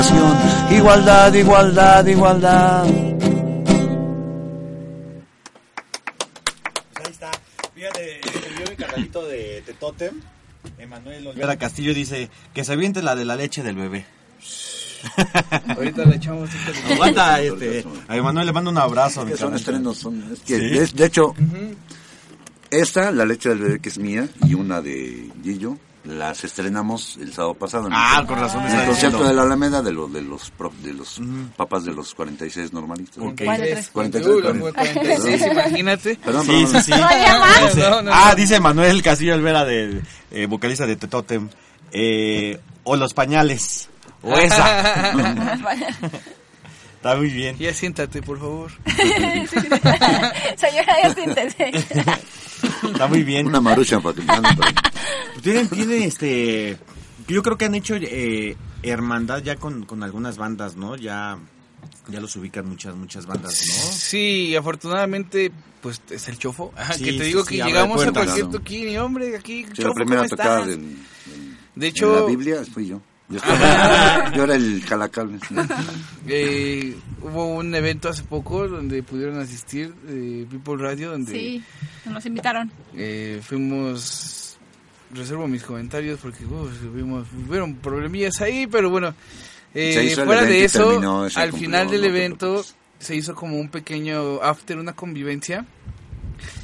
Indiscriminación. 0.00 0.72
Igualdad, 0.76 1.34
igualdad, 1.34 2.06
igualdad. 2.06 2.84
Ahí 6.96 7.10
está. 7.10 7.30
Fíjate, 7.74 8.20
escribió 8.20 8.70
mi 8.70 8.76
canalito 8.76 9.26
de, 9.26 9.62
de 9.66 9.72
Totem. 9.74 10.20
Emanuel 10.78 11.26
Olvera 11.26 11.56
Castillo 11.56 11.94
dice 11.94 12.28
que 12.52 12.64
se 12.64 12.72
aviente 12.72 13.02
la 13.02 13.14
de 13.16 13.24
la 13.24 13.36
leche 13.36 13.62
del 13.62 13.76
bebé. 13.76 14.04
Ahorita 15.76 16.04
le 16.04 16.16
echamos 16.16 16.50
Aguanta, 16.90 17.40
este. 17.40 17.84
A 18.08 18.16
Emanuel 18.16 18.46
le 18.46 18.52
mando 18.52 18.70
un 18.70 18.76
abrazo. 18.78 19.24
mi 19.24 19.32
Que 19.32 19.38
son 19.38 19.54
estrenos, 19.54 19.96
son, 19.98 20.32
es 20.32 20.40
que, 20.40 20.58
Sí. 20.58 20.68
de, 20.68 20.86
de 20.86 21.06
hecho, 21.06 21.34
esta, 22.70 23.10
la 23.10 23.24
leche 23.24 23.48
del 23.48 23.58
bebé 23.58 23.80
que 23.80 23.88
es 23.88 23.98
mía, 23.98 24.28
y 24.46 24.52
una 24.54 24.82
de 24.82 25.30
Gillo, 25.42 25.78
las 26.04 26.44
estrenamos 26.44 27.18
el 27.20 27.32
sábado 27.34 27.54
pasado. 27.54 27.86
en 27.86 27.92
el- 27.92 27.98
Ah, 28.00 28.24
con 28.26 28.38
razón 28.40 28.64
En 28.66 28.78
el 28.80 28.86
concierto 28.86 29.22
de 29.22 29.34
la 29.34 29.42
Alameda 29.42 29.82
de 29.82 29.92
los 29.92 30.10
de 30.12 30.22
los 30.22 30.50
pro- 30.50 30.72
de 30.82 30.94
los 30.94 31.20
papás 31.56 31.84
de 31.84 31.92
los 31.92 32.14
46 32.14 32.72
normalistas. 32.72 33.18
Ok. 33.18 33.42
43. 33.44 33.90
43, 33.92 34.34
Uy, 34.34 34.42
los 34.42 34.72
46, 34.72 35.46
imagínate. 35.52 36.16
Perdón, 36.16 36.46
Sí, 36.46 36.50
perdón. 36.64 36.68
sí, 36.68 36.80
sí. 36.82 36.90
¿Todavía 36.92 37.38
más? 37.38 37.74
Dice- 37.74 37.90
No, 37.90 38.02
no, 38.02 38.10
ah, 38.14 38.34
dice 38.34 38.60
Manuel 38.60 39.02
Castillo 39.02 39.34
Olvera, 39.34 39.64
de, 39.64 40.00
eh, 40.30 40.46
vocalista 40.46 40.86
de 40.86 40.96
Totem. 40.96 41.48
Eh, 41.92 42.58
o 42.84 42.96
los 42.96 43.12
pañales. 43.14 43.88
O 44.22 44.34
esa. 44.36 45.12
Está 47.00 47.16
muy 47.16 47.30
bien. 47.30 47.56
Ya 47.56 47.72
siéntate, 47.72 48.20
por 48.20 48.38
favor. 48.38 48.70
Señora, 50.56 50.96
ya 51.02 51.14
siéntese. 51.14 51.70
Está 52.84 53.06
muy 53.08 53.22
bien. 53.24 53.46
Una 53.46 53.62
marucha 53.62 54.00
para 54.00 54.16
que 54.16 54.22
Tienen, 55.42 55.66
tienen 55.70 56.02
este. 56.02 56.76
Yo 57.26 57.42
creo 57.42 57.56
que 57.56 57.64
han 57.64 57.74
hecho 57.74 57.94
eh, 57.96 58.54
hermandad 58.82 59.42
ya 59.42 59.56
con, 59.56 59.86
con 59.86 60.02
algunas 60.02 60.36
bandas, 60.36 60.76
¿no? 60.76 60.94
Ya, 60.94 61.38
ya 62.08 62.20
los 62.20 62.36
ubican 62.36 62.68
muchas, 62.68 62.94
muchas 62.96 63.24
bandas, 63.24 63.64
¿no? 63.66 63.92
Sí, 63.92 64.54
afortunadamente, 64.54 65.52
pues 65.80 66.02
es 66.10 66.28
el 66.28 66.36
chofo. 66.36 66.70
Ajá, 66.76 66.92
Sí, 66.92 67.04
que 67.04 67.12
te 67.14 67.24
digo 67.24 67.44
sí, 67.44 67.56
que 67.56 67.64
llegamos 67.64 67.94
a 67.94 68.04
puertas, 68.04 68.24
cualquier 68.24 68.46
claro. 68.46 68.58
toquín 68.58 68.88
y 68.90 68.98
hombre, 68.98 69.36
aquí, 69.38 69.64
Sí, 69.64 69.72
chofo, 69.72 69.88
la 69.88 69.94
primera 69.94 70.16
¿cómo 70.24 70.28
tocada 70.28 70.60
estás? 70.60 70.76
De 70.76 70.84
en 71.76 71.82
hecho, 71.82 72.14
la 72.14 72.26
Biblia 72.26 72.62
fui 72.70 72.88
yo. 72.88 73.00
Yo, 73.30 73.36
estaba- 73.36 74.32
yo 74.34 74.44
era 74.44 74.54
el 74.56 74.84
calacal. 74.86 75.38
eh, 76.28 76.94
hubo 77.22 77.54
un 77.54 77.74
evento 77.74 78.08
hace 78.08 78.22
poco 78.24 78.66
donde 78.68 79.02
pudieron 79.02 79.38
asistir 79.38 79.94
eh, 80.08 80.46
People 80.50 80.82
Radio, 80.82 81.10
donde 81.12 81.32
Sí, 81.32 81.62
nos 82.06 82.24
invitaron. 82.26 82.70
eh, 82.96 83.40
fuimos 83.42 84.58
reservo 85.12 85.48
mis 85.48 85.62
comentarios 85.64 86.20
porque 86.22 86.44
uh, 86.44 86.68
tuvimos 86.82 87.26
hubieron 87.48 87.74
problemillas 87.74 88.40
ahí 88.42 88.68
pero 88.68 88.90
bueno 88.90 89.12
eh, 89.74 90.14
fuera 90.14 90.44
de 90.44 90.64
eso 90.64 90.88
terminó, 90.90 91.26
al 91.34 91.52
final 91.52 91.90
del 91.90 92.04
evento 92.04 92.64
se 93.00 93.16
hizo 93.16 93.34
como 93.34 93.58
un 93.58 93.68
pequeño 93.70 94.40
after 94.40 94.78
una 94.78 94.92
convivencia 94.92 95.66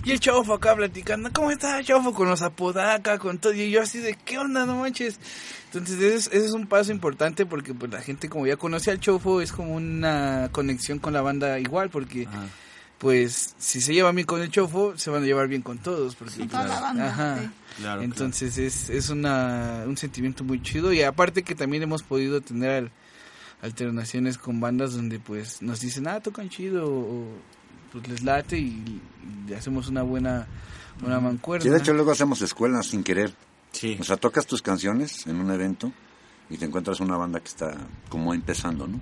y 0.04 0.12
el 0.12 0.20
chofo 0.20 0.54
acá 0.54 0.74
platicando, 0.76 1.30
¿cómo 1.32 1.50
está 1.50 1.82
chofo? 1.82 2.12
Con 2.14 2.28
los 2.28 2.42
apodaca, 2.42 3.18
con 3.18 3.38
todo. 3.38 3.52
Y 3.52 3.70
yo 3.70 3.82
así 3.82 3.98
de, 3.98 4.14
¿qué 4.24 4.38
onda? 4.38 4.66
No 4.66 4.76
manches. 4.76 5.18
Entonces 5.66 5.96
ese 5.96 6.14
es, 6.14 6.26
ese 6.28 6.46
es 6.46 6.52
un 6.52 6.66
paso 6.66 6.92
importante 6.92 7.44
porque 7.46 7.74
pues 7.74 7.90
la 7.92 8.00
gente 8.00 8.28
como 8.28 8.46
ya 8.46 8.56
conoce 8.56 8.90
al 8.90 9.00
chofo 9.00 9.40
es 9.40 9.52
como 9.52 9.74
una 9.74 10.48
conexión 10.52 10.98
con 10.98 11.12
la 11.12 11.20
banda 11.22 11.58
igual 11.58 11.90
porque 11.90 12.26
Ajá. 12.26 12.44
pues 12.98 13.54
si 13.58 13.80
se 13.80 13.92
lleva 13.92 14.10
bien 14.12 14.26
con 14.26 14.40
el 14.40 14.50
chofo 14.50 14.96
se 14.96 15.10
van 15.10 15.22
a 15.22 15.26
llevar 15.26 15.48
bien 15.48 15.62
con 15.62 15.78
todos. 15.78 16.14
Porque, 16.14 16.34
Sí, 16.34 16.46
toda 16.46 16.66
la 16.66 16.80
banda, 16.80 17.08
Ajá. 17.08 17.38
sí. 17.42 17.50
Claro, 17.78 18.00
Entonces 18.02 18.56
es, 18.56 18.88
es 18.88 19.10
una, 19.10 19.82
un 19.86 19.96
sentimiento 19.98 20.44
muy 20.44 20.62
chido 20.62 20.92
y 20.94 21.02
aparte 21.02 21.42
que 21.42 21.54
también 21.54 21.82
hemos 21.82 22.02
podido 22.02 22.40
tener 22.40 22.70
al- 22.70 22.90
alternaciones 23.62 24.38
con 24.38 24.60
bandas 24.60 24.94
donde 24.94 25.18
pues 25.18 25.60
nos 25.62 25.80
dicen, 25.80 26.06
ah, 26.08 26.20
tocan 26.20 26.48
chido 26.48 26.88
o 26.88 27.26
pues 27.96 28.08
les 28.08 28.22
late 28.22 28.58
y, 28.58 29.00
y 29.48 29.54
hacemos 29.54 29.88
una 29.88 30.02
buena 30.02 30.46
una 31.04 31.20
mancuerna. 31.20 31.62
Sí, 31.62 31.70
de 31.70 31.78
hecho 31.78 31.92
luego 31.92 32.10
hacemos 32.10 32.40
escuelas 32.42 32.86
sin 32.86 33.02
querer. 33.02 33.32
Sí. 33.72 33.96
O 34.00 34.04
sea, 34.04 34.16
tocas 34.16 34.46
tus 34.46 34.62
canciones 34.62 35.26
en 35.26 35.36
un 35.36 35.50
evento 35.50 35.92
y 36.48 36.56
te 36.56 36.64
encuentras 36.64 37.00
una 37.00 37.16
banda 37.16 37.40
que 37.40 37.48
está 37.48 37.76
como 38.08 38.32
empezando, 38.32 38.86
¿no? 38.86 39.00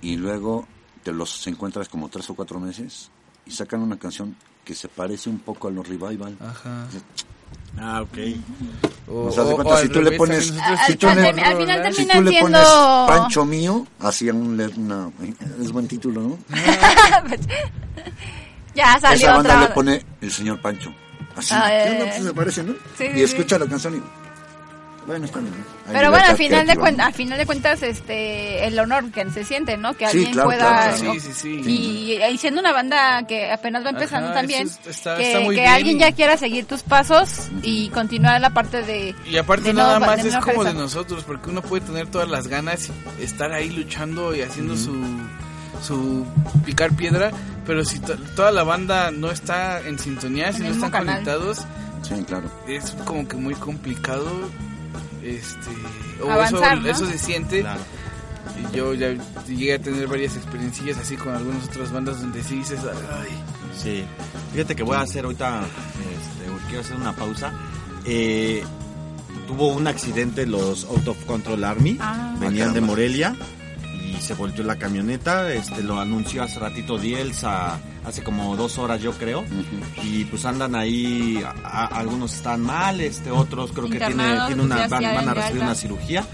Y 0.00 0.16
luego 0.16 0.66
te 1.02 1.12
los 1.12 1.46
encuentras 1.46 1.88
como 1.88 2.08
tres 2.08 2.28
o 2.30 2.34
cuatro 2.34 2.60
meses 2.60 3.10
y 3.44 3.50
sacan 3.50 3.80
una 3.80 3.98
canción 3.98 4.36
que 4.64 4.74
se 4.74 4.88
parece 4.88 5.30
un 5.30 5.38
poco 5.38 5.68
a 5.68 5.70
los 5.70 5.86
revival. 5.86 6.36
Ajá. 6.40 6.86
Ah, 7.78 8.02
ok. 8.02 8.18
O, 9.08 9.26
O 9.26 9.30
sea, 9.32 9.42
haz 9.42 9.48
de 9.48 9.52
o- 9.52 9.56
cuenta, 9.56 9.74
o 9.74 9.76
si 9.76 9.82
al 9.82 9.88
tú 9.90 9.98
le 10.00 10.04
revés, 10.10 10.18
pones- 10.18 10.46
también 10.48 10.56
nosotros 10.56 10.80
Al- 10.80 10.86
si 10.86 10.96
tú 10.96 11.06
le- 11.06 11.12
al- 11.12 11.26
al 11.26 11.56
final 11.56 11.94
Si 11.94 12.06
termina 12.06 12.14
tú 12.14 12.22
le 12.22 12.30
siendo... 12.30 12.42
pones 12.58 12.68
Pancho 13.20 13.44
Mío, 13.44 13.86
hacía 14.00 14.32
un, 14.34 14.60
una, 14.76 15.10
es 15.62 15.72
buen 15.72 15.86
título, 15.88 16.20
¿no? 16.22 16.38
Ya 18.74 18.98
salió 19.00 19.16
Esa 19.16 19.32
banda 19.36 19.54
otra. 19.56 19.68
le 19.68 19.74
pone 19.74 20.04
el 20.20 20.30
señor 20.30 20.60
Pancho. 20.60 20.92
Así, 21.34 21.54
Ah, 21.54 21.64
¿qué 21.68 21.74
eh, 21.88 21.92
onda? 21.92 22.04
Pues 22.14 22.24
se 22.24 22.34
parece, 22.34 22.62
¿no? 22.62 22.74
sí, 22.98 23.04
y 23.04 23.14
sí, 23.14 23.22
escucha 23.22 23.58
la 23.58 23.66
canción 23.66 23.96
y... 23.96 24.25
Bueno, 25.06 25.24
está 25.26 25.38
bien. 25.38 25.52
¿no? 25.52 25.56
Hay 25.86 25.92
Pero 25.94 26.10
bueno, 26.10 26.26
al 26.28 26.36
final 26.36 26.66
de 26.66 26.76
cuentas, 26.76 26.98
¿no? 26.98 27.04
al 27.06 27.14
final 27.14 27.38
de 27.38 27.46
cuentas, 27.46 27.82
este, 27.82 28.66
el 28.66 28.78
honor 28.78 29.10
que 29.12 29.30
se 29.30 29.44
siente, 29.44 29.76
¿no? 29.76 29.94
Que 29.94 30.06
Sí, 30.08 30.16
alguien 30.18 30.32
claro, 30.32 30.48
pueda, 30.48 30.58
claro, 30.58 30.96
claro. 30.96 31.04
¿no? 31.04 31.12
Sí, 31.14 31.20
sí, 31.20 31.32
sí. 31.32 31.62
Y, 31.64 32.22
y 32.24 32.38
siendo 32.38 32.60
una 32.60 32.72
banda 32.72 33.24
que 33.26 33.52
apenas 33.52 33.84
va 33.84 33.90
empezando 33.90 34.28
Ajá, 34.30 34.38
también, 34.40 34.66
es- 34.66 34.80
está- 34.86 35.16
que, 35.16 35.26
está 35.28 35.38
que 35.44 35.48
bien. 35.50 35.66
alguien 35.68 35.98
ya 36.00 36.10
quiera 36.12 36.36
seguir 36.36 36.64
tus 36.66 36.82
pasos 36.82 37.48
y 37.62 37.88
continuar 37.90 38.40
la 38.40 38.50
parte 38.50 38.82
de 38.82 39.14
Y 39.30 39.36
aparte 39.36 39.68
de 39.68 39.74
nada 39.74 40.00
más 40.00 40.24
es 40.24 40.36
como 40.38 40.64
de 40.64 40.74
nosotros, 40.74 41.22
porque 41.24 41.50
uno 41.50 41.62
puede 41.62 41.84
tener 41.86 42.08
todas 42.08 42.28
las 42.28 42.48
ganas, 42.48 42.90
estar 43.20 43.52
ahí 43.52 43.70
luchando 43.70 44.34
y 44.34 44.42
haciendo 44.42 44.76
su 44.76 44.94
su 45.82 46.24
picar 46.64 46.90
piedra, 46.96 47.30
pero 47.66 47.84
si 47.84 47.98
to- 47.98 48.16
toda 48.34 48.50
la 48.50 48.64
banda 48.64 49.10
no 49.10 49.30
está 49.30 49.80
en 49.86 49.98
sintonía, 49.98 50.50
si 50.52 50.62
no 50.62 50.70
están 50.70 50.90
canal. 50.90 51.16
conectados, 51.16 51.64
Sí, 52.02 52.14
claro. 52.26 52.50
es 52.66 52.92
como 53.04 53.28
que 53.28 53.36
muy 53.36 53.54
complicado 53.54 54.24
este 55.26 55.70
o 56.22 56.30
Avanzar, 56.30 56.74
eso, 56.78 56.82
¿no? 56.82 56.88
eso 56.90 57.06
se 57.06 57.18
siente. 57.18 57.60
Claro. 57.60 57.80
Y 58.72 58.76
yo 58.76 58.94
ya 58.94 59.08
llegué 59.46 59.74
a 59.74 59.78
tener 59.78 60.06
varias 60.06 60.36
experiencias 60.36 60.96
así 60.98 61.16
con 61.16 61.34
algunas 61.34 61.64
otras 61.66 61.90
bandas 61.92 62.20
donde 62.20 62.42
sí 62.42 62.56
dices, 62.56 62.80
ay, 62.84 63.28
Sí. 63.82 64.04
Fíjate 64.52 64.74
que 64.76 64.82
voy 64.82 64.96
a 64.96 65.00
hacer 65.00 65.24
ahorita, 65.24 65.60
este, 65.62 66.66
quiero 66.68 66.80
hacer 66.80 66.96
una 66.96 67.14
pausa. 67.14 67.52
Eh, 68.06 68.62
tuvo 69.46 69.68
un 69.68 69.86
accidente 69.86 70.46
los 70.46 70.84
Out 70.84 71.08
of 71.08 71.24
Control 71.26 71.62
Army, 71.64 71.98
Ah. 72.00 72.34
venían 72.40 72.70
Ah, 72.70 72.72
de. 72.72 72.80
Morelia 72.80 73.36
y 74.02 74.20
se 74.22 74.34
volteó 74.34 74.64
la 74.64 74.76
camioneta, 74.76 75.52
este 75.52 75.82
lo 75.82 76.00
anunció 76.00 76.42
hace 76.42 76.58
ratito 76.58 76.98
Diels, 76.98 77.44
a- 77.44 77.78
hace 78.06 78.22
como 78.22 78.56
dos 78.56 78.78
horas 78.78 79.02
yo 79.02 79.12
creo, 79.12 79.44
y 80.04 80.24
pues 80.26 80.44
andan 80.46 80.74
ahí, 80.76 81.42
a- 81.44 81.68
a- 81.84 81.86
algunos 81.98 82.34
están 82.34 82.62
mal, 82.62 83.00
este 83.00 83.30
otros 83.30 83.72
creo 83.72 83.88
que 83.90 83.98
tiene, 83.98 84.38
tiene 84.46 84.62
una, 84.62 84.86
van, 84.88 85.04
a 85.28 85.34
recibir 85.34 85.62
una 85.62 85.74
cirugía 85.74 86.24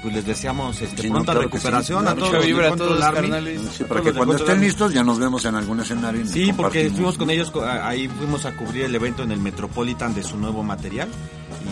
pues 0.00 0.14
les 0.14 0.24
deseamos 0.24 0.80
este, 0.80 1.02
Sí, 1.02 1.08
pronta 1.10 1.34
recuperación 1.34 2.04
sí. 2.04 2.10
a 2.12 2.14
todos 2.14 2.46
vibra 2.46 2.68
a 2.68 2.76
todos 2.76 3.00
carnales. 3.00 3.60
Sí, 3.76 3.82
para 3.82 4.00
que 4.00 4.12
cuando 4.12 4.36
estén 4.36 4.52
Army. 4.52 4.66
listos 4.66 4.92
ya 4.94 5.02
nos 5.02 5.18
vemos 5.18 5.44
en 5.44 5.56
algún 5.56 5.80
escenario. 5.80 6.24
Sí, 6.24 6.52
porque 6.56 6.86
estuvimos 6.86 7.18
con 7.18 7.28
ellos, 7.30 7.52
ahí 7.82 8.06
fuimos 8.06 8.46
a 8.46 8.54
cubrir 8.56 8.84
el 8.84 8.94
evento 8.94 9.24
en 9.24 9.32
el 9.32 9.40
Metropolitan 9.40 10.14
de 10.14 10.22
su 10.22 10.38
nuevo 10.38 10.62
material. 10.62 11.08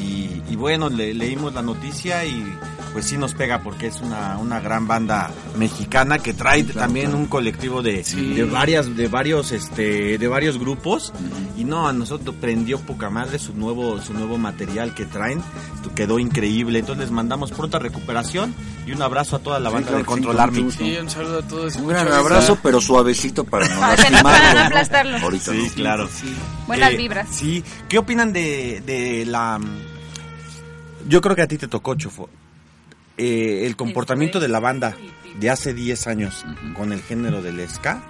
Y, 0.03 0.43
y 0.51 0.57
bueno, 0.57 0.91
le- 0.91 1.15
leímos 1.15 1.55
la 1.55 1.63
noticia 1.63 2.25
y 2.25 2.45
pues 2.97 3.05
sí 3.09 3.19
nos 3.19 3.35
pega 3.35 3.59
porque 3.61 3.89
es 3.89 4.01
una, 4.01 4.39
una 4.39 4.59
gran 4.59 4.87
banda 4.89 5.31
mexicana 5.59 6.19
que 6.19 6.33
trae 6.33 6.65
claro, 6.65 6.81
también 6.81 7.09
claro. 7.09 7.19
un 7.19 7.27
colectivo 7.27 7.83
de, 7.83 8.03
Sí. 8.05 8.33
de 8.33 8.45
varias 8.45 8.97
de 8.97 9.07
varios 9.09 9.53
este 9.53 10.17
de 10.17 10.29
varios 10.29 10.59
grupos 10.59 11.13
y 11.59 11.65
no 11.65 11.87
a 11.87 11.93
nosotros 11.93 12.35
prendió 12.41 12.81
poca 12.81 13.11
madre 13.11 13.39
su 13.39 13.53
nuevo 13.53 14.01
su 14.01 14.15
nuevo 14.15 14.39
material 14.39 14.95
que 14.95 15.05
traen 15.05 15.43
quedó 15.95 16.19
increíble 16.19 16.79
entonces 16.79 17.05
les 17.05 17.11
mandamos 17.11 17.53
pronta 17.53 17.79
recuperación 17.79 18.55
y 18.87 18.93
un 18.93 19.03
abrazo 19.03 19.37
a 19.37 19.39
toda 19.41 19.61
la 19.61 19.69
Sí, 19.69 19.75
banda 19.75 19.89
claro 19.89 19.99
de 19.99 20.63
que 20.65 20.71
sí, 20.71 20.79
Sí, 20.79 20.97
un 20.99 21.11
saludo 21.11 21.39
a 21.41 21.43
todos. 21.43 21.77
Un 21.77 21.89
gran 21.89 22.11
abrazo, 22.11 22.59
pero 22.63 22.81
suavecito 22.81 23.45
para 23.45 23.69
no 23.75 23.79
Para 23.81 23.97
que 23.97 24.03
no 24.05 24.11
lastimarlo, 24.11 24.39
puedan 24.41 24.55
¿no? 24.57 24.67
aplastarlos. 24.69 25.23
Ahorita 25.23 25.53
sí 25.53 25.63
no. 25.69 25.75
claro 25.75 26.09
Sí. 26.11 26.35
Buenas 26.67 26.93
Eh, 26.93 26.97
vibras. 26.97 27.29
Sí. 27.31 27.63
¿Qué 27.91 27.99
opinan 27.99 28.33
de, 28.33 28.83
de 28.87 29.27
la... 29.27 29.61
Yo 31.09 31.21
creo 31.21 31.37
que 31.37 31.43
a 31.43 31.47
ti 31.47 31.57
te 31.59 31.69
tocó, 31.69 31.95
Chofo. 31.95 32.29
Eh, 33.17 33.67
el 33.67 33.77
comportamiento 33.77 34.41
de 34.41 34.49
la 34.49 34.61
banda 34.61 34.97
de 35.39 35.51
hace 35.51 35.75
10 35.75 36.07
años 36.07 36.45
con 36.75 36.93
el 36.93 37.03
género 37.03 37.43
del 37.43 37.67
ska 37.69 38.03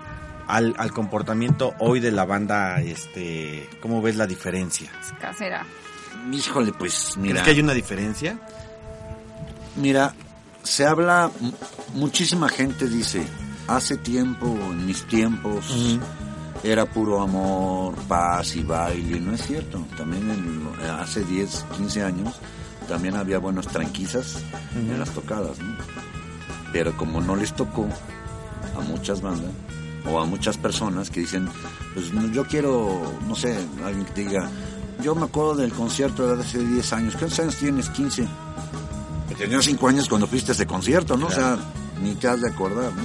al, 0.46 0.74
al 0.78 0.92
comportamiento 0.92 1.74
hoy 1.78 2.00
de 2.00 2.12
la 2.12 2.24
banda, 2.24 2.80
este, 2.80 3.68
¿cómo 3.80 4.00
ves 4.00 4.16
la 4.16 4.26
diferencia? 4.26 4.90
Casera. 5.20 5.66
Híjole, 6.30 6.72
pues 6.72 7.16
mira. 7.16 7.34
¿Crees 7.34 7.44
que 7.44 7.50
hay 7.50 7.60
una 7.60 7.74
diferencia? 7.74 8.38
Mira, 9.76 10.14
se 10.62 10.86
habla, 10.86 11.30
muchísima 11.94 12.48
gente 12.48 12.88
dice, 12.88 13.22
hace 13.68 13.96
tiempo, 13.96 14.46
en 14.46 14.86
mis 14.86 15.04
tiempos, 15.06 15.98
era 16.62 16.86
puro 16.86 17.20
amor, 17.20 17.94
paz 18.08 18.56
y 18.56 18.62
baile. 18.62 19.20
No 19.20 19.34
es 19.34 19.42
cierto. 19.46 19.86
También 19.96 20.30
en 20.30 20.90
hace 20.90 21.24
10, 21.24 21.66
15 21.76 22.02
años, 22.02 22.40
también 22.88 23.16
había 23.16 23.38
buenas 23.38 23.66
tranquisas 23.66 24.38
en 24.74 24.98
las 24.98 25.10
tocadas, 25.10 25.58
¿no? 25.58 25.76
Pero 26.72 26.96
como 26.96 27.20
no 27.20 27.36
les 27.36 27.54
tocó 27.54 27.88
a 28.76 28.80
muchas 28.80 29.22
bandas 29.22 29.50
o 30.10 30.20
a 30.20 30.26
muchas 30.26 30.56
personas 30.56 31.10
que 31.10 31.20
dicen, 31.20 31.48
pues 31.94 32.12
yo 32.32 32.46
quiero, 32.46 33.12
no 33.26 33.34
sé, 33.34 33.56
alguien 33.84 34.04
que 34.04 34.24
diga, 34.24 34.50
yo 35.02 35.14
me 35.14 35.24
acuerdo 35.24 35.56
del 35.56 35.72
concierto 35.72 36.34
de 36.34 36.42
hace 36.42 36.58
10 36.58 36.92
años. 36.92 37.16
¿Cuántos 37.16 37.38
años 37.40 37.56
tienes? 37.56 37.88
15. 37.90 38.26
Tenías 39.38 39.64
5 39.64 39.88
años 39.88 40.08
cuando 40.08 40.26
fuiste 40.26 40.52
a 40.52 40.54
ese 40.54 40.66
concierto, 40.66 41.16
¿no? 41.16 41.26
O 41.26 41.30
sea, 41.30 41.58
ni 42.02 42.14
te 42.14 42.28
has 42.28 42.40
de 42.40 42.48
acordar, 42.50 42.92
¿no? 42.94 43.02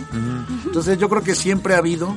Entonces 0.66 0.98
yo 0.98 1.10
creo 1.10 1.24
que 1.24 1.36
siempre 1.36 1.76
ha 1.76 1.80
habido 1.80 2.16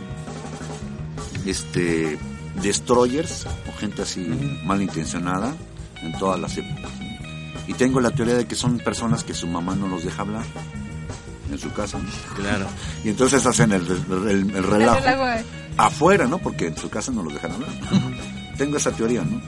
este 1.46 2.18
destroyers 2.62 3.46
o 3.68 3.78
gente 3.78 4.02
así 4.02 4.60
malintencionada 4.64 5.54
en 6.02 6.16
todas 6.18 6.38
las 6.38 6.56
épocas. 6.56 6.73
Y 7.66 7.74
tengo 7.74 8.00
la 8.00 8.10
teoría 8.10 8.34
de 8.34 8.46
que 8.46 8.54
son 8.54 8.78
personas 8.78 9.24
que 9.24 9.34
su 9.34 9.46
mamá 9.46 9.74
no 9.74 9.88
los 9.88 10.04
deja 10.04 10.22
hablar 10.22 10.44
en 11.50 11.58
su 11.58 11.72
casa. 11.72 11.98
¿no? 11.98 12.08
Claro. 12.36 12.66
Y 13.04 13.08
entonces 13.10 13.44
hacen 13.46 13.72
el, 13.72 13.86
el- 13.86 14.28
el 14.28 14.56
El 14.56 14.62
relajo 14.64 15.28
eh. 15.28 15.44
afuera, 15.76 16.26
¿no? 16.26 16.38
Porque 16.38 16.66
en 16.68 16.76
su 16.76 16.88
casa 16.90 17.10
no 17.12 17.22
los 17.22 17.32
dejan 17.32 17.52
hablar. 17.52 17.70
Tengo 18.58 18.76
esa 18.76 18.90
teoría, 18.92 19.22
¿no? 19.22 19.40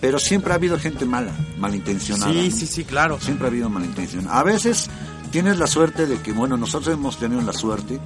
Pero 0.00 0.18
siempre 0.20 0.52
ha 0.52 0.54
habido 0.56 0.78
gente 0.78 1.04
mala, 1.04 1.32
malintencionada. 1.58 2.32
Sí, 2.32 2.48
¿no? 2.50 2.56
sí, 2.56 2.66
sí, 2.66 2.84
claro. 2.84 3.18
Siempre 3.20 3.46
ha 3.46 3.50
habido 3.50 3.68
malintención. 3.68 4.28
A 4.30 4.42
veces 4.44 4.88
tienes 5.32 5.58
la 5.58 5.66
suerte 5.66 6.06
de 6.06 6.20
que, 6.22 6.32
bueno, 6.32 6.56
nosotros 6.56 6.94
hemos 6.94 7.18
tenido 7.18 7.40
la 7.42 7.52
suerte 7.52 7.98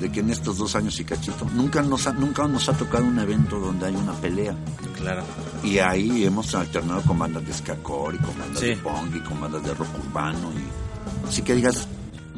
de 0.00 0.10
que 0.12 0.20
en 0.20 0.30
estos 0.30 0.58
dos 0.58 0.74
años 0.76 0.98
y 1.00 1.04
cachito 1.04 1.46
nunca 1.54 1.82
nos 1.82 2.06
ha, 2.06 2.12
nunca 2.12 2.46
nos 2.46 2.68
ha 2.68 2.72
tocado 2.72 3.04
un 3.04 3.18
evento 3.18 3.58
donde 3.58 3.86
hay 3.86 3.94
una 3.96 4.12
pelea. 4.14 4.54
Claro. 4.96 5.22
Y 5.62 5.78
ahí 5.78 6.24
hemos 6.24 6.54
alternado 6.54 7.02
con 7.02 7.18
bandas 7.18 7.44
de 7.46 7.52
skakor 7.52 8.14
y 8.14 8.18
con 8.18 8.38
bandas 8.38 8.60
Sí. 8.60 8.66
de 8.66 8.76
punk 8.76 9.16
y 9.16 9.20
con 9.20 9.40
bandas 9.40 9.62
de 9.64 9.74
rock 9.74 9.88
urbano. 10.06 10.50
Y... 10.52 11.28
Así 11.28 11.42
que 11.42 11.54
digas, 11.54 11.88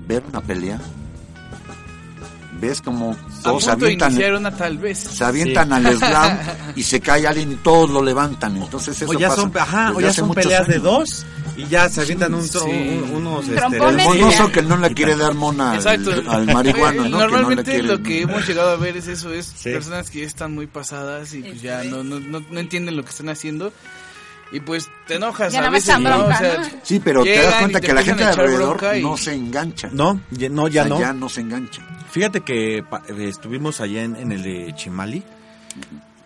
ver 0.07 0.23
una 0.29 0.41
pelea, 0.41 0.81
ves 2.61 2.81
como 2.83 3.17
todos 3.43 3.65
se 3.65 3.71
avientan, 3.71 4.15
una 4.37 4.51
tal 4.55 4.79
vez. 4.79 4.99
se 4.99 5.25
avientan 5.25 5.73
al 5.73 5.97
slam 5.97 6.39
y 6.77 6.83
se 6.83 7.01
cae 7.01 7.27
alguien 7.27 7.53
y 7.53 7.55
todos 7.57 7.91
lo 7.91 8.03
levantan. 8.03 8.57
Entonces 8.57 9.01
eso 9.01 9.11
O 9.11 9.15
ya 9.15 9.29
pasa 9.29 9.43
son, 9.43 9.53
ajá, 9.57 9.93
o 9.95 10.01
ya 10.01 10.13
son 10.13 10.31
peleas 10.35 10.67
de 10.67 10.79
dos 10.79 11.25
y 11.57 11.67
ya 11.67 11.89
se 11.89 12.01
avientan 12.03 12.35
un, 12.35 12.43
tro- 12.43 12.65
Sí. 12.65 12.71
un- 12.71 13.11
unos... 13.27 13.49
este, 13.49 13.77
El 13.77 13.97
monoso 13.99 14.51
que 14.53 14.63
no 14.63 14.77
le 14.77 14.93
quiere 14.95 15.17
dar 15.17 15.35
mona 15.35 15.73
al, 15.73 15.77
Exacto. 15.77 16.13
al 16.31 16.47
marihuano, 16.47 17.09
¿no? 17.09 17.19
Normalmente 17.19 17.65
que 17.65 17.79
no 17.79 17.83
le 17.83 17.83
quiere- 17.83 17.89
lo 17.99 18.03
que 18.03 18.23
hemos 18.23 18.47
llegado 18.49 18.71
a 18.71 18.77
ver 18.77 18.97
es 18.97 19.09
eso, 19.09 19.33
es 19.33 19.47
Sí. 19.47 19.71
personas 19.71 20.11
que 20.11 20.21
ya 20.21 20.27
están 20.27 20.55
muy 20.55 20.67
pasadas 20.67 21.33
y 21.35 21.43
pues 21.43 21.61
ya 21.63 21.85
no, 21.85 22.03
no, 22.05 22.19
no, 22.21 22.41
no 22.51 22.61
entienden 22.61 22.97
lo 22.97 23.03
que 23.05 23.11
están 23.11 23.29
haciendo. 23.29 23.73
Y 24.53 24.59
pues 24.59 24.89
te 25.07 25.15
enojas 25.15 25.53
Ya 25.53 25.65
a 25.65 25.71
veces, 25.71 25.97
¿no? 26.01 26.09
bronca, 26.11 26.35
O 26.35 26.39
sea, 26.39 26.59
¿no? 26.59 26.69
Sí, 26.83 26.99
pero 26.99 27.23
te 27.23 27.39
das 27.41 27.55
cuenta 27.55 27.81
te 27.81 27.87
que 27.87 27.93
la 27.95 28.03
gente 28.03 28.25
de 28.25 28.31
alrededor 28.31 28.81
y- 28.97 29.03
no 29.03 29.17
se 29.17 29.33
engancha. 29.33 29.89
No, 29.93 30.21
ya, 30.33 30.49
no, 30.49 30.67
ya 30.67 30.83
O 30.83 30.87
sea, 30.87 30.95
no. 30.97 31.01
ya 31.01 31.13
no 31.13 31.29
se 31.29 31.41
engancha. 31.43 31.83
Fíjate 32.11 32.41
que 32.41 32.83
pa- 32.89 33.03
eh, 33.09 33.29
estuvimos 33.29 33.81
allá 33.81 34.03
en, 34.03 34.17
en 34.17 34.33
el 34.33 34.43
de 34.43 34.75
Chimali 34.75 35.23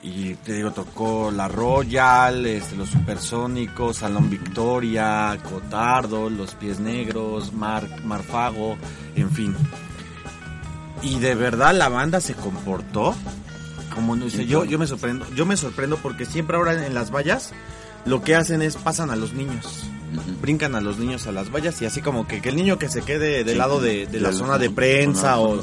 y 0.04 0.34
te 0.34 0.52
digo, 0.52 0.70
tocó 0.70 1.30
La 1.30 1.48
Royal, 1.48 2.44
este, 2.44 2.76
los 2.76 2.90
Supersónicos, 2.90 3.96
Salón 3.96 4.28
Victoria, 4.28 5.38
Cotardo, 5.48 6.28
Los 6.28 6.54
Pies 6.54 6.78
Negros, 6.78 7.54
Mar, 7.54 7.88
Marfago, 8.04 8.76
en 9.16 9.30
fin. 9.30 9.56
Y 11.00 11.18
de 11.20 11.34
verdad 11.34 11.74
la 11.74 11.88
banda 11.88 12.20
se 12.20 12.34
comportó 12.34 13.14
como 13.94 14.16
no 14.16 14.28
sé, 14.28 14.44
yo, 14.46 14.64
yo 14.64 14.78
me 14.78 14.86
sorprendo, 14.86 15.26
yo 15.34 15.46
me 15.46 15.56
sorprendo 15.56 15.96
porque 15.96 16.26
siempre 16.26 16.56
ahora 16.56 16.86
en 16.86 16.94
las 16.94 17.10
vallas 17.10 17.52
lo 18.04 18.22
que 18.22 18.34
hacen 18.34 18.60
es 18.60 18.76
pasan 18.76 19.10
a 19.10 19.16
los 19.16 19.32
niños 19.32 19.88
brincan 20.40 20.74
a 20.74 20.80
los 20.80 20.98
niños 20.98 21.26
a 21.26 21.32
las 21.32 21.50
vallas 21.50 21.80
y 21.82 21.86
así 21.86 22.00
como 22.00 22.26
que, 22.26 22.40
que 22.40 22.48
el 22.50 22.56
niño 22.56 22.78
que 22.78 22.88
se 22.88 23.02
quede 23.02 23.44
del 23.44 23.54
Sí. 23.54 23.58
lado 23.58 23.80
de, 23.80 24.06
de 24.06 24.20
la 24.20 24.28
De 24.28 24.32
la 24.32 24.32
zona 24.32 24.58
de 24.58 24.70
prensa 24.70 25.38
o 25.40 25.60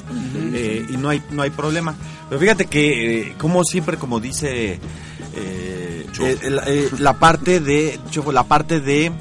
eh, 0.53 0.85
y 0.89 0.97
no 0.97 1.09
hay 1.09 1.21
no 1.31 1.41
hay 1.41 1.49
problema. 1.49 1.95
Pero 2.29 2.39
fíjate 2.41 2.65
que 2.65 3.21
eh, 3.21 3.35
como 3.37 3.63
siempre 3.63 3.97
como 3.97 4.19
dice 4.19 4.79
eh, 5.35 6.05
la, 6.49 6.63
eh, 6.67 6.89
la 6.99 7.13
parte 7.19 7.59
de 7.59 7.99
Chofo, 8.09 8.31
la 8.31 8.43
parte 8.43 8.79
de 8.79 9.11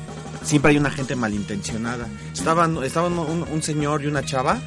siempre 0.42 0.72
hay 0.72 0.78
una 0.78 0.90
gente 0.90 1.16
malintencionada. 1.16 2.08
Estaban 2.32 2.82
estaban 2.84 3.18
un, 3.18 3.44
un 3.50 3.62
señor 3.62 4.02
y 4.02 4.06
una 4.06 4.24
chava 4.24 4.60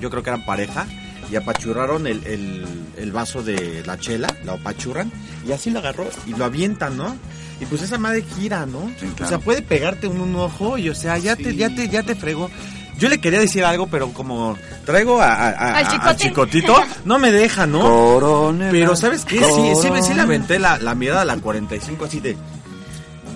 yo 0.00 0.10
creo 0.10 0.22
que 0.22 0.30
eran 0.30 0.44
pareja 0.44 0.86
y 1.30 1.36
apachurraron 1.36 2.06
el, 2.06 2.24
el, 2.26 2.64
el 2.96 3.12
vaso 3.12 3.42
de 3.42 3.82
la 3.86 3.98
chela, 3.98 4.28
la 4.44 4.54
apachurran 4.54 5.10
y 5.46 5.52
así 5.52 5.70
lo 5.70 5.80
agarró 5.80 6.06
y 6.26 6.30
lo 6.34 6.44
avientan, 6.44 6.96
¿no? 6.96 7.16
Y 7.60 7.66
pues 7.66 7.82
esa 7.82 7.98
madre 7.98 8.24
gira, 8.36 8.66
¿no? 8.66 8.88
Sí, 9.00 9.06
claro. 9.16 9.24
O 9.24 9.28
sea, 9.28 9.38
puede 9.38 9.62
pegarte 9.62 10.06
un, 10.06 10.20
un 10.20 10.36
ojo 10.36 10.78
y 10.78 10.88
o 10.90 10.94
sea, 10.94 11.18
ya 11.18 11.34
te 11.36 11.50
Sí. 11.50 11.56
ya 11.56 11.74
te 11.74 11.88
ya 11.88 12.02
te 12.02 12.14
fregó. 12.14 12.50
Yo 12.98 13.08
le 13.08 13.18
quería 13.20 13.38
decir 13.40 13.64
algo, 13.64 13.86
pero 13.86 14.12
como 14.12 14.56
traigo 14.84 15.20
a, 15.22 15.32
a- 15.32 15.48
a- 15.50 15.78
Al 15.78 15.86
a- 16.08 16.16
chicotito, 16.16 16.74
no 17.04 17.18
me 17.18 17.30
deja, 17.30 17.66
¿no? 17.66 17.80
Coronel. 17.80 18.70
Pero 18.72 18.96
¿sabes 18.96 19.24
qué? 19.24 19.38
Sí, 19.38 19.44
sí, 19.44 19.72
sí, 19.82 19.88
sí 20.02 20.14
le 20.14 20.22
aventé 20.22 20.58
la, 20.58 20.78
la 20.78 20.94
mirada 20.96 21.22
a 21.22 21.24
la 21.24 21.36
45 21.36 22.04
así 22.06 22.18
de... 22.20 22.36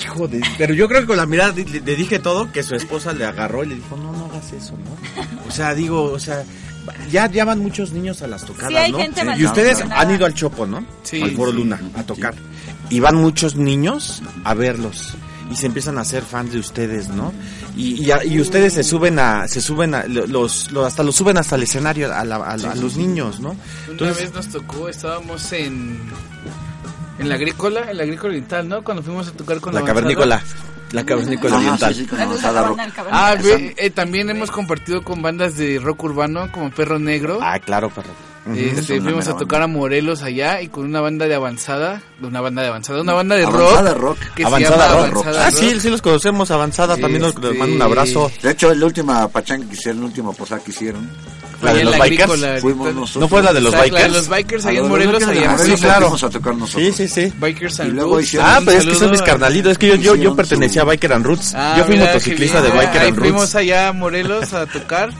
Hijo 0.04 0.26
de... 0.26 0.40
Pero 0.58 0.74
yo 0.74 0.88
creo 0.88 1.02
que 1.02 1.06
con 1.06 1.16
la 1.16 1.26
mirada 1.26 1.52
le, 1.54 1.64
le 1.64 1.96
dije 1.96 2.18
todo, 2.18 2.50
que 2.50 2.62
su 2.64 2.74
esposa 2.74 3.12
le 3.12 3.24
agarró 3.24 3.62
y 3.62 3.68
le 3.68 3.74
dijo, 3.76 3.96
no, 3.96 4.10
no 4.12 4.24
hagas 4.26 4.52
eso, 4.52 4.72
¿no? 4.72 5.46
O 5.48 5.50
sea, 5.52 5.74
digo, 5.74 6.04
o 6.04 6.18
sea, 6.18 6.42
ya, 7.10 7.30
ya 7.30 7.44
van 7.44 7.60
muchos 7.60 7.92
niños 7.92 8.20
a 8.22 8.26
las 8.26 8.44
tocadas, 8.44 8.70
Sí, 8.70 8.76
hay 8.76 8.90
¿no? 8.90 8.98
gente 8.98 9.22
y 9.36 9.44
ustedes 9.44 9.80
han 9.80 10.10
ido 10.12 10.26
al 10.26 10.34
Chopo, 10.34 10.66
¿no? 10.66 10.84
Sí, 11.04 11.22
al 11.22 11.30
Foro 11.32 11.52
sí. 11.52 11.58
Luna, 11.58 11.80
a 11.94 12.02
tocar. 12.02 12.34
Y 12.93 13.01
van 13.01 13.16
muchos 13.16 13.57
niños 13.57 14.22
a 14.45 14.55
verlos. 14.55 15.14
Y 15.51 15.57
se 15.57 15.66
empiezan 15.66 15.99
a 15.99 16.03
hacer 16.03 16.22
fans 16.22 16.53
de 16.53 16.59
ustedes, 16.59 17.09
¿no? 17.09 17.32
Y, 17.76 18.03
y, 18.05 18.11
a- 18.11 18.24
y 18.24 18.40
ustedes 18.40 18.72
se 18.74 18.82
suben 18.84 19.18
a, 19.18 19.47
se 19.49 19.61
suben 19.61 19.95
a, 19.95 20.05
los, 20.05 20.70
los- 20.72 20.86
hasta 20.86 21.03
los 21.03 21.14
suben 21.14 21.36
hasta 21.36 21.57
el 21.57 21.64
escenario 21.64 22.07
a, 22.14 22.24
la- 22.24 22.36
a 22.36 22.57
la- 22.57 22.72
a 22.72 22.74
los 22.74 22.97
niños, 22.97 23.40
¿no? 23.40 23.57
Una 23.88 24.12
vez 24.12 24.32
nos 24.34 24.49
tocó, 24.49 24.88
estábamos 24.88 25.53
en 25.53 25.99
en 27.18 27.28
la 27.28 27.34
agrícola, 27.36 27.90
en 27.90 27.97
la 27.99 28.03
agrícola 28.05 28.30
oriental, 28.30 28.68
¿no? 28.68 28.82
Cuando 28.82 29.03
fuimos 29.03 29.28
a 29.28 29.32
tocar 29.32 29.61
con 29.61 29.74
la, 29.74 29.80
La 29.80 29.86
cavernícola. 29.86 30.43
La 30.93 31.05
cavernícola 31.05 31.57
oriental. 31.57 31.95
sí, 31.95 32.07
sí, 32.09 32.16
Ah, 33.11 33.34
ve, 33.43 33.74
eh, 33.78 33.90
también 33.90 34.28
hemos 34.30 34.51
compartido 34.51 35.03
con 35.03 35.22
bandas 35.22 35.57
de 35.57 35.78
rock 35.78 36.05
urbano 36.05 36.51
como 36.53 36.70
Perro 36.70 36.99
Negro. 36.99 37.38
Ah, 37.43 37.59
claro, 37.59 37.90
perro. 37.90 38.11
Este, 38.55 39.01
fuimos 39.01 39.28
a 39.28 39.36
tocar 39.36 39.62
a 39.62 39.68
Morelos 39.68 40.22
allá 40.24 40.61
y 40.62 40.68
con 40.68 40.84
una 40.84 41.01
banda 41.01 41.28
de 41.28 41.34
avanzada, 41.36 42.03
una 42.20 42.40
banda 42.40 42.62
de 42.62 42.68
avanzada, 42.68 43.01
una 43.01 43.12
banda 43.12 43.36
de 43.36 43.45
Avanzada 43.45 43.95
rock, 43.95 44.01
rock. 44.03 44.34
que 44.34 44.45
Avanzada 44.45 44.88
se 44.88 44.95
llama 44.97 45.07
Rock. 45.11 45.22
Avanzada 45.26 45.47
Ah, 45.47 45.51
Rock. 45.51 45.59
sí, 45.61 45.80
sí 45.80 45.90
los 45.90 46.03
conocemos, 46.03 46.51
Avanzada. 46.51 46.97
También 46.97 47.22
les 47.22 47.34
Este- 47.36 47.53
mando 47.55 47.76
un 47.76 47.82
abrazo. 47.82 48.32
De 48.43 48.51
hecho, 48.51 48.74
la 48.74 48.84
última 48.86 49.28
pachanga 49.28 49.66
que 49.68 49.74
hicieron, 49.74 50.01
la 50.01 50.07
última 50.09 50.32
posada 50.32 50.61
que 50.62 50.72
hicieron, 50.72 51.09
¿La 51.62 51.72
de 51.74 51.84
los 51.84 51.98
bikers? 51.98 52.60
Fuimos 52.60 52.94
nosotros. 52.94 53.16
¿No 53.20 53.28
fue 53.28 53.42
la 53.42 53.52
de 53.52 53.60
los 53.60 53.68
O 53.68 53.72
sea, 53.72 53.78
la 53.80 53.84
de 53.84 53.90
bikers? 53.92 54.12
los 54.14 54.28
bikers 54.28 54.64
A 54.64 54.68
allá 54.68 54.76
en 54.78 54.82
los 54.82 54.90
Morelos, 54.90 55.12
Bikers 55.14 55.26
de 55.32 55.38
allá 55.38 55.44
en 55.50 55.56
Morelos 55.56 55.78
Sí, 55.80 55.84
claro. 55.84 56.00
fuimos 56.02 56.24
a 56.24 56.30
tocar 56.30 56.54
nosotros. 56.56 56.96
Sí, 56.96 57.08
sí, 57.08 57.26
sí. 57.28 57.32
Bikers 57.38 57.78
Y 57.78 57.82
and 57.82 57.92
luego 57.94 58.16
Roots. 58.16 58.34
Ah, 58.40 58.60
pero 58.64 58.78
es 58.78 58.86
que 58.86 58.94
son 58.94 59.10
mis 59.10 59.22
carnalitos. 59.22 59.72
Es 59.72 59.78
que 59.78 59.98
yo, 59.98 60.14
yo, 60.16 60.34
pertenecía 60.36 60.82
a 60.82 60.84
Biker 60.84 61.12
and 61.12 61.24
Roots. 61.26 61.54
Ah, 61.54 61.74
yo 61.78 61.84
fui 61.84 61.96
motociclista 61.96 62.60
de. 62.60 62.70
Biker 62.70 63.00
Ahí 63.02 63.08
and 63.08 63.18
fuimos 63.18 63.40
Roots. 63.42 63.54
allá 63.54 63.88
a 63.88 63.92
Morelos 63.92 64.52
a 64.52 64.66
tocar. 64.66 65.10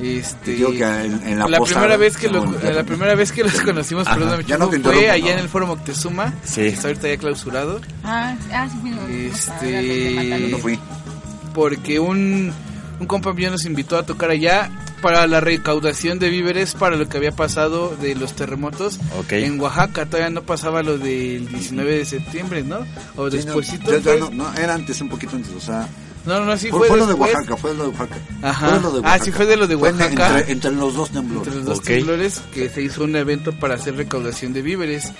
Este, 0.00 0.52
Digo 0.52 0.70
que 0.70 0.82
en, 0.82 1.20
en 1.26 1.38
la, 1.38 1.46
la 1.46 1.60
primera 1.60 1.96
vez 1.98 2.16
que 2.16 2.26
ya 2.28 2.32
lo, 2.32 2.46
no- 2.46 2.58
ya 2.58 2.70
la 2.72 2.84
primera 2.84 3.14
vez 3.14 3.32
que 3.32 3.42
los 3.44 3.52
conocimos, 3.60 4.08
perdón, 4.08 4.42
Ya 4.46 4.56
no 4.56 4.70
fue 4.70 5.10
allá 5.10 5.24
no. 5.26 5.30
en 5.32 5.38
el 5.40 5.48
Foro 5.50 5.66
Moctezuma, 5.66 6.32
Sí. 6.42 6.62
que 6.62 6.68
está 6.68 6.88
ahorita 6.88 7.08
ya 7.08 7.16
clausurado, 7.18 7.82
Ah, 8.02 8.34
ah, 8.50 8.66
sí, 8.72 8.78
sí, 8.82 9.26
Este- 9.26 10.40
Yo 10.40 10.48
no 10.48 10.58
fui. 10.58 10.78
porque 11.52 11.98
un, 12.00 12.50
un 13.00 13.06
compa 13.06 13.32
mío 13.32 13.50
nos 13.50 13.64
invitó 13.64 13.96
a 13.98 14.04
tocar 14.04 14.30
allá 14.30 14.70
para 15.02 15.26
la 15.26 15.40
recaudación 15.40 16.18
de 16.18 16.28
víveres 16.28 16.74
para 16.74 16.96
lo 16.96 17.08
que 17.08 17.16
había 17.16 17.32
pasado 17.32 17.96
de 18.00 18.14
los 18.14 18.34
terremotos 18.34 18.98
Ok. 19.18 19.32
en 19.32 19.58
Oaxaca. 19.58 20.04
Todavía 20.06 20.30
no 20.30 20.42
pasaba 20.42 20.82
lo 20.82 20.98
del 20.98 21.48
19 21.48 21.98
de 21.98 22.04
septiembre, 22.04 22.62
¿no? 22.62 22.80
O 23.16 23.30
Sí, 23.30 23.38
no, 23.38 23.44
despuésito. 23.44 23.90
ya- 23.92 23.98
ya 23.98 24.02
pues. 24.02 24.20
no, 24.20 24.30
no, 24.30 24.54
era 24.54 24.74
antes, 24.74 25.00
un 25.00 25.08
poquito 25.08 25.36
antes, 25.36 25.52
o 25.54 25.60
sea... 25.60 25.88
no, 26.26 26.44
no, 26.44 26.56
sí 26.58 26.68
fue, 26.68 26.86
fue, 26.88 26.98
lo 26.98 27.06
de. 27.06 27.14
Oaxaca, 27.14 27.56
fue 27.56 27.72
lo 27.74 27.84
de 27.84 27.88
Oaxaca. 27.88 28.16
Ajá. 28.42 28.68
Fue 28.68 28.80
lo 28.80 28.90
de 28.92 28.98
Ah, 28.98 29.02
Oaxaca. 29.12 29.24
sí, 29.24 29.32
fue 29.32 29.46
de 29.46 29.56
lo 29.56 29.66
de 29.66 29.74
Oaxaca. 29.76 30.38
Entre, 30.38 30.52
entre 30.52 30.70
los 30.72 30.94
dos 30.94 31.10
temblores. 31.10 31.46
entre 31.48 31.64
los 31.64 31.64
dos 31.78 31.82
temblores 31.82 32.42
que 32.52 32.68
se 32.68 32.82
hizo 32.82 33.04
un 33.04 33.16
evento 33.16 33.52
para 33.52 33.76
hacer 33.76 33.96
recaudación 33.96 34.52
de 34.52 34.60
víveres. 34.60 35.12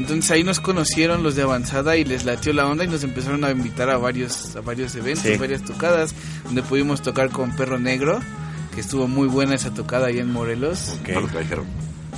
Entonces 0.00 0.30
ahí 0.30 0.42
nos 0.44 0.60
conocieron 0.60 1.22
los 1.22 1.34
de 1.36 1.42
avanzada 1.42 1.96
y 1.96 2.04
les 2.04 2.24
latió 2.24 2.52
la 2.54 2.66
onda 2.66 2.84
y 2.84 2.88
nos 2.88 3.04
empezaron 3.04 3.44
a 3.44 3.50
invitar 3.50 3.90
a 3.90 3.98
varios 3.98 4.56
a 4.56 4.60
varios 4.62 4.94
eventos, 4.94 5.24
Sí. 5.24 5.36
varias 5.36 5.62
tocadas, 5.62 6.14
donde 6.44 6.62
pudimos 6.62 7.02
tocar 7.02 7.28
con 7.30 7.54
Perro 7.54 7.78
Negro, 7.78 8.18
que 8.74 8.80
estuvo 8.80 9.06
muy 9.06 9.28
buena 9.28 9.54
esa 9.54 9.72
tocada 9.74 10.06
ahí 10.06 10.18
en 10.18 10.32
Morelos. 10.32 10.96
Perro 11.04 11.26
callejero. 11.28 11.64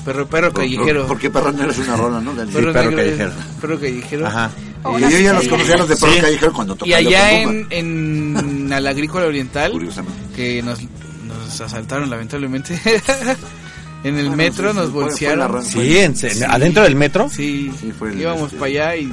Perro 0.05 0.26
perro 0.28 0.53
callejero. 0.53 1.07
Porque 1.07 1.28
Perro 1.30 1.53
Negro 1.53 1.70
es 1.70 1.78
una 1.78 1.97
rola, 1.97 2.20
¿no? 2.20 2.35
Del- 2.35 2.49
Perro 2.49 2.72
negro 2.72 2.91
es- 2.91 2.97
callejero. 2.97 3.33
Perro 3.61 3.80
callejero. 3.80 4.26
Ajá. 4.26 4.51
Y 4.99 5.01
yo 5.12 5.18
ya 5.20 5.33
los 5.33 5.47
conocía 5.49 5.76
los 5.76 5.89
de 5.89 5.97
Perro 5.97 6.12
Sí. 6.12 6.20
Callejero 6.20 6.53
cuando 6.53 6.74
Y 6.74 6.78
tocaba 6.78 6.97
allá 6.99 7.41
en, 7.43 7.66
en 7.70 8.72
a 8.72 8.80
la 8.80 8.91
agrícola 8.91 9.26
oriental, 9.26 9.72
que 10.35 10.62
nos, 10.62 10.80
nos 11.26 11.61
asaltaron 11.61 12.09
lamentablemente, 12.11 12.80
en 14.05 14.16
el 14.18 14.26
Bueno, 14.28 14.36
metro 14.36 14.70
sí, 14.70 14.76
nos 14.76 14.86
sí, 14.86 14.92
fue- 14.92 15.00
fue 15.03 15.11
bolsearon. 15.11 15.38
la 15.38 15.48
ran- 15.48 15.64
Sí, 15.64 15.98
en, 15.98 16.16
Sí. 16.16 16.28
adentro 16.48 16.82
del 16.82 16.96
metro. 16.96 17.28
Sí, 17.30 17.72
Sí, 17.80 17.92
fue 17.96 18.11
el, 18.11 18.20
íbamos 18.20 18.44
este, 18.46 18.57
para 18.57 18.66
allá 18.70 18.96
y 18.96 19.12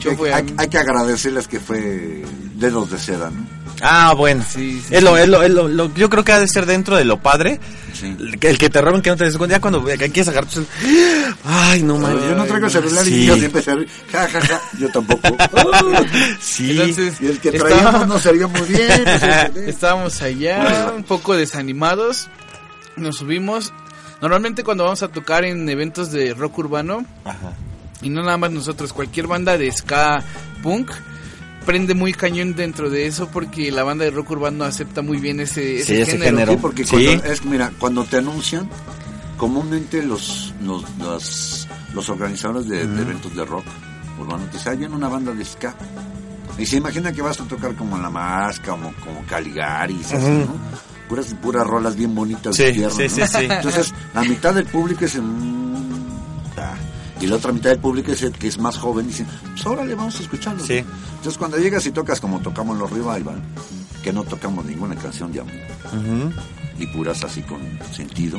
que 0.00 0.16
fue 0.16 0.32
hay, 0.32 0.46
a- 0.56 0.62
hay 0.62 0.68
que 0.68 0.78
agradecerles 0.78 1.48
que 1.48 1.60
fue 1.60 2.22
dedos 2.54 2.90
de 2.90 2.98
seda, 2.98 3.30
¿no? 3.30 3.62
Ah, 3.84 4.14
bueno. 4.16 4.44
Sí, 4.48 4.80
sí, 4.86 4.94
es 4.94 5.02
lo, 5.02 5.16
es 5.18 5.28
lo, 5.28 5.42
es 5.42 5.50
lo- 5.50 5.66
lo- 5.66 5.92
yo 5.94 6.08
creo 6.08 6.22
que 6.24 6.30
ha 6.32 6.38
de 6.38 6.46
ser 6.46 6.66
dentro 6.66 6.96
de 6.96 7.04
lo 7.04 7.20
padre. 7.20 7.58
Sí. 7.92 8.14
El 8.18 8.38
que, 8.38 8.48
el 8.50 8.56
que 8.58 8.70
te 8.70 8.80
roben 8.80 9.02
que 9.02 9.10
no 9.10 9.16
te 9.16 9.24
des 9.24 9.36
cuenta. 9.36 9.56
Ya 9.56 9.60
cuando 9.60 9.82
quieres 9.82 10.26
sacar 10.26 10.46
tus- 10.46 10.64
Ay, 11.44 11.82
no 11.82 11.98
mames. 11.98 12.22
yo 12.22 12.34
no 12.36 12.44
traigo 12.44 12.70
celular 12.70 13.04
Sí. 13.04 13.14
y 13.14 13.26
yo 13.26 13.36
siempre 13.36 13.60
se 13.62 13.74
ríe. 13.74 13.88
Ja, 14.12 14.28
ja, 14.28 14.40
ja. 14.40 14.60
Yo 14.78 14.88
tampoco. 14.90 15.28
Sí. 16.40 16.70
Entonces, 16.72 17.14
y 17.20 17.26
el 17.26 17.38
que 17.40 17.48
estaba- 17.50 17.70
traíamos 17.70 18.06
no 18.08 18.18
sería 18.18 18.46
muy 18.48 18.68
bien. 18.68 19.04
estábamos 19.66 20.22
allá 20.22 20.92
un 20.96 21.02
poco 21.04 21.34
desanimados, 21.36 22.28
nos 22.96 23.16
subimos. 23.16 23.72
Normalmente 24.22 24.62
cuando 24.64 24.84
vamos 24.84 25.02
a 25.02 25.08
tocar 25.08 25.44
en 25.44 25.68
eventos 25.68 26.10
de 26.12 26.32
rock 26.32 26.58
urbano, 26.58 27.04
Ajá. 27.24 27.52
y 28.00 28.08
no 28.08 28.22
nada 28.22 28.38
más 28.38 28.50
nosotros, 28.52 28.92
cualquier 28.92 29.26
banda 29.26 29.58
de 29.58 29.70
ska 29.72 30.22
punk 30.62 30.90
prende 31.66 31.94
muy 31.94 32.12
cañón 32.12 32.54
dentro 32.54 32.88
de 32.88 33.06
eso 33.06 33.28
porque 33.28 33.70
la 33.72 33.82
banda 33.84 34.04
de 34.04 34.10
rock 34.12 34.30
urbano 34.30 34.64
acepta 34.64 35.02
muy 35.02 35.18
bien 35.18 35.40
ese, 35.40 35.76
ese 35.80 35.84
Sí, 35.96 36.00
ese 36.00 36.12
género. 36.12 36.30
género. 36.38 36.52
Sí, 36.52 36.58
porque 36.62 36.84
Sí. 36.84 36.90
cuando, 37.06 37.24
es, 37.24 37.44
mira, 37.44 37.72
cuando 37.78 38.04
te 38.04 38.16
anuncian, 38.18 38.68
comúnmente 39.36 40.02
los, 40.04 40.54
los, 40.62 40.84
los, 40.98 41.68
los 41.92 42.08
organizadores 42.08 42.68
de, 42.68 42.86
de 42.86 43.02
eventos 43.02 43.34
de 43.34 43.44
rock 43.44 43.64
urbano 44.20 44.44
te 44.46 44.56
dicen, 44.58 44.72
"Ah, 44.72 44.76
viene 44.76 44.94
una 44.94 45.08
banda 45.08 45.32
de 45.32 45.44
ska. 45.44 45.74
Y 46.58 46.66
se 46.66 46.76
imagina 46.76 47.12
que 47.12 47.22
vas 47.22 47.40
a 47.40 47.44
tocar 47.44 47.74
como 47.74 47.96
La 47.98 48.10
Masca, 48.10 48.70
como, 48.72 48.92
como 49.04 49.24
Caligaris, 49.26 50.12
así, 50.12 50.28
¿no? 50.30 50.54
Puras, 51.12 51.34
puras 51.42 51.66
rolas 51.66 51.94
bien 51.94 52.14
bonitas 52.14 52.56
Sí, 52.56 52.62
de 52.62 52.72
tierra, 52.72 52.94
sí, 52.94 53.02
¿no? 53.02 53.08
sí, 53.10 53.20
sí. 53.26 53.44
Entonces, 53.50 53.92
la 54.14 54.22
mitad 54.22 54.54
del 54.54 54.64
público 54.64 55.04
es... 55.04 55.18
y 57.20 57.26
la 57.26 57.36
otra 57.36 57.52
mitad 57.52 57.68
del 57.68 57.80
público 57.80 58.12
es 58.12 58.22
el 58.22 58.32
que 58.32 58.48
es 58.48 58.56
más 58.58 58.78
joven 58.78 59.04
y 59.04 59.08
dicen, 59.08 59.26
pues 59.50 59.66
órale, 59.66 59.94
vamos 59.94 60.18
a 60.18 60.22
escucharlo. 60.22 60.64
Sí. 60.64 60.78
Entonces, 60.78 61.36
cuando 61.36 61.58
llegas 61.58 61.84
y 61.84 61.90
tocas 61.90 62.18
como 62.18 62.40
tocamos 62.40 62.78
los 62.78 62.90
Revival, 62.90 63.42
que 64.02 64.10
no 64.10 64.24
tocamos 64.24 64.64
ninguna 64.64 64.96
canción 64.96 65.30
de 65.32 65.40
amor, 65.40 65.52
Ujú. 65.88 66.32
y 66.78 66.86
puras 66.86 67.22
así 67.24 67.42
con 67.42 67.60
sentido 67.94 68.38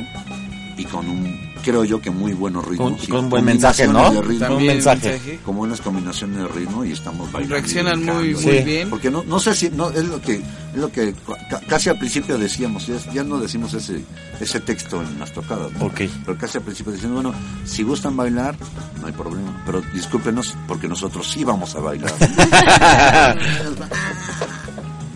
y 0.76 0.84
con 0.84 1.08
un, 1.08 1.52
creo 1.62 1.84
yo 1.84 2.00
que 2.00 2.10
muy 2.10 2.32
buenos 2.32 2.64
ritmos. 2.66 2.92
Con- 2.92 3.02
y 3.04 3.06
con 3.06 3.30
buen 3.30 3.44
mensaje, 3.44 3.86
¿no? 3.86 4.10
de 4.12 4.20
ritmo, 4.22 4.32
Un 4.32 4.38
También 4.38 4.72
mensaje. 4.74 5.38
Con 5.44 5.56
buenas 5.56 5.80
combinaciones 5.80 6.38
de 6.38 6.48
ritmo 6.48 6.84
y 6.84 6.92
estamos 6.92 7.30
bailando. 7.30 7.56
y 7.56 7.60
Reaccionan 7.60 8.04
muy, 8.04 8.34
muy 8.34 8.42
Sí. 8.42 8.60
bien. 8.64 8.90
Porque 8.90 9.10
no, 9.10 9.22
no 9.24 9.38
sé 9.38 9.54
si, 9.54 9.70
no, 9.70 9.90
es 9.90 10.04
lo 10.04 10.20
que, 10.20 10.34
es 10.36 10.76
lo 10.76 10.90
que 10.90 11.14
ca- 11.48 11.60
casi 11.68 11.88
al 11.90 11.98
principio 11.98 12.36
decíamos, 12.38 12.86
ya, 12.86 12.96
ya 13.12 13.22
no 13.24 13.38
decimos 13.38 13.72
ese, 13.74 14.04
ese 14.40 14.60
texto 14.60 15.00
en 15.02 15.18
las 15.18 15.32
tocadas, 15.32 15.70
¿no? 15.72 15.84
Ok. 15.86 16.00
Pero 16.26 16.36
casi 16.38 16.58
al 16.58 16.64
principio 16.64 16.92
decimos, 16.92 17.22
bueno, 17.22 17.34
si 17.64 17.82
gustan 17.82 18.16
bailar, 18.16 18.56
no 19.00 19.06
hay 19.06 19.12
problema, 19.12 19.62
pero 19.64 19.80
discúlpenos 19.92 20.56
porque 20.66 20.88
nosotros 20.88 21.30
sí 21.30 21.44
vamos 21.44 21.74
a 21.76 21.80
bailar. 21.80 22.12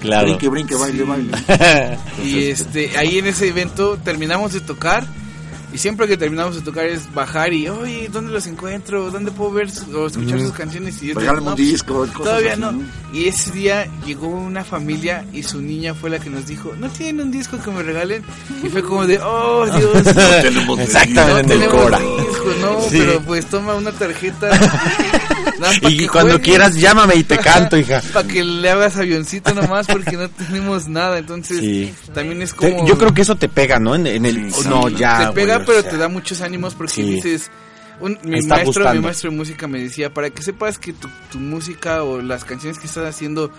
Claro. 0.01 0.27
Brinque, 0.29 0.49
brinque, 0.49 0.75
baile, 0.77 1.03
baile. 1.03 1.31
Y 2.25 2.51
Entonces, 2.51 2.61
este, 2.61 2.97
ahí 2.99 3.19
en 3.19 3.27
ese 3.27 3.49
evento 3.49 3.97
terminamos 3.99 4.53
de 4.53 4.61
tocar. 4.61 5.05
Y 5.73 5.77
siempre 5.79 6.09
que 6.09 6.17
terminamos 6.17 6.55
de 6.57 6.63
tocar 6.63 6.87
es 6.87 7.13
bajar 7.13 7.53
y, 7.53 7.69
oye, 7.69 8.09
¿dónde 8.11 8.33
los 8.33 8.47
encuentro? 8.47 9.11
¿Dónde 9.11 9.31
puedo 9.31 9.53
ver 9.53 9.69
o 9.95 10.07
escuchar 10.07 10.41
sus 10.41 10.53
canciones? 10.53 11.03
Y 11.03 11.09
yo 11.09 11.15
Regálame 11.15 11.41
digo, 11.41 11.51
un 11.53 11.59
"No, 11.59 11.71
disco, 11.71 11.95
pues, 11.99 12.11
cosas 12.13 12.25
Todavía 12.25 12.53
así, 12.53 12.61
no. 12.63 12.73
¿no? 12.73 12.83
Y 13.13 13.29
ese 13.29 13.51
día 13.53 13.87
llegó 14.07 14.29
una 14.29 14.65
familia 14.65 15.27
y 15.33 15.43
su 15.43 15.61
niña 15.61 15.93
fue 15.95 16.09
la 16.09 16.19
que 16.21 16.31
nos 16.31 16.47
dijo, 16.47 16.73
¿no 16.79 16.89
tienen 16.89 17.27
un 17.27 17.31
disco 17.33 17.59
que 17.59 17.71
me 17.71 17.83
regalen? 17.83 18.23
Y 18.65 18.69
fue 18.71 18.83
como 18.83 19.07
de, 19.07 19.19
oh, 19.23 19.67
Dios. 19.79 20.05
no 20.07 20.13
tenemos 20.43 20.79
Exactamente, 20.81 21.55
No 21.55 21.61
tenemos 21.61 21.83
Cora. 21.83 21.99
disco, 21.99 22.55
no, 22.63 22.81
Sí. 22.89 22.99
pero 23.01 23.21
pues 23.21 23.47
toma 23.47 23.75
una 23.75 23.93
tarjeta. 23.93 24.49
Y 25.83 26.07
cuando 26.07 26.41
quieras, 26.41 26.77
llámame 26.77 27.17
y 27.17 27.25
te 27.25 27.37
canto, 27.39 27.77
hija. 27.77 28.01
Para 28.13 28.29
que 28.29 28.45
le 28.45 28.71
hagas 28.71 28.97
avioncito 28.97 29.53
nomás 29.55 29.89
porque 29.89 30.13
no 30.17 30.29
tenemos 30.29 30.87
nada. 30.87 31.19
Entonces, 31.19 31.59
Sí. 31.59 31.93
también 32.15 32.41
es 32.43 32.55
como. 32.55 32.87
Yo 32.87 32.97
creo 32.97 33.13
que 33.13 33.23
eso 33.23 33.35
te 33.35 33.49
pega, 33.49 33.81
¿no? 33.81 33.97
En, 33.97 34.07
en 34.07 34.25
el. 34.25 34.53
Sí, 34.53 34.69
no, 34.69 34.89
ya. 34.89 35.29
te 35.29 35.33
pega, 35.35 35.58
pero 35.67 35.83
te 35.85 35.97
da 35.97 36.09
muchos 36.09 36.41
ánimos 36.41 36.75
porque 36.75 36.93
Sí. 36.95 37.03
dices. 37.03 37.51
un- 38.01 38.17
mi 38.23 38.41
maestro, 38.43 38.93
mi 38.95 39.01
maestro 39.01 39.31
de 39.31 39.37
música 39.37 39.67
me 39.67 39.81
decía, 39.81 40.15
para 40.15 40.31
que 40.31 40.41
sepas 40.43 40.79
que 40.79 40.93
tu, 40.93 41.09
tu 41.33 41.39
música 41.41 42.05
o 42.05 42.23
las 42.23 42.45
canciones 42.45 42.79
que 42.79 42.87
estás 42.87 43.05
haciendo 43.13 43.51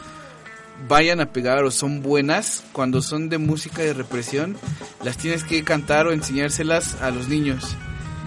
vayan 0.88 1.20
a 1.20 1.26
pegar 1.34 1.64
o 1.66 1.72
son 1.72 2.02
buenas, 2.02 2.64
cuando 2.72 3.02
son 3.02 3.28
de 3.28 3.38
música 3.38 3.82
de 3.82 3.94
represión, 3.94 4.56
las 5.04 5.18
tienes 5.18 5.44
que 5.44 5.62
cantar 5.66 6.08
o 6.08 6.14
enseñárselas 6.14 6.96
a 7.02 7.12
los 7.12 7.28
niños. 7.28 7.76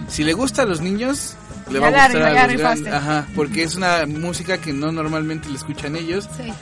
Si 0.07 0.23
le 0.23 0.33
gusta 0.33 0.61
a 0.61 0.65
los 0.65 0.81
niños, 0.81 1.35
le 1.71 1.79
va 1.79 1.87
a 1.87 1.89
gustar 1.89 2.17
a 2.21 2.45
los 2.45 2.61
grandes. 2.61 2.93
Ajá, 2.93 3.27
porque 3.35 3.63
es 3.63 3.75
una 3.75 4.05
música 4.05 4.59
que 4.59 4.71
no 4.71 4.91
normalmente 4.91 5.49
la 5.49 5.55
escuchan 5.55 5.95
ellos, 5.95 6.29
Sí. 6.37 6.53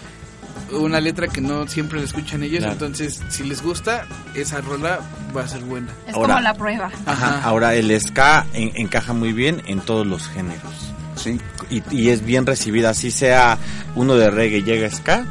Una 0.72 0.99
letra 0.99 1.28
que 1.28 1.41
no 1.41 1.67
siempre 1.67 1.99
la 1.99 2.05
escuchan 2.05 2.43
ellos, 2.43 2.59
Claro. 2.59 2.74
entonces 2.74 3.22
si 3.30 3.43
les 3.43 3.61
gusta, 3.61 4.05
esa 4.36 4.61
rola 4.61 4.99
va 5.36 5.43
a 5.43 5.47
ser 5.47 5.61
buena. 5.61 5.91
Es 6.07 6.13
Ahora- 6.15 6.36
como 6.36 6.39
la 6.41 6.53
prueba. 6.53 6.91
Ajá. 7.05 7.41
Ahora, 7.43 7.76
el 7.76 7.99
ska 7.99 8.45
en- 8.53 8.72
encaja 8.76 9.13
muy 9.13 9.34
bien 9.34 9.61
en 9.67 9.80
todos 9.82 10.05
los 10.07 10.28
géneros. 10.30 10.74
Sí. 11.15 11.39
Y, 11.69 11.84
y 11.91 12.09
es 12.09 12.26
bien 12.26 12.45
recibida. 12.45 12.89
Así 12.91 13.11
sea 13.11 13.57
uno 13.95 14.15
de 14.15 14.32
reggae 14.32 14.63
llega 14.63 14.89
ska, 14.89 15.26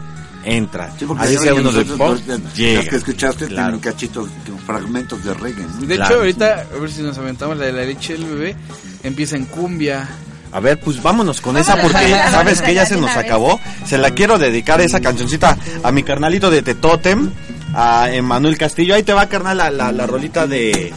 entra. 0.45 0.93
Sí, 0.99 1.05
porque 1.05 1.25
Así 1.25 1.37
sea 1.39 1.55
uno 1.55 1.73
de 1.73 1.85
pop, 1.85 1.99
los- 2.27 2.27
Las 2.27 2.43
que 2.55 2.97
escuchaste 2.97 3.47
Claro. 3.47 3.79
tienen 3.79 3.81
cachitos, 3.81 4.29
fragmentos 4.67 5.25
de 5.25 5.35
reggae. 5.35 5.65
¿no? 5.65 5.87
De 5.87 5.97
Claro. 5.97 6.05
hecho, 6.05 6.15
ahorita, 6.21 6.67
a 6.75 6.79
ver 6.79 6.91
si 6.91 7.03
nos 7.03 7.19
aventamos 7.19 7.57
la 7.57 7.67
de 7.67 7.73
la 7.73 7.83
leche 7.83 8.13
del 8.15 8.25
bebé, 8.27 8.57
empieza 9.03 9.37
en 9.37 9.47
cumbia. 9.47 10.09
A 10.53 10.61
ver, 10.61 10.79
pues 10.81 11.03
vámonos 11.03 11.41
con 11.41 11.57
esa 11.57 11.77
porque 11.81 12.11
sabes 12.31 12.61
que 12.63 12.75
ya 12.75 12.85
se 12.87 12.97
nos 12.97 13.11
acabó. 13.17 13.61
Se 13.87 13.99
la 13.99 14.11
quiero 14.11 14.39
dedicar 14.39 14.81
esa 14.81 15.01
cancioncita 15.01 15.57
a 15.83 15.93
mi 15.93 16.03
carnalito 16.03 16.51
de 16.51 16.63
Tetotem, 16.63 17.31
a 17.75 18.11
Emanuel 18.11 18.59
Castillo. 18.59 18.95
Ahí 18.95 19.03
te 19.03 19.13
va, 19.13 19.27
carnal, 19.27 19.57
la, 19.59 19.71
la, 19.71 19.93
la 19.93 20.07
rolita 20.07 20.47
de... 20.47 20.93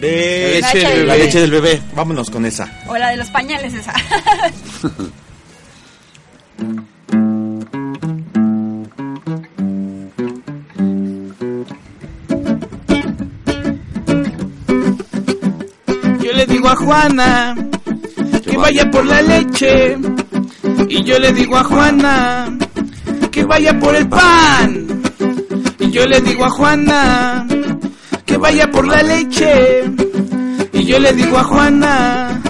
De 0.00 0.58
La 0.60 0.72
leche 0.72 0.88
del 0.88 1.06
la 1.06 1.14
bebé. 1.14 1.24
leche 1.24 1.40
del 1.40 1.50
bebé. 1.50 1.80
Vámonos 1.94 2.28
con 2.30 2.44
esa. 2.44 2.68
O 2.88 2.96
la 2.98 3.08
de 3.10 3.16
los 3.16 3.28
pañales 3.30 3.72
esa. 3.72 3.94
Yo 16.22 16.32
le 16.32 16.46
digo 16.46 16.68
a 16.68 16.76
Juana 16.76 17.56
vaya 18.64 18.90
por 18.90 19.04
la 19.04 19.20
leche. 19.20 19.98
Y 20.88 21.04
yo 21.04 21.18
le 21.18 21.34
digo 21.34 21.54
a 21.58 21.64
Juana 21.64 22.48
que 23.30 23.44
vaya 23.44 23.78
por 23.78 23.94
el 23.94 24.08
pan. 24.08 25.02
Y 25.78 25.90
yo 25.90 26.06
le 26.06 26.18
digo 26.22 26.46
a 26.46 26.50
Juana 26.50 27.46
que 28.24 28.38
vaya 28.38 28.70
por 28.70 28.88
la 28.88 29.02
leche. 29.02 29.84
Y 30.72 30.84
yo 30.86 30.98
le 30.98 31.12
digo 31.12 31.36
a 31.36 31.44
Juana 31.44 32.42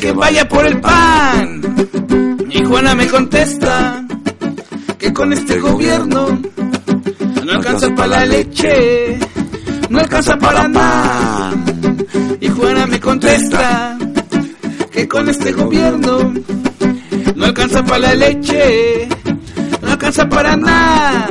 que 0.00 0.12
vaya 0.12 0.48
por 0.48 0.64
el 0.64 0.80
pan. 0.80 1.60
Y 2.48 2.64
Juana 2.64 2.94
me 2.94 3.08
contesta 3.08 4.04
que 4.98 5.12
con 5.12 5.32
este 5.32 5.58
gobierno 5.58 6.40
no 7.44 7.52
alcanza 7.52 7.88
para 7.96 8.20
la 8.20 8.24
leche, 8.24 9.18
no 9.88 9.98
alcanza 9.98 10.36
para 10.38 10.68
nada. 10.68 11.52
Y 12.40 12.48
Juana 12.48 12.86
me 12.86 13.00
contesta 13.00 13.89
que 14.90 15.08
con 15.08 15.28
este 15.28 15.52
gobierno 15.52 16.32
no 17.36 17.44
alcanza 17.44 17.84
para 17.84 17.98
la 17.98 18.14
leche, 18.14 19.08
no 19.82 19.90
alcanza 19.90 20.28
para 20.28 20.56
nada. 20.56 21.30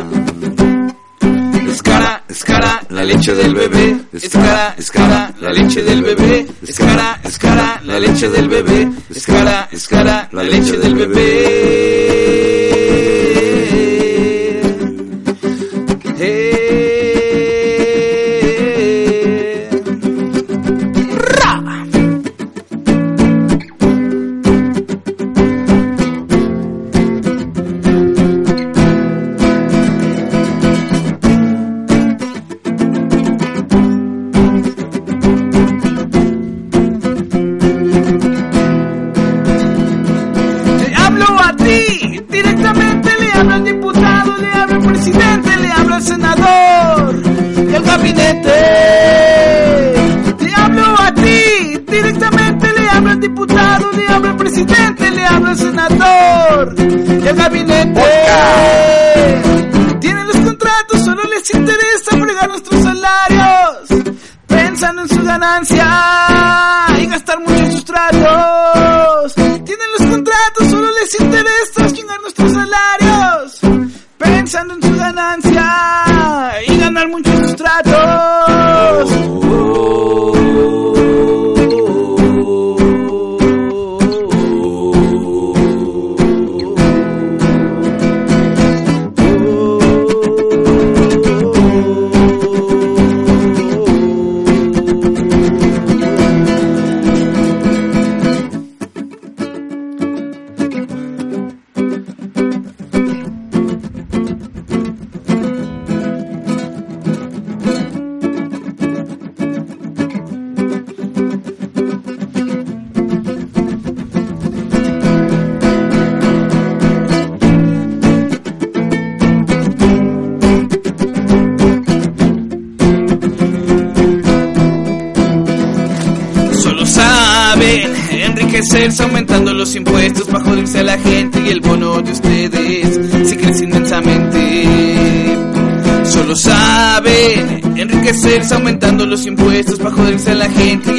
Es 1.68 1.84
cara, 1.84 2.24
es 2.28 2.44
cara 2.44 2.82
la 2.90 3.04
leche 3.04 3.34
del 3.36 3.54
bebé, 3.54 3.98
es 4.14 4.30
cara, 4.30 4.76
es 4.78 4.92
cara 4.92 5.34
la 5.40 5.52
leche 5.52 5.84
del 5.84 6.04
bebé, 6.04 6.48
es 6.68 6.78
cara, 6.78 7.20
es 7.24 7.38
cara 7.38 7.82
la 7.86 8.00
leche 8.00 8.30
del 8.30 8.50
bebé, 8.50 8.90
es 9.10 9.26
cara, 9.26 9.70
es 9.72 9.88
cara 9.88 10.30
la 10.32 10.44
leche 10.44 10.78
del 10.78 10.96
bebé. 10.96 12.19
Al 57.30 57.36
gabinete. 57.36 58.04
Tienen 60.00 60.28
los 60.28 60.38
contratos, 60.38 61.04
solo 61.04 61.24
les 61.24 61.54
interesa 61.54 62.18
fregar 62.20 62.50
nuestros 62.50 62.82
salarios, 62.84 64.16
pensando 64.48 65.02
en 65.04 65.10
su 65.10 65.24
ganancia 65.24 66.19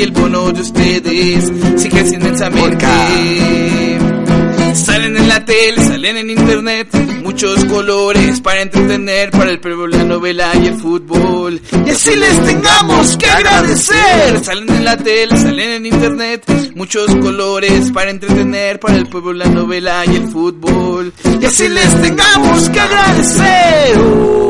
el 0.03 0.13
bono 0.13 0.53
de 0.53 0.61
ustedes 0.61 1.51
crece 1.91 2.15
inmensamente. 2.15 2.87
Salen 4.75 5.17
en 5.17 5.29
la 5.29 5.45
tele, 5.45 5.83
salen 5.83 6.17
en 6.17 6.31
internet, 6.31 6.89
muchos 7.23 7.65
colores 7.65 8.41
para 8.41 8.63
entretener, 8.63 9.31
para 9.31 9.51
el 9.51 9.61
pueblo, 9.61 9.89
la 9.89 10.05
novela 10.05 10.53
y 10.63 10.69
el 10.69 10.75
fútbol. 10.75 11.61
Y 11.87 11.91
así 11.91 12.15
les 12.15 12.45
tengamos 12.45 13.17
que 13.17 13.27
agradecer. 13.27 14.45
Salen 14.45 14.71
en 14.71 14.85
la 14.85 14.97
tele, 14.97 15.37
salen 15.37 15.71
en 15.71 15.87
internet, 15.87 16.45
muchos 16.77 17.15
colores 17.17 17.91
para 17.93 18.11
entretener, 18.11 18.79
para 18.79 18.97
el 18.97 19.07
pueblo, 19.07 19.33
la 19.33 19.47
novela 19.47 20.05
y 20.07 20.17
el 20.17 20.29
fútbol. 20.29 21.13
Y 21.41 21.45
así 21.45 21.69
les 21.69 22.03
tengamos 22.03 22.71
que 22.71 22.81
agradecer. 22.81 24.50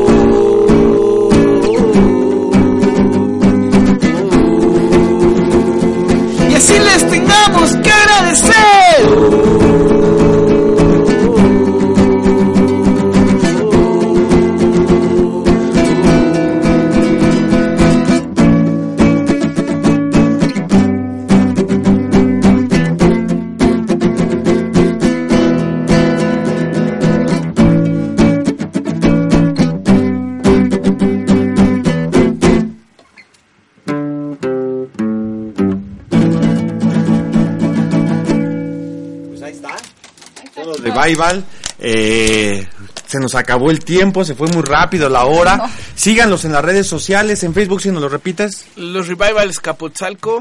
Revival. 41.11 41.43
Eh, 41.79 42.67
se 43.07 43.19
nos 43.19 43.35
acabó 43.35 43.71
el 43.71 43.83
tiempo, 43.83 44.23
se 44.23 44.35
fue 44.35 44.47
muy 44.47 44.61
rápido 44.61 45.09
la 45.09 45.25
hora. 45.25 45.69
Síganlos 45.95 46.45
en 46.45 46.53
las 46.53 46.63
redes 46.63 46.87
sociales, 46.87 47.43
en 47.43 47.53
Facebook 47.53 47.81
si 47.81 47.89
nos 47.89 48.01
lo 48.01 48.09
repites. 48.09 48.65
Los 48.75 49.07
Revival 49.07 49.49
Escapotzalco 49.49 50.39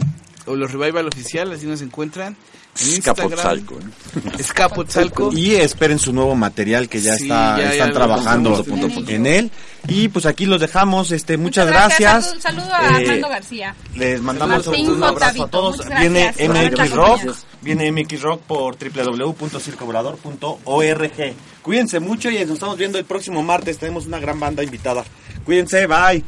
o 0.51 0.57
los 0.57 0.73
Revival 0.73 1.07
Oficial, 1.09 1.53
así 1.53 1.67
nos 1.67 1.83
encuentran. 1.83 2.37
En 2.81 2.89
Escapotzalco. 2.95 3.79
Escapotzalco. 4.39 5.33
Y 5.33 5.57
esperen 5.57 5.99
su 5.99 6.13
nuevo 6.13 6.37
material 6.37 6.89
que 6.89 7.01
ya 7.01 7.17
Sí, 7.17 7.25
está, 7.25 7.59
ya- 7.59 7.65
ya 7.65 7.73
están 7.73 7.89
lo 7.89 7.95
trabajando 7.95 8.51
punto, 8.57 8.65
punto, 8.71 8.89
punto. 8.95 9.11
en 9.11 9.27
él. 9.27 9.51
Y 9.89 10.07
pues 10.09 10.25
aquí 10.25 10.47
los 10.47 10.61
dejamos. 10.61 11.11
Este, 11.11 11.37
muchas, 11.37 11.67
gracias. 11.67 12.33
Un 12.33 12.41
saludo 12.41 12.73
a 12.73 13.01
Eh, 13.01 13.07
Armando 13.07 13.29
García. 13.29 13.75
Les 13.97 14.21
mandamos 14.23 14.67
Martín 14.69 14.89
un 14.91 15.03
abrazo 15.03 15.43
a 15.45 15.49
todos. 15.51 15.79
muchas 15.79 15.99
Viene 16.01 16.33
MX 16.39 16.91
Rock. 16.93 17.35
Viene 17.61 17.91
MX 17.93 18.23
Rock 18.23 18.41
por 18.43 18.77
www.circovolador.org. 18.79 21.35
Cuídense 21.63 21.99
mucho 22.01 22.31
y 22.31 22.39
nos 22.45 22.55
estamos 22.55 22.77
viendo 22.79 22.99
el 22.99 23.05
próximo 23.05 23.43
martes. 23.43 23.79
Tenemos 23.79 24.07
una 24.07 24.21
gran 24.21 24.39
banda 24.39 24.63
invitada. 24.63 25.05
Cuídense, 25.45 25.87
bye. 25.87 26.23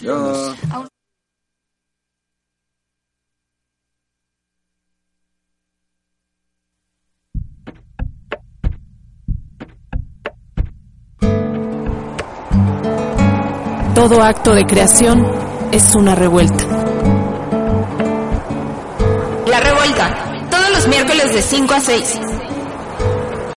Ya. 0.00 0.54
Todo 14.00 14.22
acto 14.22 14.54
de 14.54 14.64
creación 14.64 15.22
es 15.72 15.94
una 15.94 16.14
revuelta. 16.14 16.64
La 19.46 19.60
Revuelta, 19.60 20.46
todos 20.50 20.70
los 20.70 20.88
miércoles 20.88 21.34
de 21.34 21.42
5 21.42 21.74
a 21.74 21.80
6. 21.80 22.29